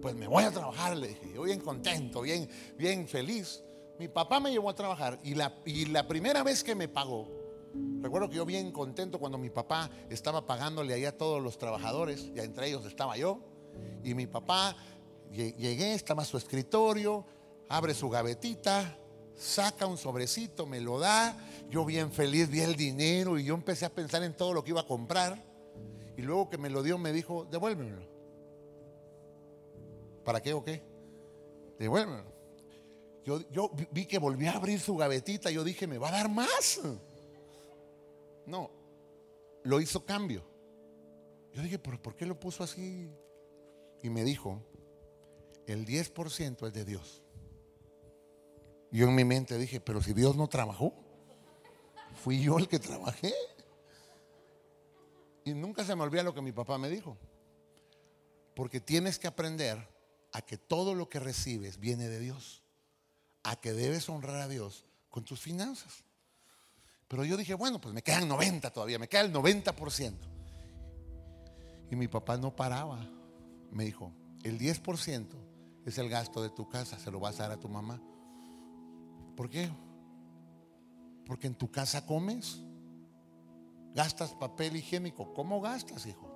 Pues 0.00 0.14
me 0.14 0.26
voy 0.26 0.44
a 0.44 0.50
trabajar, 0.50 0.96
le 0.96 1.08
dije. 1.08 1.30
Yo 1.34 1.42
bien 1.42 1.60
contento, 1.60 2.22
bien, 2.22 2.48
bien 2.78 3.06
feliz. 3.06 3.62
Mi 3.98 4.08
papá 4.08 4.40
me 4.40 4.50
llevó 4.50 4.70
a 4.70 4.74
trabajar 4.74 5.20
y 5.22 5.34
la, 5.34 5.54
y 5.66 5.84
la 5.86 6.08
primera 6.08 6.42
vez 6.42 6.64
que 6.64 6.74
me 6.74 6.88
pagó, 6.88 7.28
Recuerdo 8.00 8.28
que 8.28 8.36
yo 8.36 8.44
bien 8.44 8.72
contento 8.72 9.18
cuando 9.18 9.38
mi 9.38 9.48
papá 9.48 9.90
estaba 10.10 10.46
pagándole 10.46 10.92
ahí 10.92 11.04
a 11.04 11.16
todos 11.16 11.42
los 11.42 11.56
trabajadores, 11.56 12.30
y 12.34 12.40
entre 12.40 12.68
ellos 12.68 12.84
estaba 12.84 13.16
yo, 13.16 13.40
y 14.04 14.14
mi 14.14 14.26
papá 14.26 14.76
llegué, 15.30 15.94
estaba 15.94 16.24
su 16.24 16.36
escritorio, 16.36 17.24
abre 17.68 17.94
su 17.94 18.10
gavetita, 18.10 18.98
saca 19.34 19.86
un 19.86 19.96
sobrecito, 19.96 20.66
me 20.66 20.80
lo 20.80 20.98
da, 20.98 21.36
yo 21.70 21.84
bien 21.84 22.12
feliz 22.12 22.50
vi 22.50 22.60
el 22.60 22.76
dinero 22.76 23.38
y 23.38 23.44
yo 23.44 23.54
empecé 23.54 23.86
a 23.86 23.90
pensar 23.90 24.22
en 24.22 24.36
todo 24.36 24.52
lo 24.52 24.62
que 24.62 24.70
iba 24.70 24.82
a 24.82 24.86
comprar, 24.86 25.42
y 26.16 26.22
luego 26.22 26.50
que 26.50 26.58
me 26.58 26.68
lo 26.68 26.82
dio 26.82 26.98
me 26.98 27.12
dijo, 27.12 27.46
devuélvemelo. 27.50 28.02
¿Para 30.24 30.42
qué 30.42 30.52
o 30.52 30.62
qué? 30.62 30.82
Devuélvemelo. 31.78 32.30
Yo, 33.24 33.40
yo 33.50 33.70
vi 33.92 34.04
que 34.06 34.18
volvió 34.18 34.50
a 34.50 34.54
abrir 34.54 34.80
su 34.80 34.96
gavetita, 34.96 35.50
yo 35.50 35.64
dije, 35.64 35.86
me 35.86 35.96
va 35.96 36.08
a 36.08 36.12
dar 36.12 36.28
más. 36.28 36.80
No, 38.46 38.70
lo 39.64 39.80
hizo 39.80 40.04
cambio. 40.04 40.44
Yo 41.52 41.62
dije, 41.62 41.78
¿pero 41.78 42.00
por 42.00 42.16
qué 42.16 42.26
lo 42.26 42.38
puso 42.38 42.64
así? 42.64 43.10
Y 44.02 44.10
me 44.10 44.24
dijo, 44.24 44.62
el 45.66 45.86
10% 45.86 46.66
es 46.66 46.72
de 46.72 46.84
Dios. 46.84 47.22
Yo 48.90 49.06
en 49.08 49.14
mi 49.14 49.24
mente 49.24 49.56
dije, 49.58 49.80
pero 49.80 50.02
si 50.02 50.12
Dios 50.12 50.36
no 50.36 50.48
trabajó, 50.48 50.92
fui 52.22 52.42
yo 52.42 52.58
el 52.58 52.68
que 52.68 52.78
trabajé. 52.78 53.34
Y 55.44 55.54
nunca 55.54 55.84
se 55.84 55.96
me 55.96 56.02
olvida 56.02 56.22
lo 56.22 56.34
que 56.34 56.42
mi 56.42 56.52
papá 56.52 56.78
me 56.78 56.88
dijo. 56.88 57.16
Porque 58.54 58.80
tienes 58.80 59.18
que 59.18 59.26
aprender 59.26 59.88
a 60.32 60.42
que 60.42 60.58
todo 60.58 60.94
lo 60.94 61.08
que 61.08 61.20
recibes 61.20 61.78
viene 61.78 62.08
de 62.08 62.18
Dios. 62.18 62.62
A 63.42 63.56
que 63.60 63.72
debes 63.72 64.08
honrar 64.08 64.40
a 64.40 64.48
Dios 64.48 64.84
con 65.10 65.24
tus 65.24 65.40
finanzas. 65.40 66.04
Pero 67.12 67.26
yo 67.26 67.36
dije, 67.36 67.52
bueno, 67.52 67.78
pues 67.78 67.94
me 67.94 68.00
quedan 68.00 68.26
90 68.26 68.70
todavía, 68.70 68.98
me 68.98 69.06
queda 69.06 69.20
el 69.20 69.34
90%. 69.34 70.14
Y 71.90 71.94
mi 71.94 72.08
papá 72.08 72.38
no 72.38 72.56
paraba. 72.56 73.06
Me 73.70 73.84
dijo, 73.84 74.14
el 74.42 74.58
10% 74.58 75.26
es 75.84 75.98
el 75.98 76.08
gasto 76.08 76.42
de 76.42 76.48
tu 76.48 76.70
casa, 76.70 76.98
se 76.98 77.10
lo 77.10 77.20
vas 77.20 77.38
a 77.38 77.42
dar 77.42 77.52
a 77.52 77.60
tu 77.60 77.68
mamá. 77.68 78.00
¿Por 79.36 79.50
qué? 79.50 79.70
Porque 81.26 81.48
en 81.48 81.54
tu 81.54 81.70
casa 81.70 82.06
comes. 82.06 82.62
gastas 83.94 84.32
papel 84.32 84.76
higiénico. 84.76 85.34
¿Cómo 85.34 85.60
gastas, 85.60 86.06
hijo? 86.06 86.30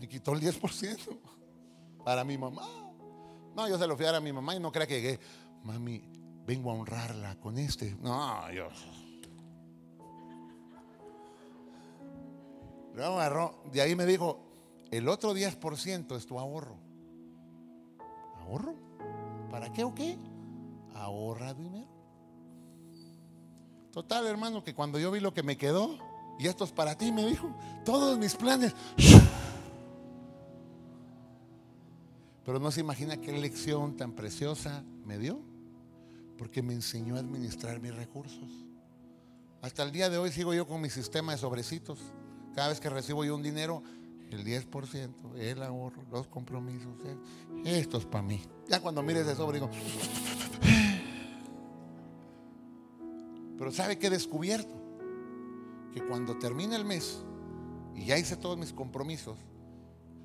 Me 0.00 0.08
quitó 0.08 0.32
el 0.32 0.40
10% 0.40 1.20
para 2.02 2.24
mi 2.24 2.38
mamá. 2.38 2.66
No, 3.54 3.68
yo 3.68 3.76
se 3.76 3.86
lo 3.86 3.94
fui 3.94 4.06
a 4.06 4.12
dar 4.12 4.22
a 4.22 4.24
mi 4.24 4.32
mamá 4.32 4.56
y 4.56 4.58
no 4.58 4.72
crea 4.72 4.86
que 4.86 5.02
llegué, 5.02 5.20
mami, 5.64 6.17
vengo 6.48 6.70
a 6.70 6.74
honrarla 6.74 7.38
con 7.40 7.58
este. 7.58 7.94
No, 8.00 8.50
yo. 8.50 8.68
Luego 12.94 13.20
agarró, 13.20 13.62
de 13.70 13.82
ahí 13.82 13.94
me 13.94 14.06
dijo, 14.06 14.40
el 14.90 15.08
otro 15.08 15.34
10% 15.34 16.16
es 16.16 16.24
tu 16.26 16.38
ahorro. 16.38 16.78
¿Ahorro? 18.40 18.74
¿Para 19.50 19.70
qué 19.74 19.84
o 19.84 19.94
qué? 19.94 20.18
Ahorra 20.94 21.52
dinero. 21.52 21.86
Total, 23.92 24.26
hermano, 24.26 24.64
que 24.64 24.74
cuando 24.74 24.98
yo 24.98 25.10
vi 25.10 25.20
lo 25.20 25.34
que 25.34 25.42
me 25.42 25.58
quedó, 25.58 25.98
y 26.38 26.46
esto 26.46 26.64
es 26.64 26.72
para 26.72 26.96
ti, 26.96 27.12
me 27.12 27.26
dijo, 27.26 27.54
todos 27.84 28.18
mis 28.18 28.34
planes. 28.34 28.74
Pero 32.46 32.58
no 32.58 32.70
se 32.70 32.80
imagina 32.80 33.18
qué 33.18 33.32
lección 33.32 33.98
tan 33.98 34.12
preciosa 34.12 34.82
me 35.04 35.18
dio, 35.18 35.42
porque 36.38 36.62
me 36.62 36.72
enseñó 36.72 37.16
a 37.16 37.18
administrar 37.18 37.80
mis 37.80 37.94
recursos. 37.94 38.48
Hasta 39.60 39.82
el 39.82 39.90
día 39.90 40.08
de 40.08 40.18
hoy 40.18 40.30
sigo 40.30 40.54
yo 40.54 40.66
con 40.66 40.80
mi 40.80 40.88
sistema 40.88 41.32
de 41.32 41.38
sobrecitos. 41.38 41.98
Cada 42.54 42.68
vez 42.68 42.80
que 42.80 42.88
recibo 42.88 43.24
yo 43.24 43.34
un 43.34 43.42
dinero, 43.42 43.82
el 44.30 44.44
10%, 44.44 45.34
el 45.36 45.62
ahorro, 45.62 46.02
los 46.10 46.28
compromisos, 46.28 46.94
eh, 47.04 47.16
esto 47.78 47.98
es 47.98 48.06
para 48.06 48.22
mí. 48.22 48.40
Ya 48.68 48.80
cuando 48.80 49.02
mire 49.02 49.20
ese 49.20 49.34
sobre 49.34 49.58
digo, 49.58 49.70
pero 53.58 53.72
¿sabe 53.72 53.98
qué 53.98 54.06
he 54.06 54.10
descubierto? 54.10 54.74
Que 55.92 56.00
cuando 56.06 56.38
termina 56.38 56.76
el 56.76 56.84
mes 56.84 57.18
y 57.94 58.06
ya 58.06 58.16
hice 58.16 58.36
todos 58.36 58.56
mis 58.56 58.72
compromisos, 58.72 59.36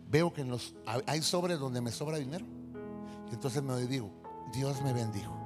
veo 0.10 0.32
que 0.32 0.42
en 0.42 0.50
los, 0.50 0.76
hay 1.08 1.22
sobres 1.24 1.58
donde 1.58 1.82
me 1.82 1.92
sobra 1.92 2.18
dinero. 2.20 2.46
Y 3.32 3.34
entonces 3.34 3.64
me 3.64 3.76
digo, 3.88 4.12
Dios 4.54 4.80
me 4.84 4.94
bendijo. 4.94 5.43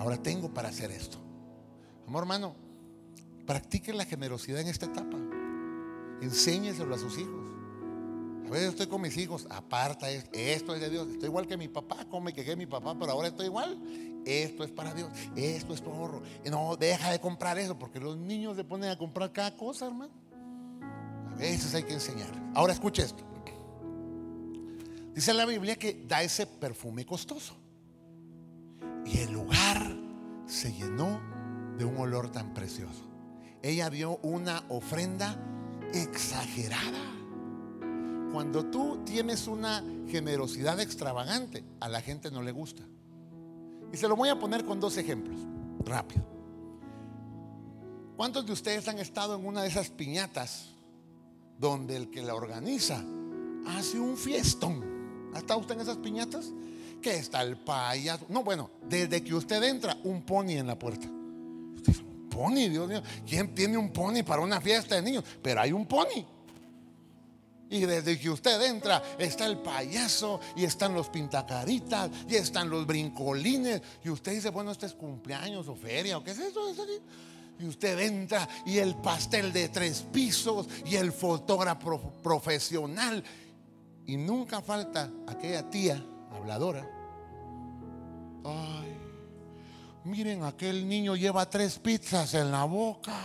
Ahora 0.00 0.16
tengo 0.16 0.52
para 0.52 0.70
hacer 0.70 0.90
esto. 0.90 1.18
Amor 2.06 2.22
hermano, 2.22 2.54
practique 3.46 3.92
la 3.92 4.06
generosidad 4.06 4.60
en 4.60 4.68
esta 4.68 4.86
etapa. 4.86 5.18
Enséñeselo 6.22 6.94
a 6.94 6.98
sus 6.98 7.18
hijos. 7.18 7.40
A 8.46 8.50
veces 8.50 8.70
estoy 8.70 8.86
con 8.86 9.02
mis 9.02 9.16
hijos, 9.18 9.46
aparta 9.50 10.10
esto, 10.10 10.74
es 10.74 10.80
de 10.80 10.88
Dios. 10.88 11.06
Estoy 11.08 11.28
igual 11.28 11.46
que 11.46 11.58
mi 11.58 11.68
papá, 11.68 12.06
come 12.06 12.32
que 12.32 12.56
mi 12.56 12.64
papá, 12.64 12.96
pero 12.98 13.12
ahora 13.12 13.28
estoy 13.28 13.46
igual. 13.46 13.78
Esto 14.24 14.64
es 14.64 14.70
para 14.70 14.94
Dios, 14.94 15.10
esto 15.36 15.74
es 15.74 15.82
tu 15.82 15.90
ahorro. 15.90 16.22
No, 16.50 16.76
deja 16.76 17.12
de 17.12 17.20
comprar 17.20 17.58
eso, 17.58 17.78
porque 17.78 18.00
los 18.00 18.16
niños 18.16 18.56
se 18.56 18.64
ponen 18.64 18.90
a 18.90 18.96
comprar 18.96 19.32
cada 19.32 19.54
cosa, 19.54 19.86
hermano. 19.86 20.12
A 21.30 21.36
veces 21.36 21.74
hay 21.74 21.82
que 21.82 21.92
enseñar. 21.92 22.30
Ahora 22.54 22.72
escuche 22.72 23.02
esto. 23.02 23.22
Dice 25.14 25.34
la 25.34 25.44
Biblia 25.44 25.76
que 25.76 26.04
da 26.08 26.22
ese 26.22 26.46
perfume 26.46 27.04
costoso. 27.04 27.54
Y 29.04 29.18
el 29.18 29.32
lugar 29.32 29.89
se 30.50 30.72
llenó 30.72 31.20
de 31.78 31.84
un 31.84 31.96
olor 31.96 32.30
tan 32.30 32.52
precioso. 32.52 33.04
Ella 33.62 33.88
dio 33.88 34.18
una 34.22 34.64
ofrenda 34.68 35.36
exagerada. 35.94 36.98
Cuando 38.32 38.66
tú 38.66 39.02
tienes 39.04 39.46
una 39.46 39.82
generosidad 40.08 40.80
extravagante, 40.80 41.64
a 41.80 41.88
la 41.88 42.00
gente 42.00 42.30
no 42.30 42.42
le 42.42 42.52
gusta. 42.52 42.82
Y 43.92 43.96
se 43.96 44.08
lo 44.08 44.16
voy 44.16 44.28
a 44.28 44.38
poner 44.38 44.64
con 44.64 44.80
dos 44.80 44.96
ejemplos, 44.96 45.38
rápido. 45.84 46.24
¿Cuántos 48.16 48.46
de 48.46 48.52
ustedes 48.52 48.86
han 48.88 48.98
estado 48.98 49.36
en 49.36 49.46
una 49.46 49.62
de 49.62 49.68
esas 49.68 49.88
piñatas 49.88 50.70
donde 51.58 51.96
el 51.96 52.10
que 52.10 52.22
la 52.22 52.34
organiza 52.34 53.02
hace 53.66 53.98
un 53.98 54.16
fiestón? 54.16 55.30
¿Ha 55.34 55.38
estado 55.38 55.60
usted 55.60 55.74
en 55.76 55.80
esas 55.80 55.96
piñatas? 55.96 56.52
Que 57.00 57.16
está 57.16 57.42
el 57.42 57.56
payaso. 57.56 58.26
No, 58.28 58.44
bueno, 58.44 58.70
desde 58.88 59.22
que 59.22 59.34
usted 59.34 59.62
entra, 59.62 59.96
un 60.04 60.22
pony 60.22 60.58
en 60.58 60.66
la 60.66 60.78
puerta. 60.78 61.06
Usted 61.76 61.92
dice, 61.92 62.02
¿un 62.02 62.28
pony? 62.28 62.68
Dios 62.68 62.88
mío. 62.88 63.02
¿Quién 63.26 63.54
tiene 63.54 63.78
un 63.78 63.90
pony 63.90 64.22
para 64.24 64.42
una 64.42 64.60
fiesta 64.60 64.96
de 64.96 65.02
niños? 65.02 65.24
Pero 65.42 65.60
hay 65.60 65.72
un 65.72 65.86
pony. 65.86 66.26
Y 67.70 67.86
desde 67.86 68.18
que 68.18 68.28
usted 68.28 68.60
entra, 68.62 69.00
está 69.16 69.46
el 69.46 69.58
payaso, 69.58 70.40
y 70.56 70.64
están 70.64 70.92
los 70.92 71.08
pintacaritas, 71.08 72.10
y 72.28 72.34
están 72.34 72.68
los 72.68 72.84
brincolines. 72.84 73.80
Y 74.04 74.10
usted 74.10 74.32
dice, 74.32 74.50
bueno, 74.50 74.72
este 74.72 74.86
es 74.86 74.92
cumpleaños 74.92 75.68
o 75.68 75.76
feria, 75.76 76.18
o 76.18 76.24
qué 76.24 76.32
es 76.32 76.38
eso. 76.38 76.60
Y 77.60 77.64
usted 77.64 77.98
entra, 78.00 78.48
y 78.66 78.78
el 78.78 78.96
pastel 78.96 79.52
de 79.52 79.68
tres 79.68 80.04
pisos, 80.12 80.66
y 80.84 80.96
el 80.96 81.12
fotógrafo 81.12 82.12
profesional. 82.22 83.22
Y 84.04 84.16
nunca 84.16 84.60
falta 84.60 85.08
aquella 85.28 85.70
tía 85.70 86.04
Ay, 88.44 88.96
miren, 90.04 90.44
aquel 90.44 90.88
niño 90.88 91.16
lleva 91.16 91.48
tres 91.48 91.78
pizzas 91.78 92.34
en 92.34 92.50
la 92.50 92.64
boca. 92.64 93.16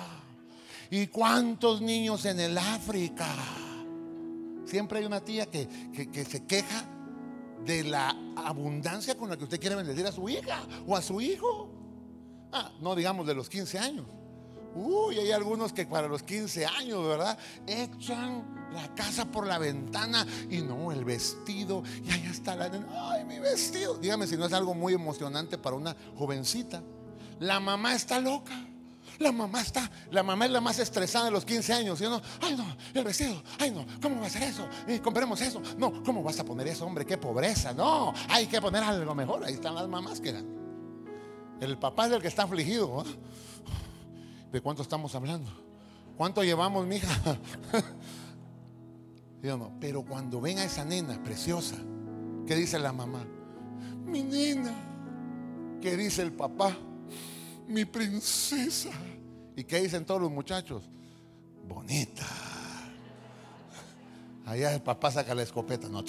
¿Y 0.89 1.07
cuántos 1.07 1.82
niños 1.82 2.26
en 2.26 2.39
el 2.39 2.57
África? 2.57 3.28
Siempre 4.66 4.99
hay 4.99 5.05
una 5.05 5.22
tía 5.22 5.45
que, 5.47 5.68
se 6.30 6.45
queja 6.45 6.86
de 7.66 7.84
la 7.84 8.16
abundancia 8.36 9.16
con 9.16 9.30
la 9.30 9.38
que 9.38 9.45
usted 9.45 9.59
quiere 9.59 9.76
bendecir 9.76 10.05
a 10.05 10.11
su 10.11 10.28
hija 10.30 10.63
o 10.88 10.95
a 10.95 11.01
su 11.01 11.22
hijo. 11.22 11.70
Ah, 12.51 12.72
no 12.82 12.95
digamos 12.95 13.26
de 13.26 13.34
los 13.34 13.49
15 13.49 13.80
años. 13.80 14.05
Uy, 14.76 15.18
hay 15.18 15.32
algunos 15.32 15.72
que 15.72 15.86
para 15.86 16.07
los 16.07 16.24
15 16.24 16.66
años, 16.66 17.07
¿verdad? 17.07 17.38
Echan 17.66 18.64
la 18.74 18.93
casa 18.95 19.26
por 19.26 19.47
la 19.47 19.57
ventana 19.57 20.26
y 20.49 20.61
no, 20.61 20.91
el 20.91 21.05
vestido. 21.05 21.84
Y 22.03 22.11
ahí 22.11 22.26
está 22.26 22.55
la 22.55 22.70
Ay, 23.11 23.26
mi 23.26 23.39
vestido. 23.39 23.97
Dígame 23.97 24.28
si 24.28 24.38
no 24.38 24.45
es 24.45 24.53
algo 24.53 24.74
muy 24.74 24.93
emocionante 24.93 25.57
para 25.57 25.76
una 25.76 25.95
jovencita. 26.18 26.82
La 27.39 27.59
mamá 27.59 27.95
está 27.95 28.20
loca. 28.20 28.53
La 29.20 29.32
mamá 29.32 29.61
está, 29.61 29.89
la 30.11 30.24
mamá 30.24 30.45
es 30.45 30.51
la 30.51 30.59
más 30.59 30.78
estresada 30.80 31.26
de 31.26 31.32
los 31.32 31.45
15 31.45 31.74
años. 31.74 31.99
¿sí 31.99 32.05
no? 32.05 32.22
Ay, 32.41 32.55
no, 32.55 32.66
el 32.93 33.03
vestido. 33.03 33.41
Ay, 33.59 33.72
no, 33.72 33.86
¿cómo 34.01 34.20
va 34.20 34.28
a 34.28 34.30
ser 34.30 34.43
eso? 34.43 34.68
Y 34.88 34.99
compremos 34.99 35.39
eso. 35.41 35.61
No, 35.78 36.03
¿cómo 36.03 36.22
vas 36.22 36.39
a 36.39 36.43
poner 36.43 36.68
eso, 36.68 36.86
hombre? 36.86 37.05
Qué 37.05 37.18
pobreza. 37.18 37.74
No, 37.74 38.13
hay 38.30 38.47
que 38.47 38.59
poner 38.59 38.84
algo 38.84 39.16
mejor. 39.16 39.45
Ahí 39.45 39.53
están 39.53 39.76
las 39.76 39.88
mamás 39.88 40.20
que 40.20 40.34
dan. 40.34 40.45
El 41.61 41.78
papá 41.78 42.07
es 42.07 42.13
el 42.13 42.22
que 42.22 42.28
está 42.28 42.43
afligido. 42.43 43.05
¿De 44.51 44.61
cuánto 44.61 44.82
estamos 44.82 45.16
hablando? 45.16 45.49
¿Cuánto 46.18 46.43
llevamos, 46.43 46.86
mija? 46.86 47.07
Pero 49.80 50.04
cuando 50.04 50.41
ven 50.41 50.60
a 50.60 50.64
esa 50.64 50.86
nena 50.86 51.22
preciosa, 51.24 51.76
¿qué 52.48 52.56
dice 52.56 52.80
la 52.80 52.91
mamá? 52.91 53.26
Mi 54.06 54.24
nena. 54.24 54.74
¿Qué 55.82 55.96
dice 55.96 56.22
el 56.22 56.34
papá? 56.34 56.76
mi 57.68 57.86
princesa. 57.86 58.91
¿Y 59.56 59.64
qué 59.64 59.82
dicen 59.82 60.06
todos 60.06 60.22
los 60.22 60.32
muchachos? 60.32 60.84
Bonita. 61.68 62.26
Allá 64.46 64.74
el 64.74 64.82
papá 64.82 65.12
saca 65.12 65.34
la 65.34 65.43
escopeta, 65.43 65.89
no. 65.89 66.04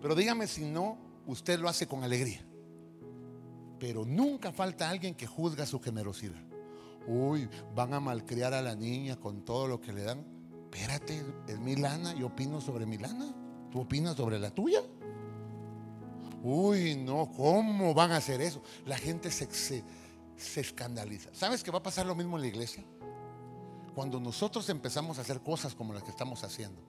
Pero 0.00 0.14
dígame 0.14 0.46
si 0.46 0.64
no, 0.64 0.96
usted 1.26 1.58
lo 1.58 1.68
hace 1.68 1.86
con 1.86 2.04
alegría. 2.04 2.44
Pero 3.78 4.04
nunca 4.04 4.52
falta 4.52 4.88
alguien 4.88 5.14
que 5.14 5.26
juzga 5.26 5.66
su 5.66 5.80
generosidad. 5.80 6.40
Uy, 7.06 7.48
van 7.74 7.94
a 7.94 8.00
malcriar 8.00 8.52
a 8.54 8.62
la 8.62 8.76
niña 8.76 9.16
con 9.16 9.44
todo 9.44 9.66
lo 9.66 9.80
que 9.80 9.92
le 9.92 10.02
dan. 10.02 10.39
Espérate, 10.72 11.24
es 11.48 11.58
mi 11.58 11.74
lana, 11.74 12.14
yo 12.14 12.28
opino 12.28 12.60
sobre 12.60 12.86
mi 12.86 12.96
lana. 12.96 13.34
¿Tú 13.70 13.80
opinas 13.80 14.16
sobre 14.16 14.38
la 14.38 14.50
tuya? 14.50 14.80
Uy, 16.42 16.96
no, 16.96 17.30
¿cómo 17.36 17.92
van 17.92 18.12
a 18.12 18.16
hacer 18.16 18.40
eso? 18.40 18.62
La 18.86 18.96
gente 18.96 19.30
se, 19.30 19.48
se, 19.50 20.60
escandaliza. 20.60 21.30
¿Sabes 21.32 21.62
que 21.62 21.70
va 21.70 21.78
a 21.78 21.82
pasar 21.82 22.06
lo 22.06 22.14
mismo 22.14 22.36
en 22.36 22.42
la 22.42 22.48
iglesia? 22.48 22.84
Cuando 23.94 24.20
nosotros 24.20 24.68
empezamos 24.68 25.18
a 25.18 25.22
hacer 25.22 25.40
cosas 25.40 25.74
como 25.74 25.92
las 25.92 26.02
que 26.02 26.10
estamos 26.10 26.44
haciendo. 26.44 26.80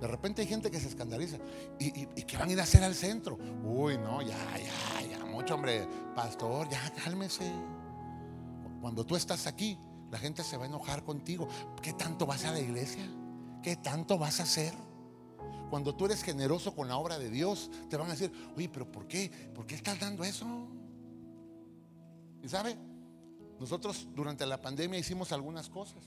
De 0.00 0.06
repente 0.06 0.42
hay 0.42 0.48
gente 0.48 0.70
que 0.70 0.78
se 0.78 0.88
escandaliza 0.88 1.38
y, 1.80 2.06
que 2.06 2.36
van 2.36 2.50
a 2.50 2.52
ir 2.52 2.60
a 2.60 2.62
hacer 2.62 2.84
al 2.84 2.94
centro. 2.94 3.38
Uy, 3.64 3.98
no, 3.98 4.22
ya, 4.22 4.36
ya, 4.56 5.08
ya, 5.08 5.24
mucho 5.24 5.54
hombre, 5.54 5.88
pastor, 6.14 6.68
ya 6.68 6.92
cálmese. 7.02 7.50
Cuando 8.80 9.04
tú 9.04 9.16
estás 9.16 9.46
aquí, 9.46 9.76
la 10.10 10.18
gente 10.18 10.42
se 10.42 10.56
va 10.56 10.64
a 10.64 10.68
enojar 10.68 11.04
contigo. 11.04 11.48
¿Qué 11.82 11.92
tanto 11.92 12.26
vas 12.26 12.44
a 12.44 12.52
la 12.52 12.60
iglesia? 12.60 13.04
¿Qué 13.62 13.76
tanto 13.76 14.18
vas 14.18 14.40
a 14.40 14.44
hacer? 14.44 14.74
Cuando 15.70 15.94
tú 15.94 16.06
eres 16.06 16.22
generoso 16.22 16.74
con 16.74 16.88
la 16.88 16.96
obra 16.96 17.18
de 17.18 17.30
Dios, 17.30 17.70
te 17.90 17.96
van 17.96 18.08
a 18.08 18.12
decir, 18.12 18.32
oye, 18.56 18.68
pero 18.68 18.90
¿por 18.90 19.06
qué? 19.06 19.30
¿Por 19.54 19.66
qué 19.66 19.74
estás 19.74 20.00
dando 20.00 20.24
eso? 20.24 20.46
Y 22.42 22.48
sabe, 22.48 22.76
nosotros 23.60 24.08
durante 24.14 24.46
la 24.46 24.60
pandemia 24.60 24.98
hicimos 24.98 25.32
algunas 25.32 25.68
cosas. 25.68 26.02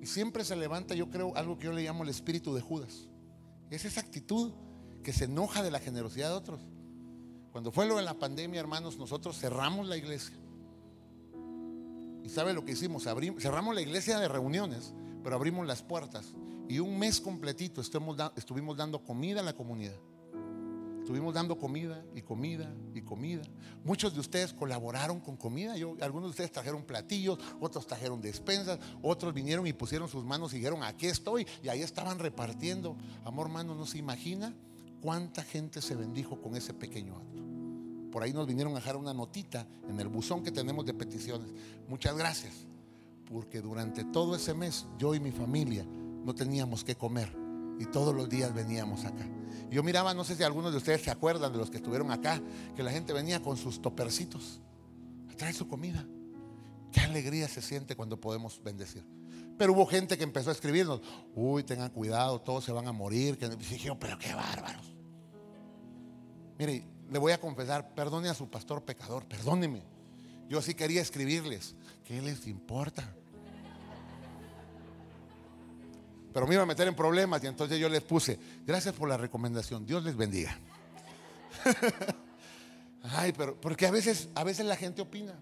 Y 0.00 0.06
siempre 0.06 0.44
se 0.44 0.56
levanta, 0.56 0.94
yo 0.94 1.10
creo, 1.10 1.34
algo 1.36 1.58
que 1.58 1.64
yo 1.64 1.72
le 1.72 1.82
llamo 1.82 2.02
el 2.02 2.08
espíritu 2.08 2.54
de 2.54 2.60
Judas. 2.60 3.08
Es 3.70 3.84
esa 3.84 4.00
actitud 4.00 4.52
que 5.02 5.12
se 5.12 5.24
enoja 5.24 5.62
de 5.62 5.70
la 5.70 5.80
generosidad 5.80 6.28
de 6.28 6.34
otros. 6.34 6.60
Cuando 7.50 7.72
fue 7.72 7.86
lo 7.86 7.96
de 7.96 8.02
la 8.02 8.14
pandemia, 8.14 8.60
hermanos, 8.60 8.98
nosotros 8.98 9.38
cerramos 9.38 9.88
la 9.88 9.96
iglesia. 9.96 10.36
¿Y 12.24 12.28
sabe 12.28 12.52
lo 12.52 12.64
que 12.64 12.72
hicimos? 12.72 13.04
cerramos 13.38 13.74
la 13.74 13.80
iglesia 13.80 14.18
de 14.18 14.28
reuniones, 14.28 14.94
pero 15.22 15.36
abrimos 15.36 15.66
las 15.66 15.82
puertas. 15.82 16.34
Y 16.68 16.78
un 16.78 16.98
mes 16.98 17.20
completito 17.20 17.80
estuvimos 17.80 18.76
dando 18.76 19.02
comida 19.04 19.40
a 19.40 19.42
la 19.42 19.54
comunidad. 19.54 19.96
Estuvimos 21.00 21.34
dando 21.34 21.58
comida 21.58 22.04
y 22.14 22.22
comida 22.22 22.72
y 22.94 23.02
comida. 23.02 23.42
Muchos 23.84 24.14
de 24.14 24.20
ustedes 24.20 24.52
colaboraron 24.52 25.18
con 25.18 25.36
comida. 25.36 25.76
Yo, 25.76 25.96
algunos 26.00 26.28
de 26.28 26.30
ustedes 26.30 26.52
trajeron 26.52 26.84
platillos, 26.84 27.40
otros 27.60 27.88
trajeron 27.88 28.20
despensas, 28.20 28.78
otros 29.02 29.34
vinieron 29.34 29.66
y 29.66 29.72
pusieron 29.72 30.08
sus 30.08 30.24
manos 30.24 30.54
y 30.54 30.58
dijeron, 30.58 30.84
aquí 30.84 31.08
estoy. 31.08 31.44
Y 31.60 31.68
ahí 31.68 31.82
estaban 31.82 32.20
repartiendo. 32.20 32.96
Amor 33.24 33.48
hermano, 33.48 33.74
no 33.74 33.84
se 33.84 33.98
imagina 33.98 34.54
cuánta 35.00 35.42
gente 35.42 35.82
se 35.82 35.96
bendijo 35.96 36.40
con 36.40 36.54
ese 36.54 36.72
pequeño 36.72 37.16
acto. 37.16 37.61
Por 38.12 38.22
ahí 38.22 38.32
nos 38.34 38.46
vinieron 38.46 38.74
a 38.74 38.76
dejar 38.76 38.96
una 38.96 39.14
notita 39.14 39.66
en 39.88 39.98
el 39.98 40.08
buzón 40.08 40.44
que 40.44 40.52
tenemos 40.52 40.84
de 40.84 40.92
peticiones. 40.92 41.48
Muchas 41.88 42.14
gracias. 42.14 42.52
Porque 43.24 43.62
durante 43.62 44.04
todo 44.04 44.36
ese 44.36 44.52
mes 44.52 44.86
yo 44.98 45.14
y 45.14 45.20
mi 45.20 45.32
familia 45.32 45.84
no 46.24 46.34
teníamos 46.34 46.84
que 46.84 46.94
comer. 46.94 47.34
Y 47.80 47.86
todos 47.86 48.14
los 48.14 48.28
días 48.28 48.52
veníamos 48.52 49.06
acá. 49.06 49.26
Yo 49.70 49.82
miraba, 49.82 50.12
no 50.12 50.22
sé 50.24 50.36
si 50.36 50.42
algunos 50.42 50.70
de 50.72 50.76
ustedes 50.76 51.00
se 51.00 51.10
acuerdan 51.10 51.50
de 51.50 51.58
los 51.58 51.70
que 51.70 51.78
estuvieron 51.78 52.10
acá, 52.10 52.40
que 52.76 52.82
la 52.82 52.92
gente 52.92 53.14
venía 53.14 53.40
con 53.40 53.56
sus 53.56 53.80
topercitos 53.80 54.60
a 55.30 55.34
traer 55.34 55.54
su 55.54 55.66
comida. 55.66 56.06
Qué 56.92 57.00
alegría 57.00 57.48
se 57.48 57.62
siente 57.62 57.96
cuando 57.96 58.20
podemos 58.20 58.62
bendecir. 58.62 59.06
Pero 59.56 59.72
hubo 59.72 59.86
gente 59.86 60.18
que 60.18 60.24
empezó 60.24 60.50
a 60.50 60.52
escribirnos, 60.52 61.00
uy, 61.34 61.64
tengan 61.64 61.90
cuidado, 61.90 62.40
todos 62.42 62.64
se 62.64 62.72
van 62.72 62.86
a 62.86 62.92
morir. 62.92 63.38
Que 63.38 63.48
dije, 63.48 63.94
pero 63.98 64.18
qué 64.18 64.34
bárbaros. 64.34 64.94
Mire, 66.58 66.91
le 67.12 67.18
voy 67.18 67.32
a 67.32 67.38
confesar, 67.38 67.94
perdone 67.94 68.30
a 68.30 68.34
su 68.34 68.48
pastor 68.48 68.82
pecador, 68.84 69.26
perdóneme. 69.26 69.82
Yo 70.48 70.62
sí 70.62 70.74
quería 70.74 71.02
escribirles, 71.02 71.74
¿qué 72.06 72.22
les 72.22 72.46
importa? 72.46 73.14
Pero 76.32 76.46
me 76.46 76.54
iba 76.54 76.62
a 76.62 76.66
meter 76.66 76.88
en 76.88 76.96
problemas 76.96 77.44
y 77.44 77.48
entonces 77.48 77.78
yo 77.78 77.90
les 77.90 78.00
puse, 78.00 78.38
gracias 78.66 78.94
por 78.94 79.10
la 79.10 79.18
recomendación, 79.18 79.84
Dios 79.84 80.02
les 80.04 80.16
bendiga. 80.16 80.58
Ay, 83.02 83.34
pero 83.36 83.60
porque 83.60 83.86
a 83.86 83.90
veces, 83.90 84.30
a 84.34 84.42
veces 84.42 84.64
la 84.64 84.76
gente 84.76 85.02
opina. 85.02 85.38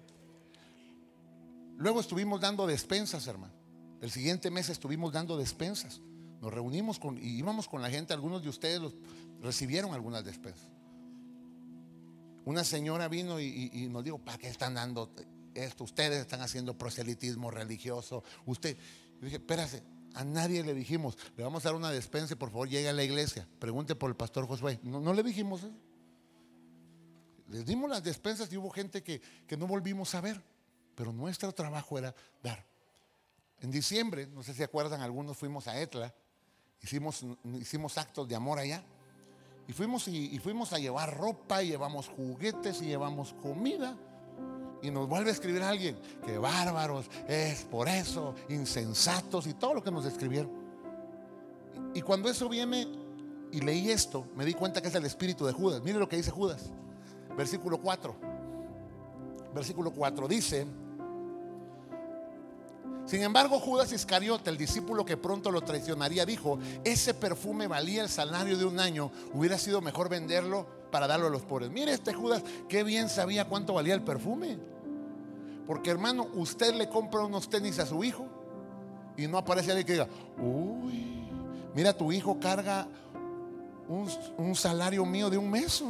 Luego 1.76 2.00
estuvimos 2.00 2.40
dando 2.40 2.66
despensas, 2.66 3.28
hermano. 3.28 3.54
El 4.00 4.10
siguiente 4.10 4.50
mes 4.50 4.70
estuvimos 4.70 5.12
dando 5.12 5.36
despensas. 5.36 6.00
Nos 6.40 6.52
reunimos 6.52 6.98
con, 6.98 7.16
y 7.16 7.38
íbamos 7.38 7.68
con 7.68 7.80
la 7.80 7.90
gente, 7.90 8.12
algunos 8.12 8.42
de 8.42 8.48
ustedes 8.48 8.92
recibieron 9.40 9.94
algunas 9.94 10.24
despensas. 10.24 10.69
Una 12.50 12.64
señora 12.64 13.06
vino 13.06 13.38
y, 13.38 13.86
nos 13.92 14.02
dijo, 14.02 14.18
¿para 14.18 14.36
qué 14.36 14.48
están 14.48 14.74
dando 14.74 15.14
esto? 15.54 15.84
Ustedes 15.84 16.22
están 16.22 16.40
haciendo 16.40 16.76
proselitismo 16.76 17.48
religioso. 17.48 18.24
Usted, 18.44 18.76
yo 19.20 19.24
dije, 19.26 19.36
espérate, 19.36 19.84
a 20.14 20.24
nadie 20.24 20.64
le 20.64 20.74
dijimos, 20.74 21.16
le 21.36 21.44
vamos 21.44 21.64
a 21.64 21.68
dar 21.68 21.76
una 21.76 21.92
despensa, 21.92 22.34
por 22.34 22.50
favor 22.50 22.68
llegue 22.68 22.88
a 22.88 22.92
la 22.92 23.04
iglesia. 23.04 23.46
Pregunte 23.60 23.94
por 23.94 24.10
el 24.10 24.16
pastor 24.16 24.48
Josué. 24.48 24.80
No, 24.82 25.14
le 25.14 25.22
dijimos 25.22 25.62
eso. 25.62 25.78
Les 27.50 27.64
dimos 27.64 27.88
las 27.88 28.02
despensas 28.02 28.52
y 28.52 28.56
hubo 28.56 28.70
gente 28.70 29.04
que, 29.04 29.22
no 29.56 29.68
volvimos 29.68 30.12
a 30.16 30.20
ver. 30.20 30.42
Pero 30.96 31.12
nuestro 31.12 31.52
trabajo 31.52 31.98
era 31.98 32.12
dar. 32.42 32.66
En 33.60 33.70
diciembre, 33.70 34.26
no 34.26 34.42
sé 34.42 34.54
si 34.54 34.64
acuerdan, 34.64 35.02
algunos 35.02 35.36
fuimos 35.36 35.68
a 35.68 35.80
Etla, 35.80 36.12
hicimos, 36.82 37.24
hicimos 37.60 37.96
actos 37.96 38.26
de 38.26 38.34
amor 38.34 38.58
allá. 38.58 38.82
Y 39.68 39.72
fuimos, 39.72 40.08
y 40.08 40.38
fuimos 40.38 40.72
a 40.72 40.78
llevar 40.78 41.16
ropa, 41.16 41.62
y 41.62 41.68
llevamos 41.68 42.08
juguetes, 42.08 42.82
y 42.82 42.86
llevamos 42.86 43.34
comida. 43.40 43.96
Y 44.82 44.90
nos 44.90 45.08
vuelve 45.08 45.30
a 45.30 45.32
escribir 45.32 45.62
alguien, 45.62 45.98
que 46.24 46.38
bárbaros, 46.38 47.06
es 47.28 47.64
por 47.64 47.88
eso, 47.88 48.34
insensatos 48.48 49.46
y 49.46 49.54
todo 49.54 49.74
lo 49.74 49.84
que 49.84 49.90
nos 49.90 50.04
escribieron. 50.06 50.50
Y 51.94 52.02
cuando 52.02 52.28
eso 52.28 52.48
viene 52.48 52.88
y 53.52 53.60
leí 53.60 53.90
esto, 53.90 54.26
me 54.36 54.44
di 54.44 54.54
cuenta 54.54 54.80
que 54.80 54.88
es 54.88 54.94
el 54.94 55.04
espíritu 55.04 55.44
de 55.44 55.52
Judas. 55.52 55.82
Mire 55.82 55.98
lo 55.98 56.08
que 56.08 56.16
dice 56.16 56.30
Judas, 56.30 56.70
versículo 57.36 57.80
4. 57.80 58.14
Versículo 59.54 59.90
4 59.90 60.28
dice, 60.28 60.66
sin 63.10 63.24
embargo, 63.24 63.58
Judas 63.58 63.90
Iscariote, 63.90 64.50
el 64.50 64.56
discípulo 64.56 65.04
que 65.04 65.16
pronto 65.16 65.50
lo 65.50 65.62
traicionaría, 65.62 66.24
dijo, 66.24 66.60
ese 66.84 67.12
perfume 67.12 67.66
valía 67.66 68.04
el 68.04 68.08
salario 68.08 68.56
de 68.56 68.64
un 68.64 68.78
año, 68.78 69.10
hubiera 69.34 69.58
sido 69.58 69.80
mejor 69.80 70.08
venderlo 70.08 70.64
para 70.92 71.08
darlo 71.08 71.26
a 71.26 71.30
los 71.30 71.42
pobres. 71.42 71.72
Mire 71.72 71.92
este 71.92 72.14
Judas, 72.14 72.44
qué 72.68 72.84
bien 72.84 73.08
sabía 73.08 73.48
cuánto 73.48 73.74
valía 73.74 73.94
el 73.94 74.02
perfume. 74.02 74.58
Porque 75.66 75.90
hermano, 75.90 76.28
usted 76.34 76.72
le 76.72 76.88
compra 76.88 77.22
unos 77.22 77.50
tenis 77.50 77.80
a 77.80 77.86
su 77.86 78.04
hijo 78.04 78.28
y 79.16 79.26
no 79.26 79.38
aparece 79.38 79.72
alguien 79.72 79.88
que 79.88 79.94
diga, 79.94 80.08
uy, 80.38 81.28
mira, 81.74 81.92
tu 81.92 82.12
hijo 82.12 82.38
carga 82.38 82.86
un, 83.88 84.54
salario 84.54 85.04
mío 85.04 85.28
de 85.30 85.36
un 85.36 85.50
mes. 85.50 85.82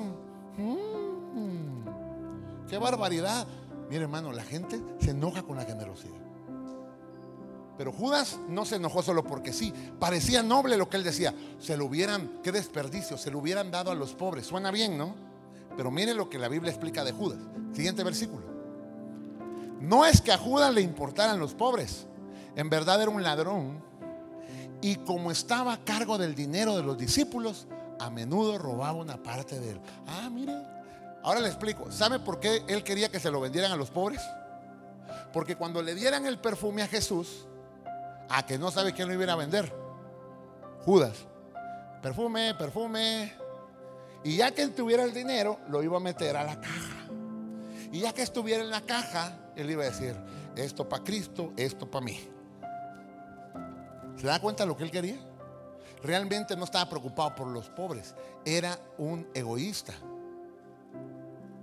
Mm, 0.56 1.84
qué 2.66 2.78
barbaridad. 2.78 3.46
Mire 3.90 4.04
hermano, 4.04 4.32
la 4.32 4.42
gente 4.42 4.80
se 5.00 5.10
enoja 5.10 5.42
con 5.42 5.58
la 5.58 5.66
generosidad. 5.66 6.29
Pero 7.80 7.92
Judas 7.92 8.38
no 8.46 8.66
se 8.66 8.76
enojó 8.76 9.02
solo 9.02 9.24
porque 9.24 9.54
sí. 9.54 9.72
Parecía 9.98 10.42
noble 10.42 10.76
lo 10.76 10.90
que 10.90 10.98
él 10.98 11.02
decía. 11.02 11.32
Se 11.58 11.78
lo 11.78 11.86
hubieran, 11.86 12.30
qué 12.42 12.52
desperdicio, 12.52 13.16
se 13.16 13.30
lo 13.30 13.38
hubieran 13.38 13.70
dado 13.70 13.90
a 13.90 13.94
los 13.94 14.12
pobres. 14.12 14.44
Suena 14.44 14.70
bien, 14.70 14.98
¿no? 14.98 15.14
Pero 15.78 15.90
mire 15.90 16.12
lo 16.12 16.28
que 16.28 16.38
la 16.38 16.48
Biblia 16.48 16.70
explica 16.70 17.04
de 17.04 17.12
Judas. 17.12 17.38
Siguiente 17.72 18.04
versículo. 18.04 18.44
No 19.80 20.04
es 20.04 20.20
que 20.20 20.30
a 20.30 20.36
Judas 20.36 20.74
le 20.74 20.82
importaran 20.82 21.40
los 21.40 21.54
pobres. 21.54 22.04
En 22.54 22.68
verdad 22.68 23.00
era 23.00 23.10
un 23.10 23.22
ladrón. 23.22 23.82
Y 24.82 24.96
como 24.96 25.30
estaba 25.30 25.72
a 25.72 25.82
cargo 25.82 26.18
del 26.18 26.34
dinero 26.34 26.76
de 26.76 26.82
los 26.82 26.98
discípulos, 26.98 27.66
a 27.98 28.10
menudo 28.10 28.58
robaba 28.58 28.98
una 28.98 29.22
parte 29.22 29.58
de 29.58 29.70
él. 29.70 29.80
Ah, 30.06 30.28
mire. 30.28 30.52
Ahora 31.22 31.40
le 31.40 31.48
explico. 31.48 31.90
¿Sabe 31.90 32.18
por 32.18 32.40
qué 32.40 32.62
él 32.68 32.84
quería 32.84 33.10
que 33.10 33.20
se 33.20 33.30
lo 33.30 33.40
vendieran 33.40 33.72
a 33.72 33.76
los 33.76 33.88
pobres? 33.88 34.20
Porque 35.32 35.56
cuando 35.56 35.80
le 35.80 35.94
dieran 35.94 36.26
el 36.26 36.38
perfume 36.38 36.82
a 36.82 36.86
Jesús, 36.86 37.46
a 38.30 38.46
que 38.46 38.58
no 38.58 38.70
sabe 38.70 38.92
quién 38.92 39.08
lo 39.08 39.14
iba 39.14 39.32
a 39.32 39.36
vender. 39.36 39.72
Judas. 40.84 41.26
Perfume, 42.00 42.54
perfume. 42.54 43.34
Y 44.22 44.36
ya 44.36 44.52
que 44.52 44.66
tuviera 44.68 45.02
el 45.02 45.12
dinero, 45.12 45.58
lo 45.68 45.82
iba 45.82 45.96
a 45.96 46.00
meter 46.00 46.36
a 46.36 46.44
la 46.44 46.60
caja. 46.60 47.08
Y 47.92 48.00
ya 48.00 48.12
que 48.12 48.22
estuviera 48.22 48.62
en 48.62 48.70
la 48.70 48.82
caja, 48.82 49.52
él 49.56 49.70
iba 49.70 49.82
a 49.82 49.86
decir, 49.86 50.16
esto 50.56 50.88
para 50.88 51.02
Cristo, 51.02 51.52
esto 51.56 51.90
para 51.90 52.04
mí. 52.04 52.20
¿Se 54.16 54.26
da 54.26 54.40
cuenta 54.40 54.62
de 54.64 54.68
lo 54.68 54.76
que 54.76 54.84
él 54.84 54.90
quería? 54.90 55.18
Realmente 56.02 56.56
no 56.56 56.64
estaba 56.64 56.88
preocupado 56.88 57.34
por 57.34 57.48
los 57.48 57.68
pobres, 57.68 58.14
era 58.44 58.78
un 58.98 59.28
egoísta. 59.34 59.92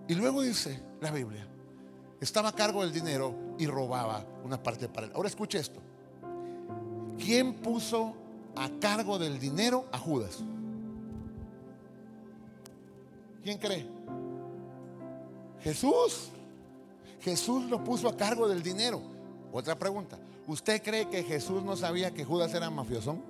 Y 0.08 0.16
luego 0.16 0.42
dice 0.42 0.82
la 1.02 1.12
Biblia, 1.12 1.48
estaba 2.20 2.50
a 2.50 2.54
cargo 2.54 2.82
del 2.82 2.92
dinero 2.92 3.56
y 3.58 3.68
robaba 3.68 4.26
una 4.44 4.62
parte 4.62 4.90
para 4.90 5.08
él. 5.08 5.14
Ahora 5.16 5.30
escuche 5.30 5.60
esto. 5.60 5.82
¿Quién 7.18 7.54
puso 7.56 8.14
a 8.56 8.70
cargo 8.80 9.20
del 9.20 9.40
dinero 9.40 9.86
a 9.92 9.98
Judas? 9.98 10.40
¿Quién 13.44 13.58
cree? 13.58 13.88
Jesús. 15.62 16.30
Jesús 17.22 17.70
lo 17.70 17.84
puso 17.84 18.08
a 18.08 18.16
cargo 18.16 18.48
del 18.48 18.62
dinero. 18.62 19.02
Otra 19.52 19.78
pregunta. 19.78 20.18
¿Usted 20.48 20.82
cree 20.82 21.10
que 21.10 21.24
Jesús 21.24 21.64
no 21.64 21.76
sabía 21.76 22.14
que 22.14 22.24
Judas 22.24 22.54
era 22.54 22.70
mafiosón? 22.70 23.22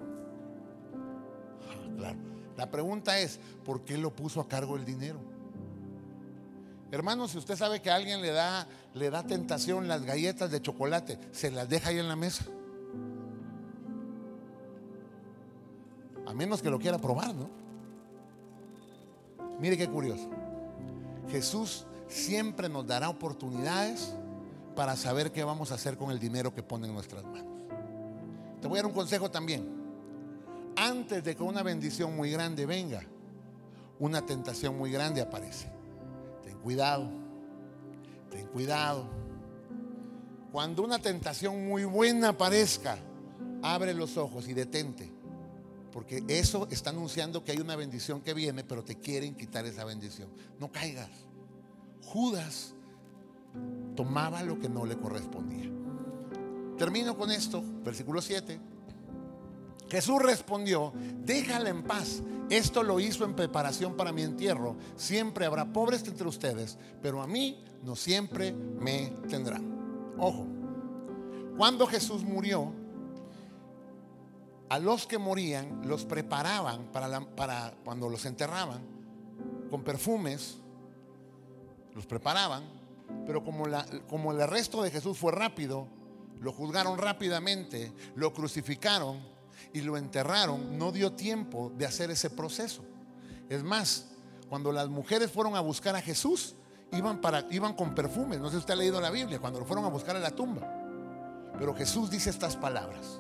Ah, 1.68 1.96
claro. 1.98 2.18
La 2.58 2.70
pregunta 2.70 3.20
es, 3.20 3.40
¿por 3.66 3.82
qué 3.82 3.98
lo 3.98 4.16
puso 4.16 4.42
a 4.42 4.48
cargo 4.48 4.76
del 4.76 4.86
dinero? 4.86 5.20
Hermano, 6.92 7.28
si 7.28 7.38
usted 7.38 7.56
sabe 7.56 7.82
que 7.82 7.92
a 7.92 7.96
alguien 7.96 8.22
le 8.22 8.32
da, 8.32 8.68
le 8.94 9.10
da 9.10 9.24
tentación 9.24 9.88
las 9.88 10.04
galletas 10.04 10.52
de 10.52 10.62
chocolate, 10.62 11.20
se 11.32 11.52
las 11.52 11.68
deja 11.68 11.90
ahí 11.90 12.00
en 12.00 12.08
la 12.08 12.16
mesa. 12.16 12.46
A 16.28 16.34
menos 16.34 16.62
que 16.62 16.70
lo 16.70 16.78
quiera 16.78 16.98
probar, 16.98 17.34
¿no? 17.34 17.50
Mire 19.62 19.78
qué 19.78 19.88
curioso. 19.88 20.30
Jesús 21.30 21.86
siempre 22.10 22.68
nos 22.68 22.86
dará 22.86 23.08
oportunidades 23.10 24.14
para 24.76 24.98
saber 24.98 25.32
qué 25.32 25.46
vamos 25.46 25.72
a 25.72 25.76
hacer 25.76 25.98
con 25.98 26.12
el 26.12 26.20
dinero 26.20 26.54
que 26.54 26.62
pone 26.62 26.86
en 26.88 26.94
nuestras 26.94 27.24
manos. 27.24 27.48
Te 28.62 28.68
voy 28.68 28.78
a 28.78 28.82
dar 28.82 28.88
un 28.88 28.94
consejo 28.94 29.32
también. 29.32 29.66
Antes 30.76 31.24
de 31.24 31.36
que 31.36 31.44
una 31.44 31.64
bendición 31.64 32.16
muy 32.16 32.30
grande 32.30 32.66
venga, 32.66 33.02
una 33.98 34.26
tentación 34.26 34.78
muy 34.78 34.92
grande 34.92 35.22
aparece. 35.22 35.72
Ten 36.44 36.58
cuidado, 36.60 37.10
ten 38.30 38.48
cuidado. 38.48 39.06
Cuando 40.52 40.84
una 40.84 41.00
tentación 41.00 41.68
muy 41.68 41.86
buena 41.86 42.30
aparezca, 42.30 42.98
abre 43.64 43.94
los 43.94 44.18
ojos 44.18 44.48
y 44.50 44.54
detente. 44.54 45.17
Porque 45.98 46.24
eso 46.28 46.68
está 46.70 46.92
anunciando 46.92 47.44
que 47.44 47.52
hay 47.52 47.58
una 47.58 47.76
bendición 47.76 48.22
que 48.22 48.36
viene, 48.36 48.64
pero 48.64 48.84
te 48.84 49.00
quieren 49.00 49.34
quitar 49.34 49.66
esa 49.66 49.84
bendición. 49.84 50.30
No 50.60 50.72
caigas. 50.72 51.10
Judas 52.04 52.76
tomaba 53.96 54.44
lo 54.44 54.60
que 54.60 54.70
no 54.70 54.86
le 54.86 54.96
correspondía. 54.96 55.72
Termino 56.78 57.18
con 57.18 57.32
esto, 57.32 57.64
versículo 57.84 58.22
7. 58.22 58.60
Jesús 59.90 60.22
respondió, 60.22 60.94
déjala 61.26 61.70
en 61.72 61.82
paz. 61.82 62.22
Esto 62.52 62.84
lo 62.84 63.00
hizo 63.00 63.26
en 63.26 63.36
preparación 63.36 63.98
para 63.98 64.12
mi 64.12 64.22
entierro. 64.22 64.76
Siempre 64.98 65.48
habrá 65.48 65.74
pobres 65.74 66.08
entre 66.08 66.28
ustedes, 66.28 66.78
pero 67.02 67.24
a 67.24 67.28
mí 67.28 67.66
no 67.84 67.96
siempre 67.96 68.54
me 68.54 69.14
tendrán. 69.28 70.14
Ojo, 70.20 70.46
cuando 71.58 71.88
Jesús 71.88 72.24
murió, 72.24 72.72
a 74.70 74.80
los 74.80 75.08
que 75.08 75.18
morían 75.18 75.82
los 75.88 76.06
preparaban 76.06 76.92
para, 76.92 77.74
cuando 77.84 78.10
los 78.10 78.26
enterraban 78.26 78.82
con 79.70 79.84
perfumes, 79.84 80.58
los 81.94 82.06
preparaban, 82.06 82.64
pero 83.26 83.44
como, 83.44 83.66
el 84.32 84.42
arresto 84.42 84.82
de 84.84 84.92
Jesús 84.92 85.18
fue 85.18 85.32
rápido, 85.32 85.88
lo 86.40 86.54
juzgaron 86.54 86.98
rápidamente, 86.98 87.92
lo 88.16 88.34
crucificaron 88.34 89.20
y 89.74 89.82
lo 89.82 89.98
enterraron, 89.98 90.78
no 90.78 90.92
dio 90.92 91.14
tiempo 91.14 91.72
de 91.78 91.86
hacer 91.86 92.12
ese 92.12 92.30
proceso. 92.30 92.84
Es 93.50 93.64
más, 93.64 94.10
cuando 94.50 94.72
las 94.72 94.90
mujeres 94.90 95.32
fueron 95.32 95.56
a 95.56 95.62
buscar 95.62 95.96
a 95.96 96.02
Jesús, 96.02 96.56
iban, 96.92 97.20
iban 97.52 97.74
con 97.74 97.96
perfumes. 97.96 98.40
No 98.40 98.48
sé 98.48 98.54
si 98.54 98.60
usted 98.60 98.74
ha 98.74 98.78
leído 98.78 99.02
la 99.02 99.10
Biblia, 99.10 99.40
cuando 99.40 99.60
lo 99.60 99.66
fueron 99.66 99.86
a 99.86 99.90
buscar 99.90 100.16
a 100.16 100.20
la 100.20 100.32
tumba. 100.32 100.68
Pero 101.58 101.74
Jesús 101.74 102.10
dice 102.10 102.30
estas 102.30 102.56
palabras. 102.56 103.20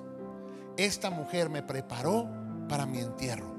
Esta 0.77 1.09
mujer 1.09 1.49
me 1.49 1.63
preparó 1.63 2.27
para 2.69 2.85
mi 2.85 2.99
entierro. 2.99 3.55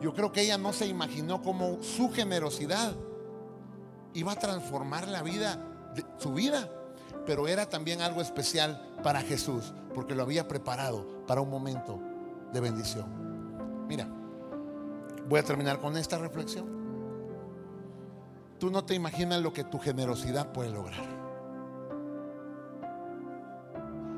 Yo 0.00 0.14
creo 0.14 0.32
que 0.32 0.42
ella 0.42 0.58
no 0.58 0.72
se 0.72 0.86
imaginó 0.86 1.42
cómo 1.42 1.82
su 1.82 2.10
generosidad 2.10 2.94
iba 4.14 4.32
a 4.32 4.38
transformar 4.38 5.08
la 5.08 5.22
vida, 5.22 5.58
su 6.18 6.32
vida. 6.32 6.68
Pero 7.26 7.48
era 7.48 7.68
también 7.68 8.02
algo 8.02 8.20
especial 8.20 8.96
para 9.02 9.20
Jesús, 9.20 9.72
porque 9.94 10.14
lo 10.14 10.22
había 10.22 10.46
preparado 10.48 11.24
para 11.26 11.40
un 11.40 11.48
momento 11.48 12.00
de 12.52 12.60
bendición. 12.60 13.86
Mira, 13.88 14.08
voy 15.28 15.40
a 15.40 15.42
terminar 15.42 15.80
con 15.80 15.96
esta 15.96 16.18
reflexión. 16.18 16.66
Tú 18.58 18.70
no 18.70 18.84
te 18.84 18.94
imaginas 18.94 19.42
lo 19.42 19.52
que 19.52 19.64
tu 19.64 19.78
generosidad 19.78 20.52
puede 20.52 20.70
lograr. 20.70 21.04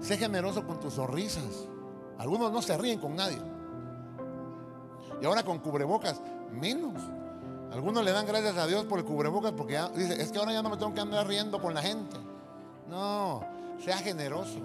Sé 0.01 0.17
generoso 0.19 0.67
con 0.67 0.79
tus 0.79 0.95
sonrisas. 0.95 1.69
Algunos 2.19 2.53
no 2.53 2.63
se 2.63 2.77
ríen 2.77 2.99
con 2.99 3.15
nadie. 3.15 3.39
Y 5.21 5.25
ahora 5.25 5.45
con 5.45 5.59
cubrebocas, 5.59 6.21
menos. 6.53 6.95
Algunos 7.73 8.05
le 8.05 8.13
dan 8.13 8.27
gracias 8.27 8.57
a 8.57 8.67
Dios 8.67 8.85
por 8.85 8.99
el 8.99 9.05
cubrebocas 9.05 9.53
porque 9.53 9.79
dice, 9.95 10.21
es 10.21 10.31
que 10.31 10.39
ahora 10.39 10.53
ya 10.53 10.63
no 10.63 10.71
me 10.71 10.77
tengo 10.77 10.95
que 10.95 11.01
andar 11.01 11.27
riendo 11.27 11.61
con 11.61 11.75
la 11.75 11.83
gente. 11.83 12.17
No, 12.89 13.43
sea 13.83 13.99
generoso. 13.99 14.61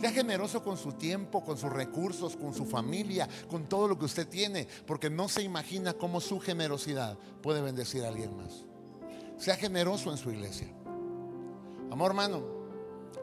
Sea 0.00 0.12
generoso 0.12 0.62
con 0.62 0.76
su 0.76 0.92
tiempo, 0.92 1.42
con 1.42 1.56
sus 1.56 1.70
recursos, 1.70 2.36
con 2.36 2.54
su 2.54 2.64
familia, 2.64 3.28
con 3.50 3.64
todo 3.64 3.88
lo 3.88 3.98
que 3.98 4.04
usted 4.04 4.28
tiene, 4.28 4.68
porque 4.86 5.10
no 5.10 5.28
se 5.28 5.42
imagina 5.42 5.92
cómo 5.92 6.20
su 6.20 6.38
generosidad 6.38 7.18
puede 7.42 7.60
bendecir 7.60 8.04
a 8.04 8.08
alguien 8.08 8.36
más. 8.36 8.64
Sea 9.38 9.56
generoso 9.56 10.12
en 10.12 10.16
su 10.16 10.30
iglesia. 10.30 10.68
Amor 11.90 12.12
hermano, 12.12 12.42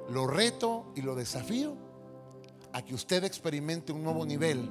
lo 0.09 0.27
reto 0.27 0.91
y 0.95 1.01
lo 1.01 1.15
desafío 1.15 1.84
a 2.75 2.81
que 2.81 2.93
usted 2.93 3.23
experimente 3.23 3.93
un 3.93 4.03
nuevo 4.03 4.25
nivel 4.25 4.69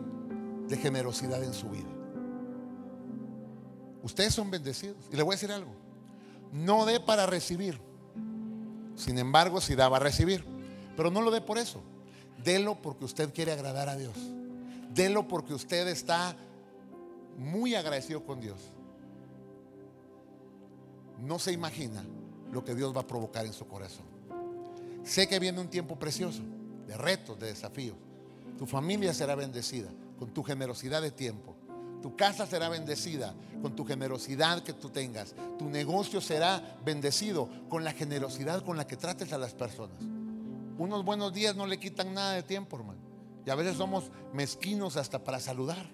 de 0.69 0.77
generosidad 0.77 1.43
en 1.43 1.55
su 1.55 1.71
vida. 1.71 1.89
Ustedes 4.03 4.35
son 4.35 4.51
bendecidos. 4.51 4.99
Y 5.11 5.17
le 5.17 5.23
voy 5.23 5.33
a 5.33 5.37
decir 5.37 5.51
algo. 5.51 5.71
No 6.53 6.85
dé 6.85 7.01
para 7.01 7.25
recibir. 7.25 7.81
Sin 8.95 9.17
embargo, 9.17 9.59
si 9.63 9.75
da, 9.75 9.89
va 9.89 9.97
a 9.97 10.01
recibir. 10.01 10.45
Pero 10.95 11.11
no 11.11 11.23
lo 11.23 11.31
dé 11.31 11.41
por 11.41 11.57
eso. 11.57 11.81
Delo 12.45 12.77
porque 12.83 13.07
usted 13.07 13.33
quiere 13.33 13.53
agradar 13.53 13.89
a 13.89 13.97
Dios. 13.97 14.15
Delo 14.93 15.27
porque 15.27 15.55
usted 15.55 15.89
está 15.89 16.37
muy 17.39 17.75
agradecido 17.75 18.23
con 18.23 18.39
Dios. 18.39 18.59
No 21.23 21.39
se 21.39 21.53
imagina 21.53 22.05
lo 22.53 22.63
que 22.67 22.75
Dios 22.75 22.95
va 22.95 23.01
a 23.01 23.07
provocar 23.07 23.47
en 23.47 23.55
su 23.55 23.67
corazón. 23.67 24.05
Sé 25.05 25.27
que 25.27 25.39
viene 25.39 25.59
un 25.59 25.71
tiempo 25.71 25.99
precioso 25.99 26.43
de 26.87 26.97
retos, 26.97 27.39
de 27.39 27.49
desafíos. 27.49 27.97
Tu 28.59 28.67
familia 28.67 29.13
será 29.15 29.35
bendecida 29.35 29.91
con 30.19 30.33
tu 30.33 30.43
generosidad 30.43 31.03
de 31.03 31.11
tiempo. 31.11 31.57
Tu 32.03 32.15
casa 32.17 32.47
será 32.47 32.69
bendecida 32.69 33.35
con 33.63 33.75
tu 33.75 33.85
generosidad 33.85 34.63
que 34.63 34.75
tú 34.75 34.91
tengas. 34.91 35.35
Tu 35.59 35.69
negocio 35.71 36.21
será 36.21 36.79
bendecido 36.85 37.49
con 37.69 37.83
la 37.83 37.93
generosidad 37.93 38.63
con 38.63 38.77
la 38.77 38.87
que 38.87 38.97
trates 38.97 39.33
a 39.33 39.39
las 39.39 39.55
personas. 39.55 39.97
Unos 40.77 41.05
buenos 41.05 41.33
días 41.33 41.57
no 41.57 41.67
le 41.67 41.79
quitan 41.79 42.13
nada 42.13 42.33
de 42.33 42.43
tiempo, 42.43 42.77
hermano. 42.77 43.01
Y 43.47 43.51
a 43.51 43.55
veces 43.55 43.77
somos 43.77 44.11
mezquinos 44.33 44.97
hasta 44.97 45.23
para 45.23 45.41
saludar. 45.41 45.87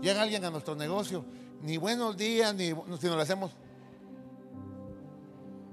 Llega 0.00 0.22
alguien 0.22 0.44
a 0.44 0.50
nuestro 0.50 0.76
negocio, 0.76 1.24
ni 1.62 1.76
buenos 1.76 2.16
días, 2.16 2.54
ni 2.54 2.68
si 2.68 3.06
no 3.06 3.16
le 3.16 3.22
hacemos. 3.22 3.52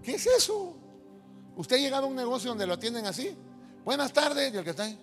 ¿Qué 0.02 0.16
es 0.16 0.26
eso? 0.26 0.76
¿Usted 1.56 1.76
ha 1.76 1.80
llegado 1.80 2.06
a 2.06 2.10
un 2.10 2.16
negocio 2.16 2.50
donde 2.50 2.66
lo 2.66 2.74
atienden 2.74 3.06
así? 3.06 3.36
Buenas 3.88 4.12
tardes, 4.12 4.54
y 4.54 4.58
el 4.58 4.66
que 4.66 4.72
está 4.72 4.84
ahí. 4.84 5.00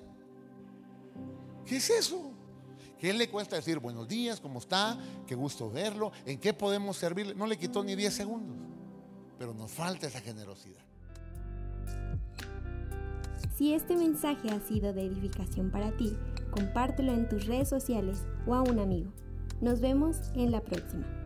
¿Qué 1.65 1.77
es 1.77 1.89
eso? 1.89 2.33
¿Qué 2.99 3.15
le 3.15 3.31
cuesta 3.31 3.57
decir 3.57 3.79
buenos 3.79 4.07
días, 4.07 4.43
cómo 4.43 4.59
está? 4.59 4.99
Qué 5.27 5.35
gusto 5.35 5.71
verlo. 5.71 6.13
¿En 6.27 6.39
qué 6.39 6.53
podemos 6.53 6.99
servirle? 6.99 7.35
No 7.35 7.47
le 7.47 7.57
quitó 7.57 7.83
ni 7.83 7.95
10 7.95 8.13
segundos. 8.13 8.59
Pero 9.39 9.55
nos 9.55 9.71
falta 9.71 10.07
esa 10.07 10.21
generosidad. 10.21 10.85
Si 13.57 13.73
este 13.73 13.97
mensaje 13.97 14.51
ha 14.51 14.61
sido 14.61 14.93
de 14.93 15.07
edificación 15.07 15.71
para 15.71 15.97
ti, 15.97 16.15
compártelo 16.51 17.15
en 17.15 17.27
tus 17.27 17.47
redes 17.47 17.71
sociales 17.71 18.19
o 18.47 18.55
a 18.55 18.61
un 18.61 18.81
amigo. 18.81 19.11
Nos 19.63 19.81
vemos 19.81 20.19
en 20.35 20.51
la 20.51 20.61
próxima. 20.61 21.24